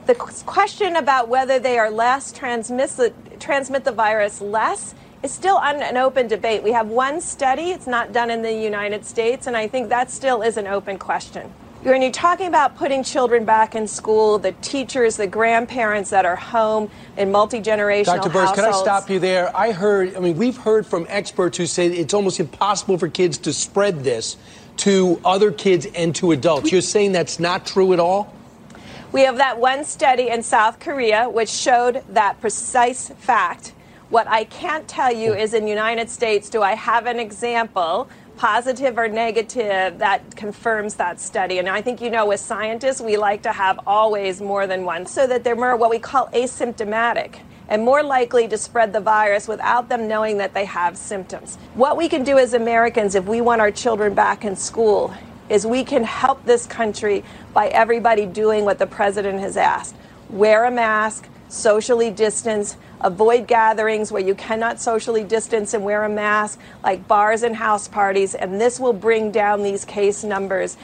[0.07, 5.98] The question about whether they are less transmit transmit the virus less is still an
[5.98, 6.64] open debate.
[6.64, 10.10] We have one study, it's not done in the United States, and I think that
[10.10, 11.52] still is an open question.
[11.84, 16.36] When you're talking about putting children back in school, the teachers, the grandparents that are
[16.36, 18.30] home in multi generational Dr.
[18.30, 18.56] Birx, households.
[18.56, 19.56] can I stop you there?
[19.56, 23.40] I heard, I mean, we've heard from experts who say it's almost impossible for kids
[23.40, 24.38] to spread this
[24.78, 26.72] to other kids and to adults.
[26.72, 28.32] You're saying that's not true at all?
[29.12, 33.74] We have that one study in South Korea which showed that precise fact.
[34.10, 38.08] What I can't tell you is in United States, do I have an example,
[38.38, 41.60] positive or negative, that confirms that study?
[41.60, 45.06] And I think you know, with scientists, we like to have always more than one
[45.06, 49.46] so that they're more what we call asymptomatic and more likely to spread the virus
[49.46, 51.58] without them knowing that they have symptoms.
[51.74, 55.14] What we can do as Americans if we want our children back in school
[55.52, 57.23] is we can help this country
[57.53, 59.95] by everybody doing what the president has asked
[60.30, 66.10] wear a mask, socially distance, avoid gatherings where you cannot socially distance and wear a
[66.10, 70.78] mask, like bars and house parties, and this will bring down these case numbers.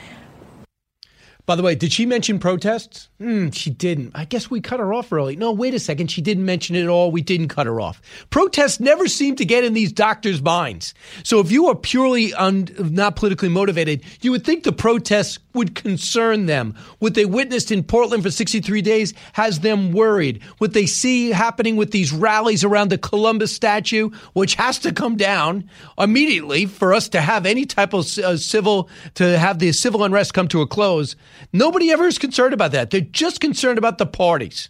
[1.47, 3.07] By the way, did she mention protests?
[3.19, 4.11] Hmm, she didn't.
[4.13, 5.37] I guess we cut her off early.
[5.37, 6.11] No, wait a second.
[6.11, 7.09] She didn't mention it at all.
[7.09, 8.01] We didn't cut her off.
[8.31, 10.93] Protests never seem to get in these doctors' minds.
[11.23, 15.73] So if you are purely un, not politically motivated, you would think the protests would
[15.73, 16.75] concern them.
[16.99, 20.43] What they witnessed in Portland for 63 days has them worried.
[20.57, 25.15] What they see happening with these rallies around the Columbus statue, which has to come
[25.15, 30.03] down immediately for us to have any type of uh, civil, to have the civil
[30.03, 31.15] unrest come to a close.
[31.53, 32.89] Nobody ever is concerned about that.
[32.89, 34.69] They're just concerned about the parties.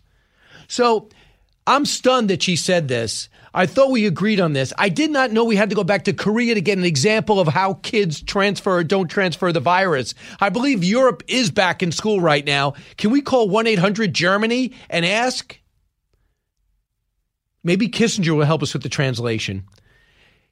[0.68, 1.10] So
[1.66, 3.30] I'm stunned that she said this.
[3.54, 4.72] I thought we agreed on this.
[4.78, 7.40] I did not know we had to go back to Korea to get an example
[7.40, 10.14] of how kids transfer or don't transfer the virus.
[10.40, 12.74] I believe Europe is back in school right now.
[12.98, 15.60] Can we call 1 800 Germany and ask?
[17.64, 19.66] Maybe Kissinger will help us with the translation.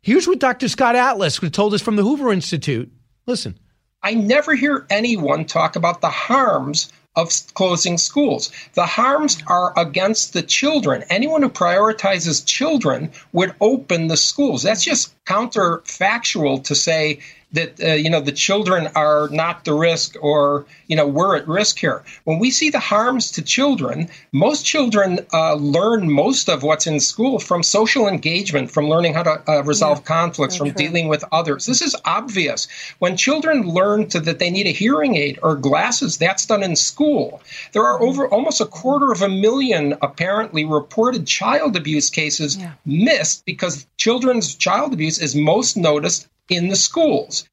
[0.01, 0.67] Here's what Dr.
[0.67, 2.91] Scott Atlas told us from the Hoover Institute.
[3.25, 3.57] Listen.
[4.05, 8.51] I never hear anyone talk about the harms of closing schools.
[8.75, 11.03] The harms are against the children.
[11.09, 14.61] Anyone who prioritizes children would open the schools.
[14.61, 17.19] That's just counterfactual to say
[17.55, 21.47] that uh, you know the children are not the risk or you know we're at
[21.47, 22.03] risk here.
[22.23, 26.99] When we see the harms to children most children uh, learn most of what's in
[26.99, 30.85] school from social engagement from learning how to uh, resolve yeah, conflicts from true.
[30.85, 31.65] dealing with others.
[31.65, 32.67] This is obvious.
[32.99, 36.75] When children learn to, that they need a hearing aid or glasses that's done in
[36.75, 37.41] school.
[37.71, 42.73] There are over almost a quarter of a million apparently reported child abuse cases yeah.
[42.85, 47.47] missed because children's child abuse is most noticed in the schools.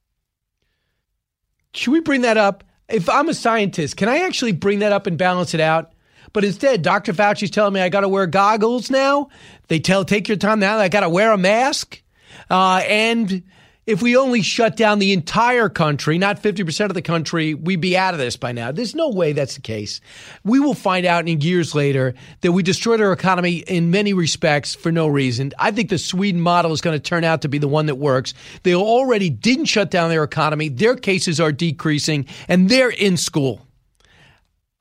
[1.74, 2.64] Should we bring that up?
[2.88, 5.92] If I'm a scientist, can I actually bring that up and balance it out?
[6.32, 7.12] But instead, Dr.
[7.12, 9.28] Fauci's telling me I got to wear goggles now.
[9.68, 10.78] They tell take your time now.
[10.78, 12.02] I got to wear a mask,
[12.50, 13.42] uh, and
[13.84, 17.96] if we only shut down the entire country, not 50% of the country, we'd be
[17.96, 18.70] out of this by now.
[18.70, 20.00] There's no way that's the case.
[20.44, 24.74] We will find out in years later that we destroyed our economy in many respects
[24.74, 25.52] for no reason.
[25.58, 27.96] I think the Sweden model is going to turn out to be the one that
[27.96, 28.34] works.
[28.62, 30.68] They already didn't shut down their economy.
[30.68, 33.66] Their cases are decreasing and they're in school.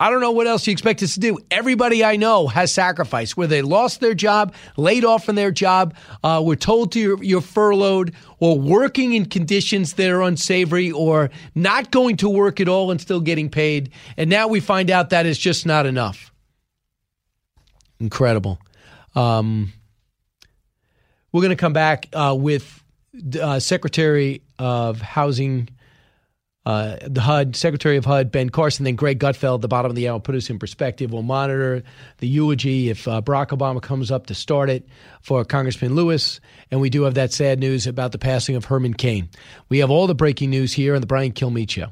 [0.02, 1.38] I don't know what else you expect us to do.
[1.52, 5.94] Everybody I know has sacrificed, where they lost their job, laid off from their job,
[6.23, 11.91] uh, were told to you're, furloughed, or working in conditions that are unsavory, or not
[11.91, 13.91] going to work at all and still getting paid.
[14.18, 16.34] And now we find out that is just not enough.
[17.99, 18.57] Incredible.
[19.14, 19.72] Um,
[21.32, 22.84] we're going to come back uh, with
[23.40, 25.69] uh, Secretary of Housing
[26.65, 30.07] uh, the HUD, Secretary of HUD, Ben Carson, then Greg Gutfeld, the bottom of the
[30.07, 31.11] hour, put us in perspective.
[31.11, 31.83] We'll monitor
[32.19, 34.88] the eulogy if uh, Barack Obama comes up to start it
[35.21, 36.39] for Congressman Lewis.
[36.69, 39.29] And we do have that sad news about the passing of Herman Cain.
[39.69, 41.88] We have all the breaking news here on the Brian Kilmeade Show.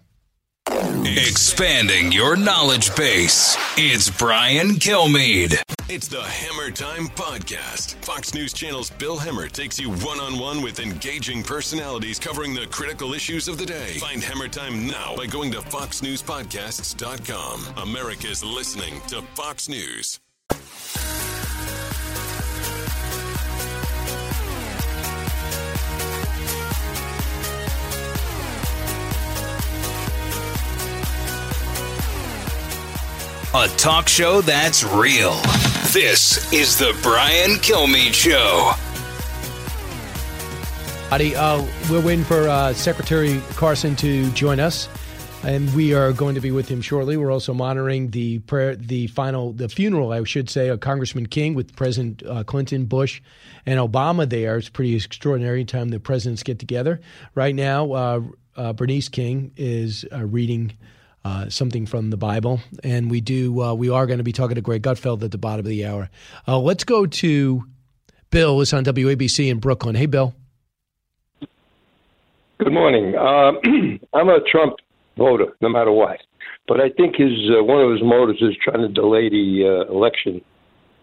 [0.89, 3.55] Expanding your knowledge base.
[3.77, 5.61] It's Brian Kilmeade.
[5.87, 7.93] It's the Hemmer Time Podcast.
[8.03, 12.65] Fox News Channel's Bill Hemmer takes you one on one with engaging personalities covering the
[12.67, 13.99] critical issues of the day.
[13.99, 17.87] Find Hemmer Time now by going to FoxNewsPodcasts.com.
[17.87, 20.19] America's listening to Fox News.
[33.51, 35.34] A talk show that's real.
[35.91, 38.71] This is the Brian Kilmeade Show.
[41.09, 44.88] Howdy, uh, we're waiting for uh, Secretary Carson to join us.
[45.43, 47.15] and we are going to be with him shortly.
[47.17, 51.53] We're also monitoring the prayer, the final, the funeral, I should say, of Congressman King
[51.55, 53.21] with President uh, Clinton, Bush,
[53.65, 54.57] and Obama there.
[54.57, 56.99] It's pretty extraordinary time the presidents get together.
[57.35, 58.21] Right now, uh,
[58.57, 60.73] uh, Bernice King is uh, reading.
[61.25, 63.61] Uh, something from the Bible, and we do.
[63.61, 65.85] Uh, we are going to be talking to Greg Gutfeld at the bottom of the
[65.85, 66.09] hour.
[66.47, 67.65] let's go to
[68.29, 68.61] Bill.
[68.61, 69.95] Is on WABC in Brooklyn.
[69.95, 70.33] Hey, Bill.
[72.59, 73.15] Good morning.
[74.13, 74.75] I'm a Trump
[75.17, 76.19] voter, no matter what.
[76.69, 79.91] But I think his uh, one of his motives is trying to delay the uh,
[79.91, 80.41] election.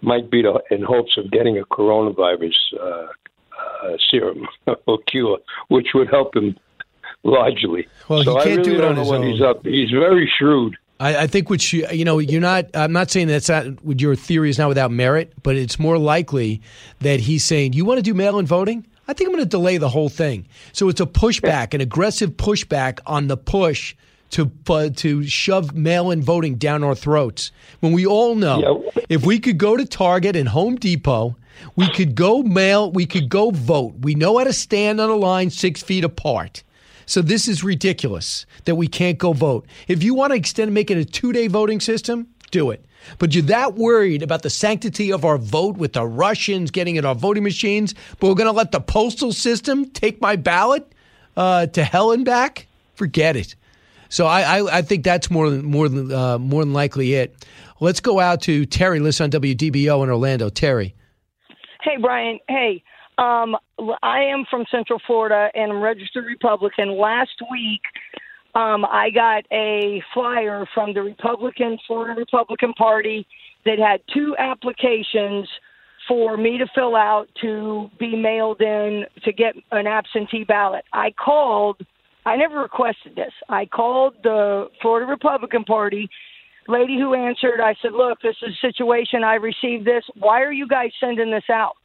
[0.00, 4.46] Might be to, in hopes of getting a coronavirus uh, uh, serum
[4.86, 5.38] or cure,
[5.68, 6.56] which would help him
[7.26, 7.88] largely.
[8.08, 9.26] Well, so he can't really do it on his own.
[9.26, 9.64] He's up.
[9.64, 10.76] He's very shrewd.
[10.98, 12.66] I, I think what you you know you're not.
[12.74, 13.66] I'm not saying that's not
[14.00, 16.62] your theory is not without merit, but it's more likely
[17.00, 18.86] that he's saying you want to do mail-in voting.
[19.08, 20.48] I think I'm going to delay the whole thing.
[20.72, 23.94] So it's a pushback, an aggressive pushback on the push
[24.30, 27.52] to uh, to shove mail-in voting down our throats.
[27.80, 31.36] When we all know, if we could go to Target and Home Depot,
[31.76, 33.94] we could go mail, we could go vote.
[34.00, 36.62] We know how to stand on a line six feet apart.
[37.06, 39.66] So this is ridiculous that we can't go vote.
[39.88, 42.84] If you want to extend, make it a two-day voting system, do it.
[43.18, 47.04] But you're that worried about the sanctity of our vote with the Russians getting in
[47.04, 50.92] our voting machines, but we're going to let the postal system take my ballot
[51.36, 52.66] uh, to hell and back?
[52.94, 53.54] Forget it.
[54.08, 57.44] So I, I, I think that's more than more than uh, more than likely it.
[57.80, 59.00] Let's go out to Terry.
[59.00, 60.48] Listen on WDBO in Orlando.
[60.48, 60.94] Terry.
[61.82, 62.38] Hey, Brian.
[62.48, 62.82] Hey,
[63.18, 63.56] um,
[64.02, 66.98] I am from Central Florida and I'm registered Republican.
[66.98, 67.80] Last week,
[68.54, 73.26] um, I got a flyer from the Republican Florida Republican Party
[73.64, 75.48] that had two applications
[76.08, 80.84] for me to fill out to be mailed in to get an absentee ballot.
[80.92, 81.80] I called.
[82.24, 83.32] I never requested this.
[83.48, 86.08] I called the Florida Republican Party
[86.68, 87.60] lady who answered.
[87.60, 89.24] I said, "Look, this is a situation.
[89.24, 90.04] I received this.
[90.14, 91.76] Why are you guys sending this out?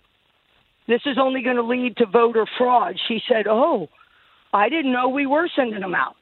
[0.87, 3.89] This is only going to lead to voter fraud." She said, "Oh,
[4.53, 6.15] I didn't know we were sending them out."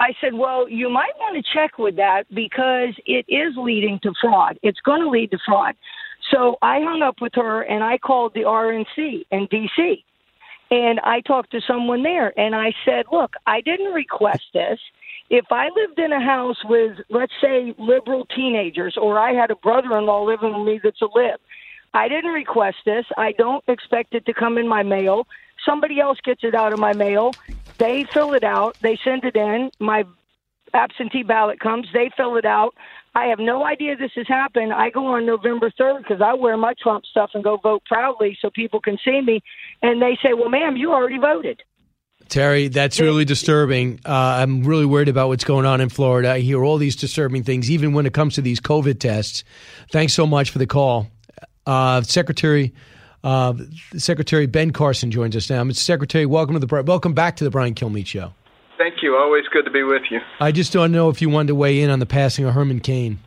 [0.00, 4.12] I said, well, you might want to check with that because it is leading to
[4.20, 4.58] fraud.
[4.62, 5.76] It's going to lead to fraud.
[6.30, 10.02] So I hung up with her and I called the RNC in DC.
[10.70, 14.80] And I talked to someone there and I said, look, I didn't request this.
[15.30, 19.56] If I lived in a house with, let's say, liberal teenagers, or I had a
[19.56, 21.38] brother in law living with me that's a lib,
[21.94, 23.06] I didn't request this.
[23.16, 25.26] I don't expect it to come in my mail.
[25.64, 27.32] Somebody else gets it out of my mail.
[27.78, 28.76] They fill it out.
[28.82, 29.70] They send it in.
[29.78, 30.04] My
[30.74, 31.86] absentee ballot comes.
[31.94, 32.74] They fill it out.
[33.14, 34.72] I have no idea this has happened.
[34.72, 38.36] I go on November 3rd because I wear my Trump stuff and go vote proudly
[38.42, 39.40] so people can see me.
[39.82, 41.62] And they say, well, ma'am, you already voted.
[42.28, 44.00] Terry, that's really disturbing.
[44.04, 46.32] Uh, I'm really worried about what's going on in Florida.
[46.32, 49.44] I hear all these disturbing things, even when it comes to these COVID tests.
[49.92, 51.08] Thanks so much for the call.
[51.66, 52.72] Uh, Secretary
[53.24, 53.54] uh,
[53.96, 55.64] Secretary Ben Carson joins us now.
[55.64, 55.76] Mr.
[55.76, 58.34] Secretary, welcome to the welcome back to the Brian Kilmeade Show.
[58.76, 59.16] Thank you.
[59.16, 60.20] Always good to be with you.
[60.40, 62.80] I just don't know if you wanted to weigh in on the passing of Herman
[62.80, 63.18] Cain.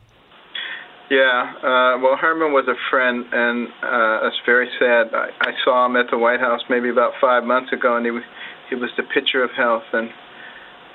[1.10, 5.08] Yeah, uh, well, Herman was a friend, and uh, it's very sad.
[5.14, 8.12] I, I saw him at the White House maybe about five months ago, and he
[8.12, 8.22] was
[8.68, 10.10] he was the picture of health, and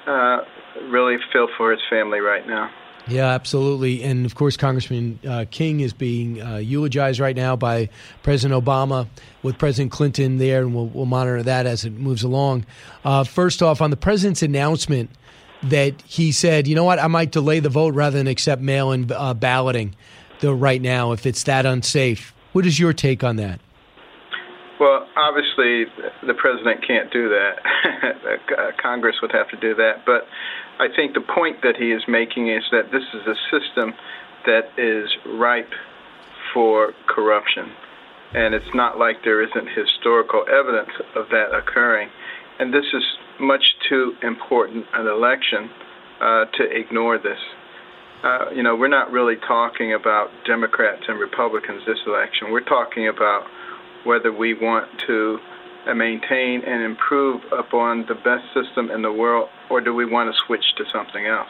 [0.07, 0.37] uh,
[0.89, 2.69] really feel for his family right now.
[3.07, 4.01] Yeah, absolutely.
[4.01, 7.89] And of course, Congressman uh, King is being uh, eulogized right now by
[8.21, 9.07] President Obama
[9.41, 12.65] with President Clinton there, and we'll, we'll monitor that as it moves along.
[13.03, 15.09] Uh, first off, on the president's announcement
[15.63, 18.91] that he said, you know what, I might delay the vote rather than accept mail
[18.91, 19.95] in uh, balloting
[20.39, 22.33] the, right now if it's that unsafe.
[22.53, 23.59] What is your take on that?
[24.79, 25.85] Well, obviously,
[26.25, 28.77] the president can't do that.
[28.81, 30.05] Congress would have to do that.
[30.05, 30.27] But
[30.83, 33.93] I think the point that he is making is that this is a system
[34.45, 35.71] that is ripe
[36.53, 37.71] for corruption.
[38.33, 42.09] And it's not like there isn't historical evidence of that occurring.
[42.59, 43.03] And this is
[43.39, 45.69] much too important an election
[46.19, 47.39] uh, to ignore this.
[48.21, 52.51] Uh, you know, we're not really talking about Democrats and Republicans this election.
[52.51, 53.47] We're talking about
[54.03, 55.39] whether we want to
[55.87, 60.33] uh, maintain and improve upon the best system in the world, or do we want
[60.33, 61.49] to switch to something else?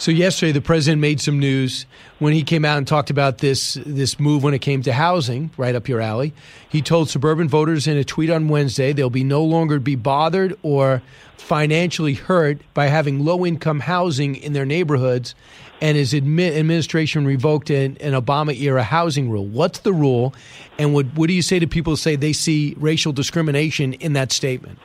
[0.00, 1.84] So yesterday, the president made some news
[2.20, 5.50] when he came out and talked about this this move when it came to housing,
[5.58, 6.32] right up your alley.
[6.70, 10.58] He told suburban voters in a tweet on Wednesday they'll be no longer be bothered
[10.62, 11.02] or
[11.36, 15.34] financially hurt by having low income housing in their neighborhoods,
[15.82, 19.44] and his admi- administration revoked an, an Obama era housing rule.
[19.44, 20.34] What's the rule,
[20.78, 24.14] and what what do you say to people who say they see racial discrimination in
[24.14, 24.78] that statement?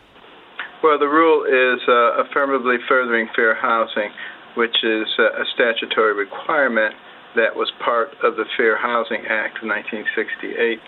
[0.83, 4.11] Well, the rule is uh, affirmatively furthering fair housing.
[4.55, 6.95] which is a statutory requirement
[7.35, 10.79] that was part of the Fair Housing Act of 1968.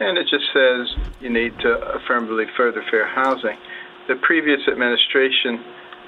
[0.00, 0.88] And it just says
[1.20, 3.56] you need to affirmatively further fair housing.
[4.08, 5.60] The previous administration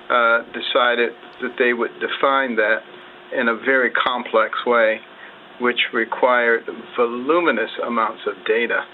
[0.09, 1.13] uh, decided
[1.43, 2.81] that they would define that
[3.37, 5.01] in a very complex way,
[5.61, 6.65] which required
[6.97, 8.85] voluminous amounts of data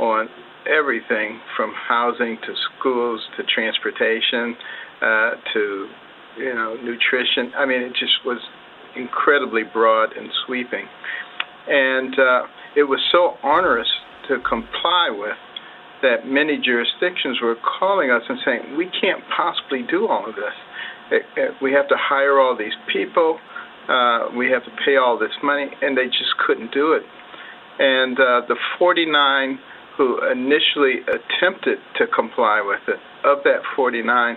[0.00, 0.28] on
[0.66, 4.56] everything from housing to schools to transportation
[5.00, 5.88] uh, to
[6.38, 7.52] you know nutrition.
[7.56, 8.38] I mean, it just was
[8.96, 10.86] incredibly broad and sweeping,
[11.68, 12.42] and uh,
[12.76, 13.88] it was so onerous
[14.28, 15.36] to comply with
[16.02, 20.56] that many jurisdictions were calling us and saying, "We can't possibly do all of this.
[21.10, 23.38] It, it, we have to hire all these people."
[23.88, 27.02] Uh, we have to pay all this money, and they just couldn't do it.
[27.80, 29.58] And uh, the 49
[29.96, 34.36] who initially attempted to comply with it, of that 49,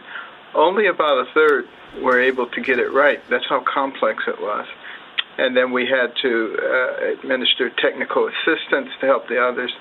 [0.54, 1.66] only about a third
[2.02, 3.22] were able to get it right.
[3.30, 4.68] That's how complex it was.
[5.38, 9.72] And then we had to uh, administer technical assistance to help the others.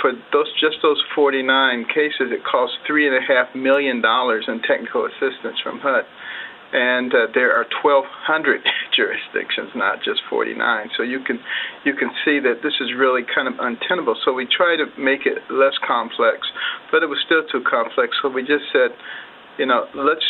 [0.00, 4.60] For those just those 49 cases, it cost three and a half million dollars in
[4.62, 6.06] technical assistance from HUD
[6.72, 8.60] and uh, there are 1,200
[8.96, 10.90] jurisdictions, not just 49.
[10.96, 11.38] So you can
[11.84, 14.16] you can see that this is really kind of untenable.
[14.24, 16.46] So we try to make it less complex,
[16.90, 18.16] but it was still too complex.
[18.22, 18.90] So we just said,
[19.58, 20.24] you know, let's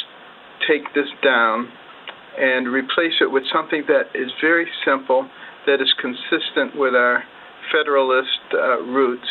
[0.68, 1.68] take this down
[2.36, 5.28] and replace it with something that is very simple,
[5.66, 7.24] that is consistent with our
[7.72, 9.26] federalist uh, roots,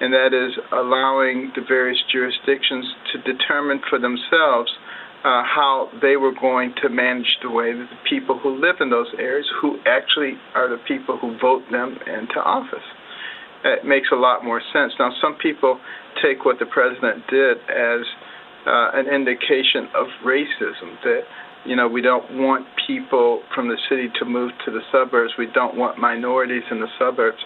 [0.00, 4.70] and that is allowing the various jurisdictions to determine for themselves
[5.24, 8.90] uh, how they were going to manage the way that the people who live in
[8.90, 12.86] those areas, who actually are the people who vote them into office.
[13.64, 14.92] It makes a lot more sense.
[14.98, 15.78] Now, some people
[16.22, 18.02] take what the president did as
[18.66, 21.22] uh, an indication of racism that
[21.64, 25.34] you know we don't want people from the city to move to the suburbs.
[25.38, 27.38] We don't want minorities in the suburbs.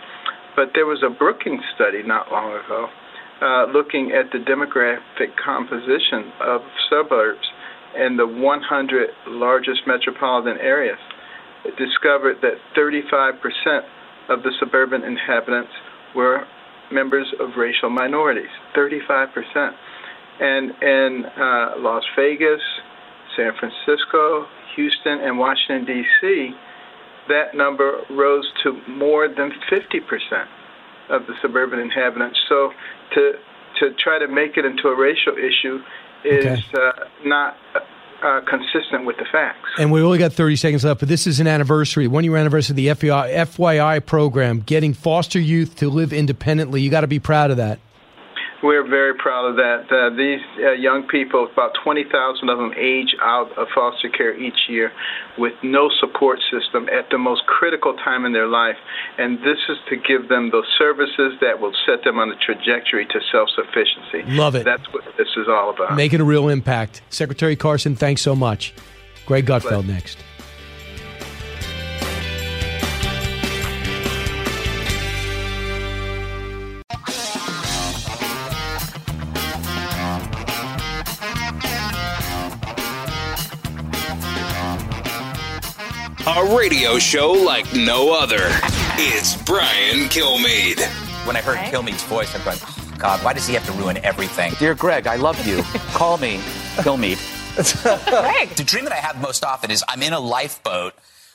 [0.56, 2.88] But there was a Brookings study not long ago
[3.42, 7.44] uh, looking at the demographic composition of suburbs
[7.96, 10.98] in the 100 largest metropolitan areas,
[11.64, 13.80] it discovered that 35%
[14.28, 15.72] of the suburban inhabitants
[16.14, 16.46] were
[16.92, 18.50] members of racial minorities.
[18.76, 19.72] 35%.
[20.38, 22.60] And in uh, Las Vegas,
[23.36, 24.46] San Francisco,
[24.76, 26.50] Houston, and Washington, D.C.,
[27.28, 30.46] that number rose to more than 50%
[31.10, 32.38] of the suburban inhabitants.
[32.48, 32.70] So
[33.14, 33.32] to
[33.80, 35.78] to try to make it into a racial issue
[36.24, 36.62] is okay.
[36.74, 37.56] uh, not
[38.22, 39.68] uh, consistent with the facts.
[39.78, 42.72] And we only got 30 seconds left, but this is an anniversary, one year anniversary
[42.72, 46.80] of the FYI, FYI program, getting foster youth to live independently.
[46.80, 47.78] You got to be proud of that.
[48.62, 49.86] We're very proud of that.
[49.90, 54.68] Uh, these uh, young people, about 20,000 of them, age out of foster care each
[54.68, 54.92] year
[55.38, 58.76] with no support system at the most critical time in their life.
[59.18, 63.06] And this is to give them those services that will set them on the trajectory
[63.06, 64.22] to self sufficiency.
[64.32, 64.64] Love it.
[64.64, 65.94] That's what this is all about.
[65.96, 67.02] Making a real impact.
[67.10, 68.74] Secretary Carson, thanks so much.
[69.26, 70.18] Greg Gutfeld next.
[86.28, 88.48] A radio show like no other.
[88.98, 90.80] It's Brian Kilmeade.
[91.24, 91.70] When I heard okay.
[91.70, 94.52] Kilmeade's voice, I'm going, oh, God, why does he have to ruin everything?
[94.58, 95.62] Dear Greg, I love you.
[95.92, 96.38] Call me
[96.78, 97.22] Kilmeade.
[98.10, 98.48] Greg.
[98.48, 100.94] The dream that I have most often is I'm in a lifeboat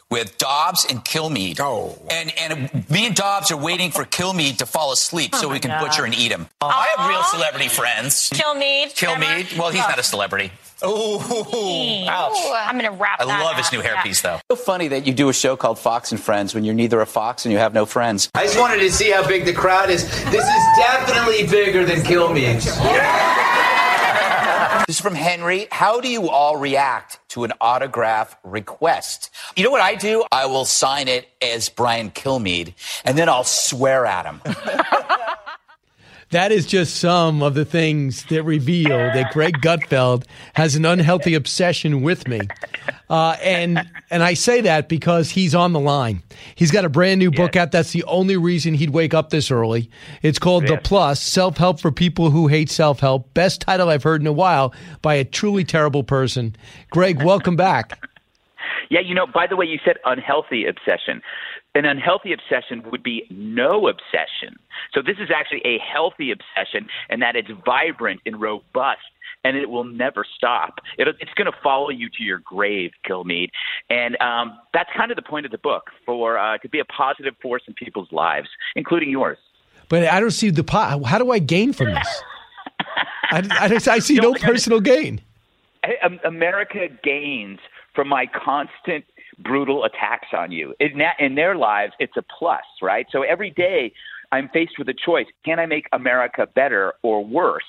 [0.09, 1.61] with Dobbs and Kilmeade.
[1.61, 1.97] Oh.
[2.11, 5.61] And and me and Dobbs are waiting for Kilmeade to fall asleep oh so we
[5.61, 5.87] can God.
[5.87, 6.47] butcher and eat him.
[6.59, 6.69] Aww.
[6.69, 8.29] I have real celebrity friends.
[8.31, 8.93] Kilmeade.
[8.93, 9.57] Kilmeade.
[9.57, 9.87] Well, he's oh.
[9.87, 10.01] not a oh.
[10.01, 10.51] celebrity.
[10.83, 12.37] Oh, ouch.
[12.53, 14.39] I'm going to wrap I love his new hairpiece, yeah.
[14.47, 14.55] though.
[14.55, 17.05] So funny that you do a show called Fox and Friends when you're neither a
[17.05, 18.29] fox and you have no friends.
[18.33, 20.03] I just wanted to see how big the crowd is.
[20.31, 22.61] This is definitely bigger than Kilmeade.
[24.87, 25.67] This is from Henry.
[25.71, 29.29] How do you all react to an autograph request?
[29.55, 30.25] You know what I do?
[30.31, 32.73] I will sign it as Brian Kilmeade,
[33.05, 34.41] and then I'll swear at him.
[36.31, 41.33] That is just some of the things that reveal that Greg Gutfeld has an unhealthy
[41.33, 42.39] obsession with me.
[43.09, 46.23] Uh, and and I say that because he's on the line.
[46.55, 47.63] He's got a brand new book yes.
[47.63, 47.71] out.
[47.73, 49.89] That's the only reason he'd wake up this early.
[50.21, 50.71] It's called yes.
[50.71, 53.33] The Plus Self Help for People Who Hate Self Help.
[53.33, 56.55] Best title I've heard in a while by a truly terrible person.
[56.91, 58.01] Greg, welcome back.
[58.89, 61.21] yeah, you know, by the way, you said unhealthy obsession.
[61.73, 64.59] An unhealthy obsession would be no obsession.
[64.93, 68.99] So this is actually a healthy obsession, and that it's vibrant and robust
[69.43, 70.79] and it will never stop.
[70.97, 73.49] It, it's going to follow you to your grave, Kilmeade,
[73.89, 76.85] and um, that's kind of the point of the book for uh, to be a
[76.85, 79.37] positive force in people's lives, including yours.
[79.89, 81.03] But I don't see the pot.
[81.03, 82.23] How do I gain from this?
[83.31, 85.21] I, I, I see no personal gain.
[86.23, 87.59] America gains
[87.93, 89.03] from my constant
[89.43, 90.73] brutal attacks on you.
[90.79, 93.05] In, that, in their lives, it's a plus, right?
[93.11, 93.93] So every day
[94.31, 95.27] I'm faced with a choice.
[95.43, 97.65] Can I make America better or worse?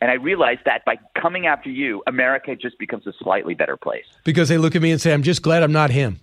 [0.00, 4.04] And I realized that by coming after you, America just becomes a slightly better place.
[4.24, 6.20] Because they look at me and say, I'm just glad I'm not him.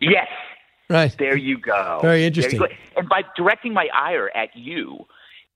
[0.00, 0.28] Yes.
[0.88, 1.14] Right.
[1.18, 1.98] There you go.
[2.02, 2.60] Very interesting.
[2.96, 5.06] And by directing my ire at you,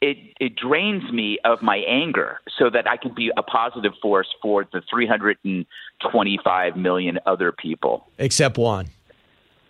[0.05, 4.29] it it drains me of my anger so that I can be a positive force
[4.43, 8.07] for the 325 million other people.
[8.19, 8.91] Except one.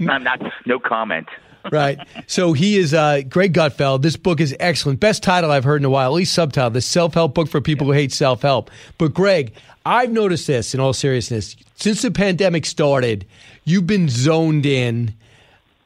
[0.00, 0.40] I'm not.
[0.64, 1.26] No comment.
[1.72, 1.98] right.
[2.28, 4.02] So he is uh, Greg Gutfeld.
[4.02, 5.00] This book is excellent.
[5.00, 6.70] Best title I've heard in a while, at least subtitle.
[6.70, 8.70] The self help book for people who hate self help.
[8.96, 9.52] But Greg,
[9.84, 11.56] I've noticed this in all seriousness.
[11.74, 13.26] Since the pandemic started,
[13.64, 15.14] you've been zoned in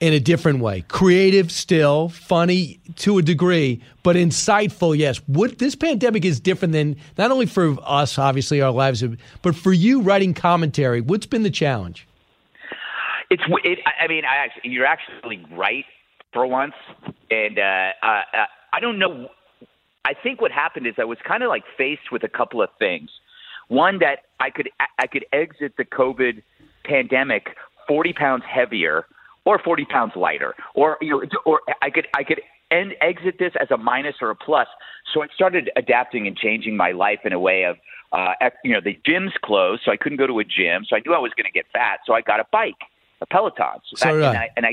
[0.00, 0.82] in a different way.
[0.88, 5.18] Creative still, funny to a degree, but insightful, yes.
[5.26, 9.02] What this pandemic is different than not only for us, obviously our lives,
[9.42, 11.00] but for you writing commentary.
[11.00, 12.06] What's been the challenge?
[13.30, 15.84] It's it, I mean, I you're actually right
[16.32, 16.74] for once,
[17.30, 18.22] and uh, uh,
[18.72, 19.28] I don't know.
[20.04, 22.68] I think what happened is I was kind of like faced with a couple of
[22.78, 23.10] things.
[23.66, 26.42] One that I could I could exit the COVID
[26.84, 27.56] pandemic
[27.88, 29.06] 40 pounds heavier
[29.46, 33.52] or 40 pounds lighter, or you know, or I could I could end exit this
[33.58, 34.66] as a minus or a plus.
[35.14, 37.76] So I started adapting and changing my life in a way of,
[38.12, 41.00] uh, you know, the gym's closed, so I couldn't go to a gym, so I
[41.06, 42.74] knew I was going to get fat, so I got a bike,
[43.20, 44.50] a Peloton, so, and I.
[44.56, 44.70] And I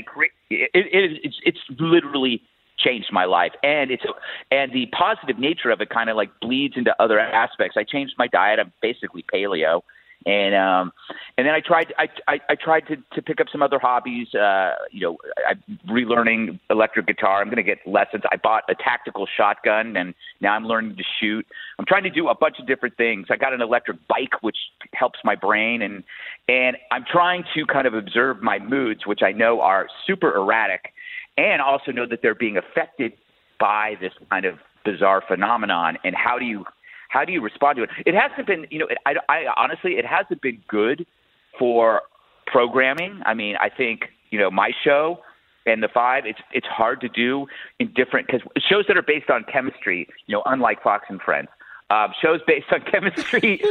[0.50, 2.42] it, it, it's it's literally
[2.76, 3.52] changed my life.
[3.62, 4.02] And it's
[4.50, 7.76] and the positive nature of it kind of like bleeds into other aspects.
[7.76, 9.82] I changed my diet i'm basically paleo
[10.26, 10.92] and um
[11.36, 14.34] and then I tried I I, I tried to to pick up some other hobbies.
[14.34, 15.16] Uh, you know,
[15.48, 17.40] I'm relearning electric guitar.
[17.40, 18.22] I'm going to get lessons.
[18.30, 21.46] I bought a tactical shotgun, and now I'm learning to shoot.
[21.78, 23.26] I'm trying to do a bunch of different things.
[23.30, 24.56] I got an electric bike, which
[24.92, 26.04] helps my brain, and
[26.48, 30.92] and I'm trying to kind of observe my moods, which I know are super erratic,
[31.36, 33.12] and also know that they're being affected
[33.58, 35.98] by this kind of bizarre phenomenon.
[36.04, 36.64] And how do you
[37.14, 37.90] how do you respond to it?
[38.04, 41.06] It hasn't been, you know, it, I, I honestly, it hasn't been good
[41.56, 42.02] for
[42.46, 43.22] programming.
[43.24, 45.20] I mean, I think you know my show
[45.64, 46.26] and the five.
[46.26, 47.46] It's it's hard to do
[47.78, 50.08] in different because shows that are based on chemistry.
[50.26, 51.48] You know, unlike Fox and Friends,
[51.88, 53.62] um, shows based on chemistry.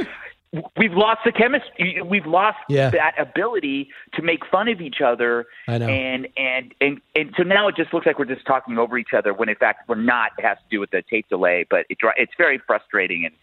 [0.77, 2.01] We've lost the chemistry.
[2.03, 2.89] We've lost yeah.
[2.91, 5.45] that ability to make fun of each other.
[5.67, 5.87] I know.
[5.87, 9.13] And and and and so now it just looks like we're just talking over each
[9.15, 10.31] other when in fact we're not.
[10.37, 13.35] It has to do with the tape delay, but it, it's very frustrating and.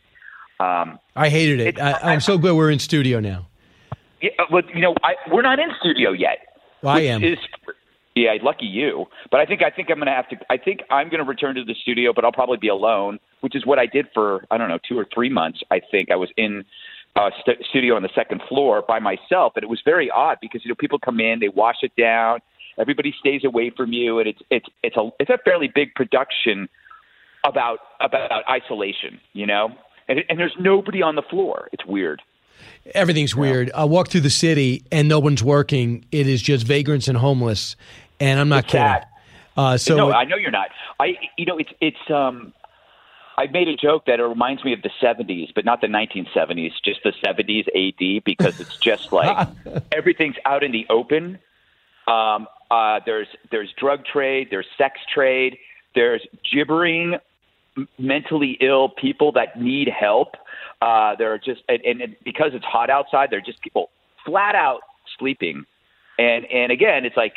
[0.60, 1.80] Um, I hated it.
[1.80, 3.46] I, I'm so glad we're in studio now.
[4.20, 6.60] Yeah, but you know, I, we're not in studio yet.
[6.82, 7.24] Well, I am.
[7.24, 7.38] Is,
[8.14, 9.06] yeah, lucky you.
[9.30, 10.36] But I think I think I'm going to have to.
[10.50, 13.56] I think I'm going to return to the studio, but I'll probably be alone, which
[13.56, 15.60] is what I did for I don't know two or three months.
[15.70, 16.64] I think I was in
[17.16, 20.64] uh, st- studio on the second floor by myself, and it was very odd because
[20.64, 22.40] you know people come in, they wash it down,
[22.78, 26.68] everybody stays away from you, and it's it's it's a it's a fairly big production
[27.44, 29.70] about about isolation, you know,
[30.08, 31.68] and and there's nobody on the floor.
[31.72, 32.22] It's weird.
[32.94, 33.70] Everything's weird.
[33.74, 36.04] I walk through the city and no one's working.
[36.12, 37.76] It is just vagrants and homeless,
[38.20, 39.02] and I'm not It's kidding.
[39.56, 40.68] Uh, so no, I know you're not.
[40.98, 42.10] I, you know, it's it's.
[42.10, 42.52] um
[43.40, 46.72] I made a joke that it reminds me of the 70s, but not the 1970s,
[46.84, 49.48] just the 70s AD, because it's just like
[49.90, 51.38] everything's out in the open.
[52.06, 55.56] Um, uh, there's there's drug trade, there's sex trade,
[55.94, 56.20] there's
[56.52, 57.16] gibbering,
[57.78, 60.34] m- mentally ill people that need help.
[60.82, 63.88] Uh, there are just and, and and because it's hot outside, there are just people
[64.26, 64.80] flat out
[65.18, 65.64] sleeping.
[66.18, 67.36] And and again, it's like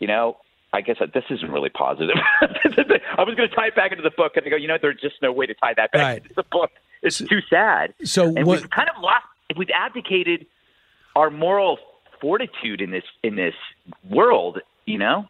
[0.00, 0.38] you know,
[0.76, 2.16] I guess that this isn't really positive.
[2.42, 4.76] I was going to tie it back into the book, and I go, you know,
[4.80, 6.22] there's just no way to tie that back Right.
[6.22, 6.70] into the book.
[7.02, 7.94] It's too sad.
[8.04, 9.24] So and what- we've kind of lost.
[9.56, 10.46] We've abdicated
[11.14, 11.78] our moral
[12.20, 13.54] fortitude in this in this
[14.10, 14.60] world.
[14.86, 15.28] You know.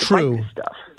[0.00, 0.44] True.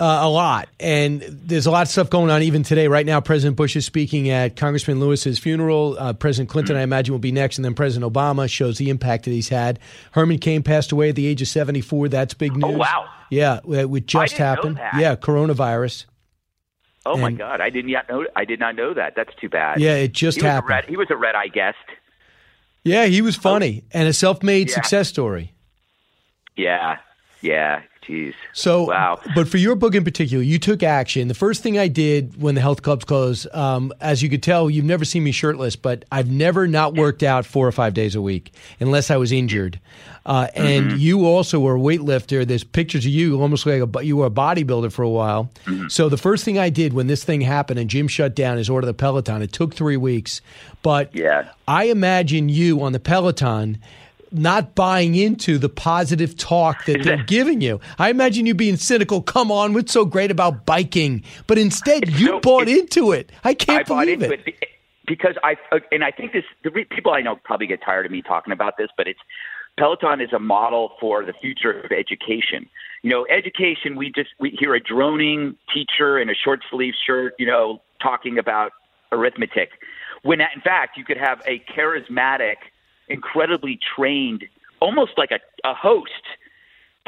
[0.00, 0.68] Uh, a lot.
[0.80, 2.88] And there's a lot of stuff going on even today.
[2.88, 5.96] Right now, President Bush is speaking at Congressman Lewis's funeral.
[5.98, 7.58] Uh, President Clinton, I imagine, will be next.
[7.58, 9.78] And then President Obama shows the impact that he's had.
[10.12, 12.08] Herman Cain passed away at the age of 74.
[12.08, 12.64] That's big news.
[12.64, 13.08] Oh wow.
[13.30, 14.80] Yeah, it just didn't happened.
[14.98, 16.04] Yeah, coronavirus.
[17.04, 17.60] Oh my God!
[17.60, 18.26] I did not know.
[18.36, 19.14] I did not know that.
[19.16, 19.80] That's too bad.
[19.80, 20.68] Yeah, it just he was happened.
[20.70, 21.78] red- he was a red eye guest.
[22.84, 24.74] Yeah, he was funny and a self made Yeah.
[24.74, 25.52] success story.
[26.56, 26.98] Yeah,
[27.40, 27.82] yeah.
[28.06, 28.34] Jeez.
[28.52, 29.20] So, wow.
[29.34, 31.28] but for your book in particular, you took action.
[31.28, 34.68] The first thing I did when the health clubs closed, um, as you could tell,
[34.68, 38.16] you've never seen me shirtless, but I've never not worked out four or five days
[38.16, 39.78] a week unless I was injured.
[40.26, 40.96] Uh, and Mm-hmm.
[40.98, 42.46] you also were a weightlifter.
[42.46, 45.50] There's pictures of you almost like a, you were a bodybuilder for a while.
[45.66, 45.88] Mm-hmm.
[45.88, 48.68] So the first thing I did when this thing happened and gym shut down his
[48.68, 50.40] order the Peloton, it took three weeks.
[50.82, 51.50] But Yeah.
[51.68, 53.78] I imagine you on the Peloton
[54.32, 57.80] not buying into the positive talk that they're giving you.
[57.98, 59.22] I imagine you being cynical.
[59.22, 61.22] Come on, what's so great about biking?
[61.46, 63.30] But instead, you bought into it.
[63.44, 64.46] I can't I believe into it.
[64.46, 64.68] it.
[65.06, 68.06] because I uh, and I think this the re- people I know probably get tired
[68.06, 69.20] of me talking about this, but it's
[69.78, 72.68] Peloton is a model for the future of education.
[73.02, 77.34] You know, education we just we hear a droning teacher in a short sleeve shirt,
[77.38, 78.72] you know, talking about
[79.10, 79.70] arithmetic.
[80.22, 82.56] When in fact you could have a charismatic,
[83.08, 84.44] incredibly trained,
[84.80, 86.10] almost like a, a host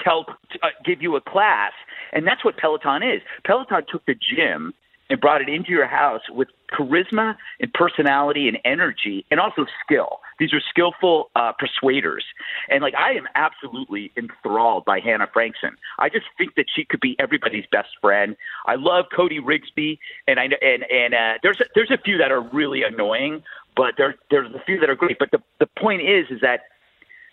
[0.03, 0.27] tell
[0.63, 1.73] uh, give you a class.
[2.13, 3.23] And that's what peloton is.
[3.45, 4.75] Peloton took the gym
[5.11, 10.21] and brought it into your house with charisma and personality and energy and also skill.
[10.39, 12.25] These are skillful uh, persuaders.
[12.71, 15.77] And like i am absolutely enthralled by hannah frankson.
[15.99, 18.37] I just think that she could be everybody's best friend.
[18.67, 22.33] I love cody rigsby and i and and uh, there's a, there's a few that
[22.33, 23.43] are really annoying
[23.77, 26.63] but there there's a few that are great but the the point is is that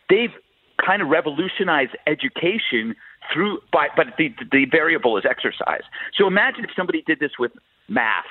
[0.09, 0.33] they've
[0.83, 2.95] kind of revolutionized education
[3.33, 5.83] through by but the the variable is exercise.
[6.17, 7.51] So imagine if somebody did this with
[7.87, 8.25] math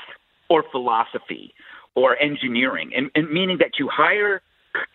[0.48, 1.54] or philosophy
[1.94, 4.42] or engineering and, and meaning that you hire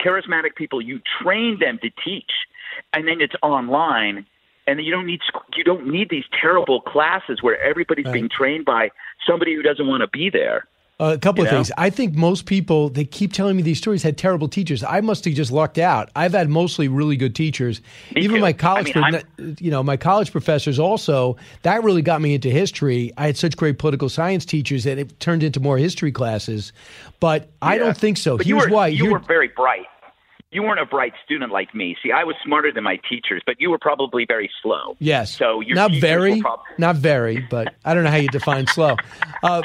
[0.01, 2.31] charismatic people, you train them to teach
[2.93, 4.25] and then it's online
[4.67, 5.21] and you don't need
[5.55, 8.89] you don't need these terrible classes where everybody's being trained by
[9.25, 10.67] somebody who doesn't want to be there.
[10.97, 11.57] Uh, a couple You of know?
[11.57, 11.71] things.
[11.77, 14.81] I think most people they keep telling me these stories had terrible teachers.
[14.81, 16.09] I must have just lucked out.
[16.15, 17.81] I've had mostly really good teachers.
[18.15, 18.41] Even too.
[18.41, 21.35] my college, I mean, you know, my college professors also.
[21.63, 23.11] That really got me into history.
[23.17, 26.71] I had such great political science teachers that it turned into more history classes.
[27.19, 28.37] But I don't think so.
[28.37, 28.87] But Here's you were, why.
[28.87, 29.85] You were very bright.
[30.51, 31.97] You weren't a bright student like me.
[32.01, 34.95] See, I was smarter than my teachers, but you were probably very slow.
[34.99, 35.35] Yes.
[35.35, 38.95] So you're not very, prob- not very, but I don't know how you define slow.
[39.43, 39.63] Uh,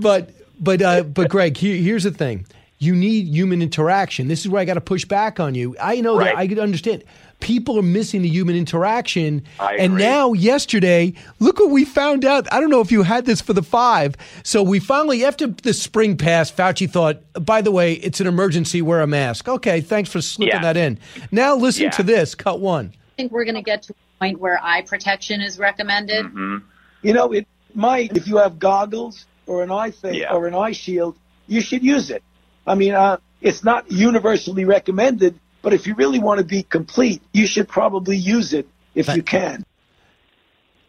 [0.00, 0.30] but
[0.60, 2.46] but uh, but Greg, here, here's the thing:
[2.78, 4.28] you need human interaction.
[4.28, 5.76] This is where I got to push back on you.
[5.80, 7.04] I know that I could understand.
[7.40, 9.42] People are missing the human interaction.
[9.58, 12.46] And now, yesterday, look what we found out.
[12.52, 14.14] I don't know if you had this for the five.
[14.42, 18.82] So we finally, after the spring passed, Fauci thought, by the way, it's an emergency,
[18.82, 19.48] wear a mask.
[19.48, 20.60] Okay, thanks for slipping Yeah.
[20.60, 20.98] that in.
[21.30, 21.90] Now listen Yeah.
[21.92, 22.34] to this.
[22.34, 22.92] Cut one.
[22.94, 26.26] I think we're going to get to a point where eye protection is recommended.
[26.26, 26.56] Mm-hmm.
[27.00, 30.32] You know, it might if you have goggles or an eye face Yeah.
[30.32, 31.16] or an eye shield,
[31.48, 32.22] you should use it.
[32.66, 37.20] I mean, uh, it's not universally recommended, but if you really want to be complete,
[37.32, 39.64] you should probably use it if you can.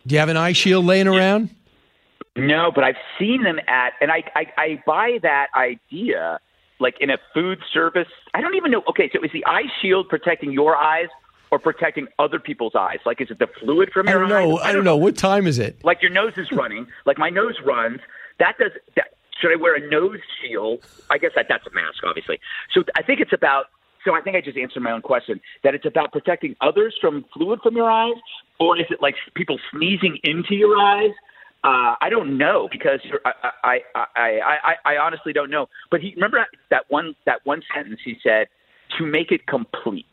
[0.05, 1.49] Do you have an eye shield laying around?
[2.35, 6.39] No, but I've seen them at, and I, I, I buy that idea,
[6.79, 8.07] like in a food service.
[8.33, 8.83] I don't even know.
[8.89, 11.07] Okay, so is the eye shield protecting your eyes
[11.51, 12.99] or protecting other people's eyes?
[13.05, 14.57] Like, is it the fluid from your I your don't know.
[14.59, 14.97] I don't know.
[14.97, 15.83] What time is it?
[15.83, 16.88] Like your nose is running.
[17.05, 17.99] Like my nose runs.
[18.40, 18.72] That does.
[18.95, 19.06] That,
[19.40, 20.80] should I wear a nose shield?
[21.10, 22.40] I guess that that's a mask, obviously.
[22.74, 23.66] So I think it's about.
[24.06, 25.40] So I think I just answered my own question.
[25.64, 28.16] That it's about protecting others from fluid from your eyes,
[28.60, 31.12] or is it like people sneezing into your eyes?
[31.64, 33.32] Uh, I don't know because I,
[33.64, 35.68] I, I, I, I, honestly don't know.
[35.91, 38.48] But he remember that one that one sentence he said
[38.98, 40.10] to make it complete,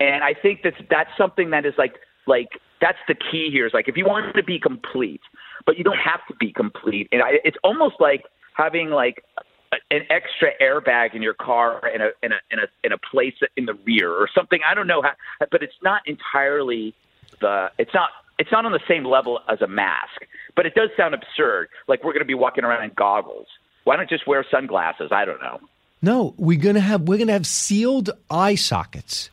[0.00, 2.48] and I think that's that's something that is like like
[2.80, 3.66] that's the key here.
[3.66, 5.20] Is like if you want to be complete,
[5.66, 8.24] but you don't have to be complete, and I, it's almost like
[8.54, 9.24] having like
[9.90, 13.34] an extra airbag in your car in a in a in a in a place
[13.56, 14.60] in the rear or something.
[14.68, 15.12] I don't know how,
[15.50, 16.94] but it's not entirely
[17.40, 20.22] the it's not it's not on the same level as a mask.
[20.54, 21.68] But it does sound absurd.
[21.86, 23.46] Like we're going to be walking around in goggles.
[23.84, 25.10] Why don't just wear sunglasses?
[25.12, 25.60] I don't know.
[26.00, 29.30] No, we're gonna have we're gonna have sealed eye sockets.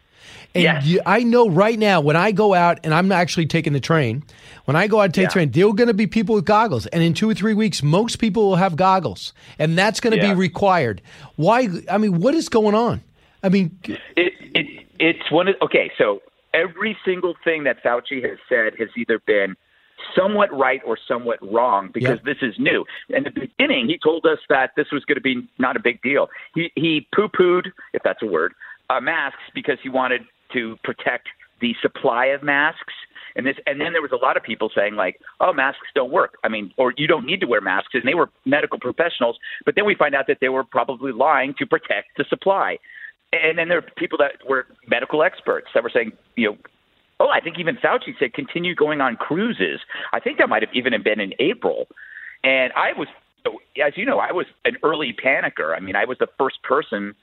[0.55, 0.85] And Yes.
[0.85, 4.23] you, I know right now when I go out and I'm actually taking the train,
[4.63, 5.27] when I go out and take Yeah.
[5.27, 7.53] the train, there are going to be people with goggles, and in two or three
[7.53, 10.33] weeks, most people will have goggles, and that's going to Yeah.
[10.33, 11.01] be required.
[11.35, 11.67] Why?
[11.91, 13.01] I mean, what is going on?
[13.43, 13.77] I mean,
[14.15, 15.91] It, it it's one of okay.
[15.97, 16.21] So
[16.53, 19.55] every single thing that Fauci has said has either been
[20.15, 22.85] somewhat right or somewhat wrong because this is new.
[23.09, 26.01] In the beginning, he told us that this was going to be not a big
[26.01, 26.29] deal.
[26.53, 28.53] He he poo pooed, if that's a word,
[28.89, 30.21] uh, masks because he wanted
[30.55, 31.27] to protect
[31.61, 32.93] the supply of masks.
[33.35, 36.11] And this, and then there was a lot of people saying like, "Oh, masks don't
[36.11, 39.37] work." I mean, or you don't need to wear masks, and they were medical professionals.
[39.65, 42.77] But then we find out that they were probably lying to protect the supply.
[43.33, 46.57] And then there are people that were medical experts that were saying, you know,
[47.19, 49.81] oh, I think even Fauci said continue going on cruises.
[50.13, 51.87] I think that might have even been in April.
[52.43, 53.07] And I was,
[53.83, 55.75] as you know, I was an early panicker.
[55.75, 57.15] I mean, I was the first person,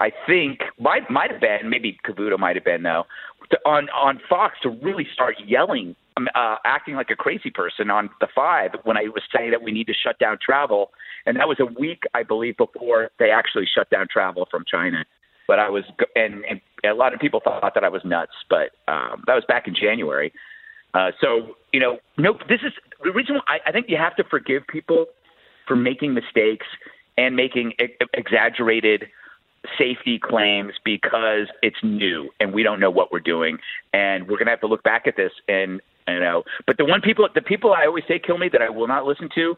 [0.00, 3.04] I think, might might have been, maybe Cavuto might have been though,
[3.50, 7.90] to, on on Fox to really start yelling, um, uh, acting like a crazy person
[7.90, 10.90] on the five when I was saying that we need to shut down travel.
[11.26, 15.04] And that was a week, I believe, before they actually shut down travel from China.
[15.46, 15.84] But I was,
[16.16, 19.44] and, and a lot of people thought that I was nuts, but um, that was
[19.46, 20.32] back in January.
[20.94, 22.72] Uh, so you know, no, this is
[23.04, 23.36] the reason.
[23.36, 25.06] Why I, I think you have to forgive people
[25.66, 26.66] for making mistakes
[27.18, 29.08] and making e- exaggerated
[29.78, 33.58] safety claims because it's new and we don't know what we're doing,
[33.92, 36.44] and we're gonna have to look back at this and you know.
[36.66, 39.04] But the one people, the people I always say kill me that I will not
[39.04, 39.56] listen to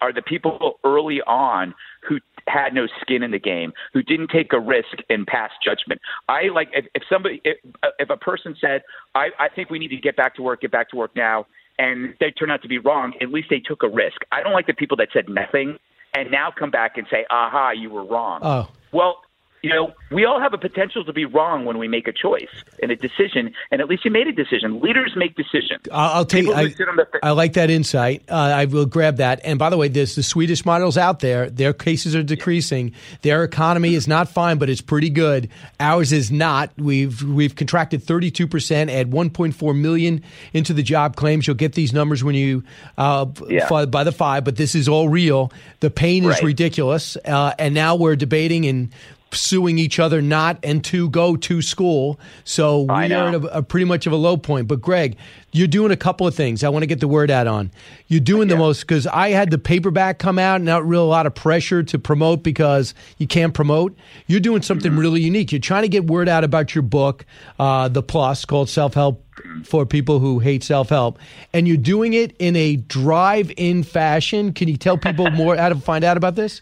[0.00, 1.74] are the people early on
[2.08, 6.00] who had no skin in the game, who didn't take a risk and pass judgment.
[6.28, 7.56] I like if, if somebody, if,
[7.98, 8.82] if a person said,
[9.14, 11.46] I, I think we need to get back to work, get back to work now,
[11.78, 14.16] and they turn out to be wrong, at least they took a risk.
[14.30, 15.78] I don't like the people that said nothing
[16.16, 18.40] and now come back and say, aha, you were wrong.
[18.42, 18.68] Oh.
[18.92, 19.22] Well,
[19.64, 22.48] you know, we all have a potential to be wrong when we make a choice
[22.82, 24.80] and a decision, and at least you made a decision.
[24.80, 25.80] Leaders make decisions.
[25.90, 28.22] I'll, I'll tell you, People who I, the- I like that insight.
[28.28, 29.40] Uh, I will grab that.
[29.42, 31.48] And by the way, there's the Swedish models out there.
[31.48, 32.92] Their cases are decreasing.
[33.22, 35.48] Their economy is not fine, but it's pretty good.
[35.80, 36.70] Ours is not.
[36.76, 40.22] We've we've contracted 32 percent, add 1.4 million
[40.52, 41.46] into the job claims.
[41.46, 42.62] You'll get these numbers when you
[42.98, 43.66] uh, Yeah.
[43.86, 45.50] by the five, but this is all real.
[45.80, 46.42] The pain is Right.
[46.42, 48.90] ridiculous, uh, and now we're debating and
[49.34, 52.18] suing each other not and to go to school.
[52.44, 54.68] So we are at a, a pretty much of a low point.
[54.68, 55.16] But Greg,
[55.52, 56.64] you're doing a couple of things.
[56.64, 57.70] I want to get the word out on.
[58.08, 61.06] You're doing the most because I had the paperback come out, and not real a
[61.06, 63.96] lot of pressure to promote because you can't promote.
[64.26, 65.00] You're doing something Mm-hmm.
[65.00, 65.52] really unique.
[65.52, 67.24] You're trying to get word out about your book,
[67.58, 69.22] uh, The Plus, called Self Help
[69.64, 71.18] for people who hate self help,
[71.52, 74.52] and you're doing it in a drive-in fashion.
[74.52, 76.60] Can you tell people more how to find out about this?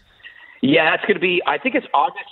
[0.61, 1.41] Yeah, it's going to be.
[1.45, 2.25] I think it's August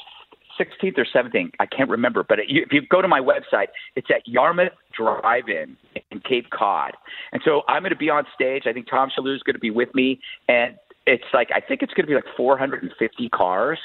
[0.62, 1.52] 16th or 17th.
[1.60, 5.78] I can't remember, but if you go to my website, it's at Yarmouth Drive-In
[6.12, 6.94] in Cape Cod,
[7.32, 8.64] and so I'm going to be on stage.
[8.66, 10.76] I think Tom Shillue is going to be with me, and
[11.08, 13.80] it's like I think it's going to be like 450 cars,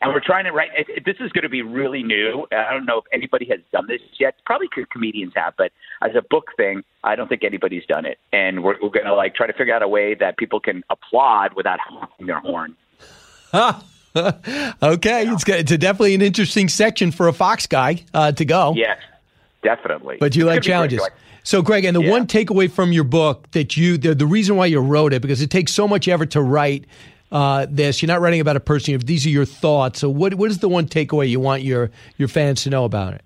[0.00, 2.46] and we're trying to it, this is going to be really new.
[2.52, 4.34] I don't know if anybody has done this yet.
[4.44, 5.72] Probably comedians have, but
[6.02, 8.18] as a book thing, I don't think anybody's done it.
[8.32, 10.82] And we're, we're going to like try to figure out a way that people can
[10.90, 12.76] applaud without honking their horn.
[14.82, 18.72] okay, it's, it's a definitely an interesting section for a Fox guy uh, to go.
[18.76, 18.98] Yes,
[19.62, 20.16] definitely.
[20.18, 21.00] But you It's like challenges.
[21.00, 21.12] great.
[21.42, 22.10] So, Greg, and the Yeah.
[22.10, 25.40] one takeaway from your book that you, the, the reason why you wrote it, because
[25.40, 26.86] it takes so much effort to write
[27.32, 28.02] uh, this.
[28.02, 28.92] You're not writing about a person.
[28.92, 30.00] You- These are your thoughts.
[30.00, 33.14] So, what what is the one takeaway you want your your fans to know about
[33.14, 33.22] it?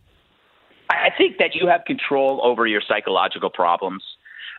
[0.88, 4.02] I I think that you have control over your psychological problems.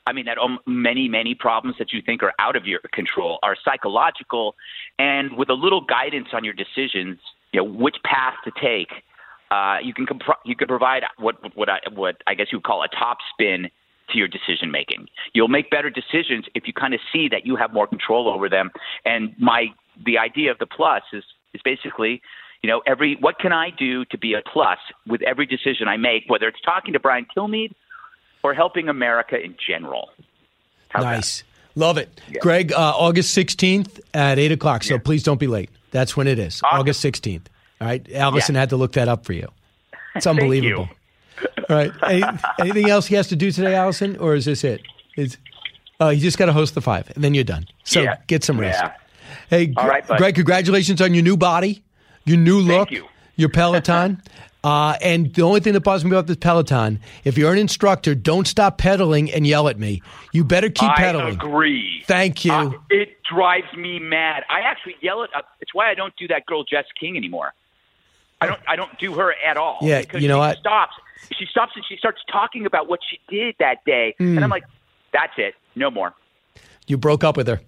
[0.07, 3.37] I mean, that um, many, many problems that you think are out of your control
[3.43, 4.55] are psychological,
[4.99, 7.19] and with a little guidance on your decisions,
[7.51, 9.03] you know, which path to take,
[9.49, 12.65] uh, you can compro- you can provide what what I, what I guess you would
[12.65, 13.69] call a top spin
[14.09, 15.07] to your decision making.
[15.33, 18.49] You'll make better decisions if you kind of see that you have more control over
[18.49, 18.71] them.
[19.05, 19.67] And my
[20.05, 21.23] the idea of the plus is
[21.53, 22.21] is basically
[22.61, 24.77] you know, every what can I do to be a plus
[25.07, 27.73] with every decision I make, whether it's talking to Brian Kilmeade
[28.43, 30.09] or helping America in general.
[30.95, 31.43] nice,
[31.75, 32.71] love it, Greg.
[32.73, 34.83] Uh, August 16th at eight o'clock.
[34.83, 35.69] So please don't be late.
[35.91, 36.61] That's when it is.
[36.71, 37.47] August 16th.
[37.79, 39.47] All right, Allison had to look that up for you.
[40.15, 40.31] It's you.
[40.31, 40.89] unbelievable.
[41.69, 41.91] All right.
[42.07, 42.23] Any,
[42.59, 44.81] anything else he has to do today, Allison, or is this it?
[45.17, 45.37] Is
[45.99, 47.65] uh, you just got to host the five, and then you're done.
[47.83, 48.17] So Yeah.
[48.27, 48.79] get some rest.
[48.81, 48.93] Yeah.
[49.49, 50.05] Hey, All right.
[50.05, 51.83] Greg, congratulations on your new body,
[52.25, 52.89] your new look,
[53.35, 54.21] your Peloton.
[54.63, 58.13] Uh, and the only thing that bothers me about this Peloton, if you're an instructor,
[58.13, 60.03] don't stop pedaling and yell at me.
[60.33, 61.25] You better keep I pedaling.
[61.27, 62.03] I agree.
[62.05, 62.53] Thank you.
[62.53, 64.43] Uh, it drives me mad.
[64.49, 65.29] I actually yell at.
[65.35, 67.53] Uh, it's why I don't do that girl Jess King anymore.
[68.39, 68.59] I don't.
[68.67, 69.79] I don't do her at all.
[69.81, 70.57] Yeah, because you know she what?
[70.59, 70.93] Stops.
[71.37, 74.43] She stops and she starts talking about what she did that day, and Mm.
[74.43, 74.65] I'm like,
[75.11, 75.55] "That's it.
[75.75, 76.13] No more."
[76.87, 77.61] you broke up with her.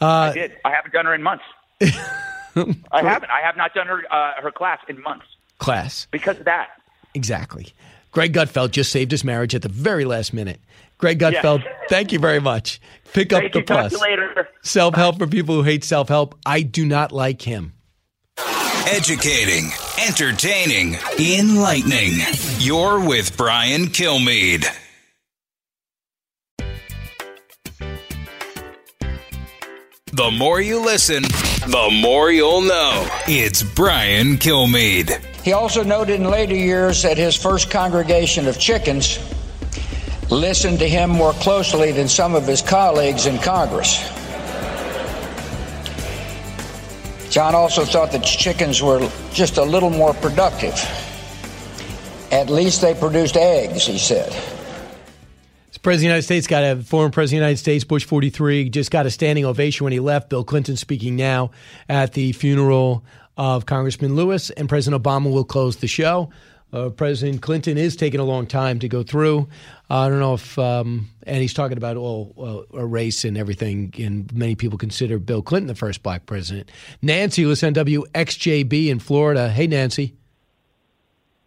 [0.00, 0.52] Uh, I did.
[0.64, 1.44] I haven't done her in months.
[1.80, 3.30] I haven't.
[3.30, 5.26] I have not done her uh, her class in months
[5.58, 6.06] class.
[6.10, 6.68] because of that.
[7.14, 7.68] Exactly.
[8.12, 10.60] Greg Gutfeld just saved his marriage at the very last minute.
[10.98, 11.30] Greg Yeah.
[11.42, 12.80] Gutfeld, thank you very much.
[13.12, 13.64] Pick up the you.
[13.64, 13.92] Talk plus.
[13.92, 14.48] to later.
[14.62, 16.36] Self help for people who hate self help.
[16.44, 17.74] I do not like him.
[18.90, 19.70] Educating,
[20.06, 22.14] entertaining, enlightening.
[22.58, 24.64] You're with Brian Kilmeade.
[30.12, 33.06] The more you listen, the more you'll know.
[33.26, 35.20] It's Brian Kilmeade.
[35.48, 39.18] He also noted in later years that his first congregation of chickens
[40.28, 43.98] listened to him more closely than some of his colleagues in Congress.
[47.30, 50.74] John also thought that chickens were just a little more productive.
[52.30, 54.30] At least they produced eggs, he said.
[55.72, 58.04] The President of the United States got a former President of the United States, Bush
[58.04, 60.28] 43, just got a standing ovation when he left.
[60.28, 61.52] Bill Clinton speaking now
[61.88, 63.02] at the funeral
[63.38, 66.30] of Congressman Lewis, and President Obama will close the show.
[66.70, 69.48] Uh, President Clinton is taking a long time to go through.
[69.88, 73.38] Uh, I don't know if, um, and he's talking about all uh, a race and
[73.38, 76.70] everything, and many people consider Bill Clinton the first black president.
[77.00, 79.48] Nancy, listen WXJB in Florida.
[79.48, 80.14] Hey, Nancy.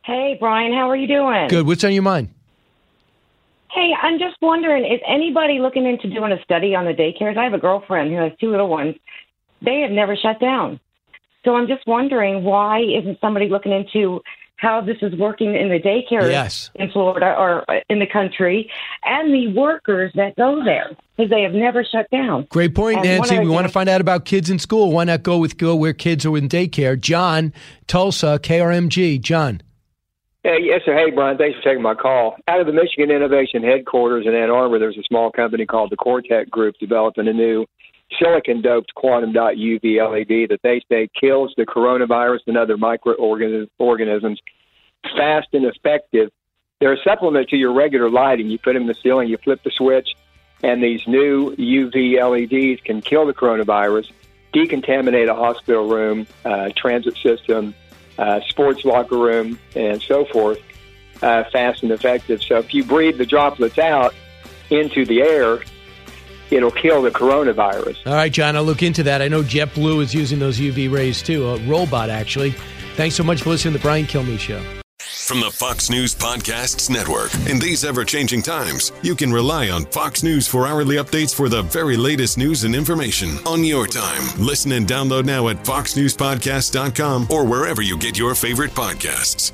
[0.04, 1.50] Hey, Brian, how are you doing?
[1.50, 1.68] Good.
[1.68, 2.30] What's on your mind?
[3.70, 7.38] Hey, I'm just wondering, is anybody looking into doing a study on the daycares?
[7.38, 8.96] I have a girlfriend who has two little ones.
[9.62, 10.80] They have never shut down.
[11.44, 14.22] So I'm just wondering why isn't somebody looking into
[14.62, 16.70] how this is working in the daycare yes.
[16.76, 18.70] in Florida or in the country
[19.04, 22.46] and the workers that go there because they have never shut down.
[22.50, 23.40] Great point, And Nancy.
[23.40, 24.92] We want to find out about kids in school.
[24.92, 27.00] Why not go with go where kids are in daycare?
[27.00, 27.54] John,
[27.88, 29.20] Tulsa, KRMG.
[29.20, 29.62] John.
[30.44, 30.96] Hey, yes, sir.
[30.96, 32.36] Hey, Brian, thanks for taking my call.
[32.48, 35.98] Out of the Michigan Innovation Headquarters in Ann Arbor, there's a small company called the
[35.98, 37.66] Cortec Group developing a new
[38.20, 44.40] silicon doped quantum dot UV LED that they say kills the coronavirus and other microorganisms
[45.18, 46.30] fast and effective.
[46.80, 48.48] They're a supplement to your regular lighting.
[48.50, 50.16] You put them in the ceiling, you flip the switch,
[50.64, 54.12] and these new UV LEDs can kill the coronavirus,
[54.54, 57.74] decontaminate a hospital room, uh, transit system,
[58.18, 60.60] uh, sports locker room, and so forth,
[61.22, 62.42] uh, fast and effective.
[62.42, 64.14] So if you breathe the droplets out
[64.70, 65.60] into the air,
[66.52, 68.06] it'll kill the coronavirus.
[68.06, 69.22] All right, John, I'll look into that.
[69.22, 72.52] I know JetBlue is using those UV rays too, a robot actually.
[72.96, 74.62] Thanks so much for listening to the Brian Kilmeade Show.
[75.28, 77.34] From the Fox News Podcasts Network.
[77.50, 81.48] In these ever changing times, you can rely on Fox News for hourly updates for
[81.48, 84.24] the very latest news and information on your time.
[84.38, 89.54] Listen and download now at foxnewspodcast.com or wherever you get your favorite podcasts.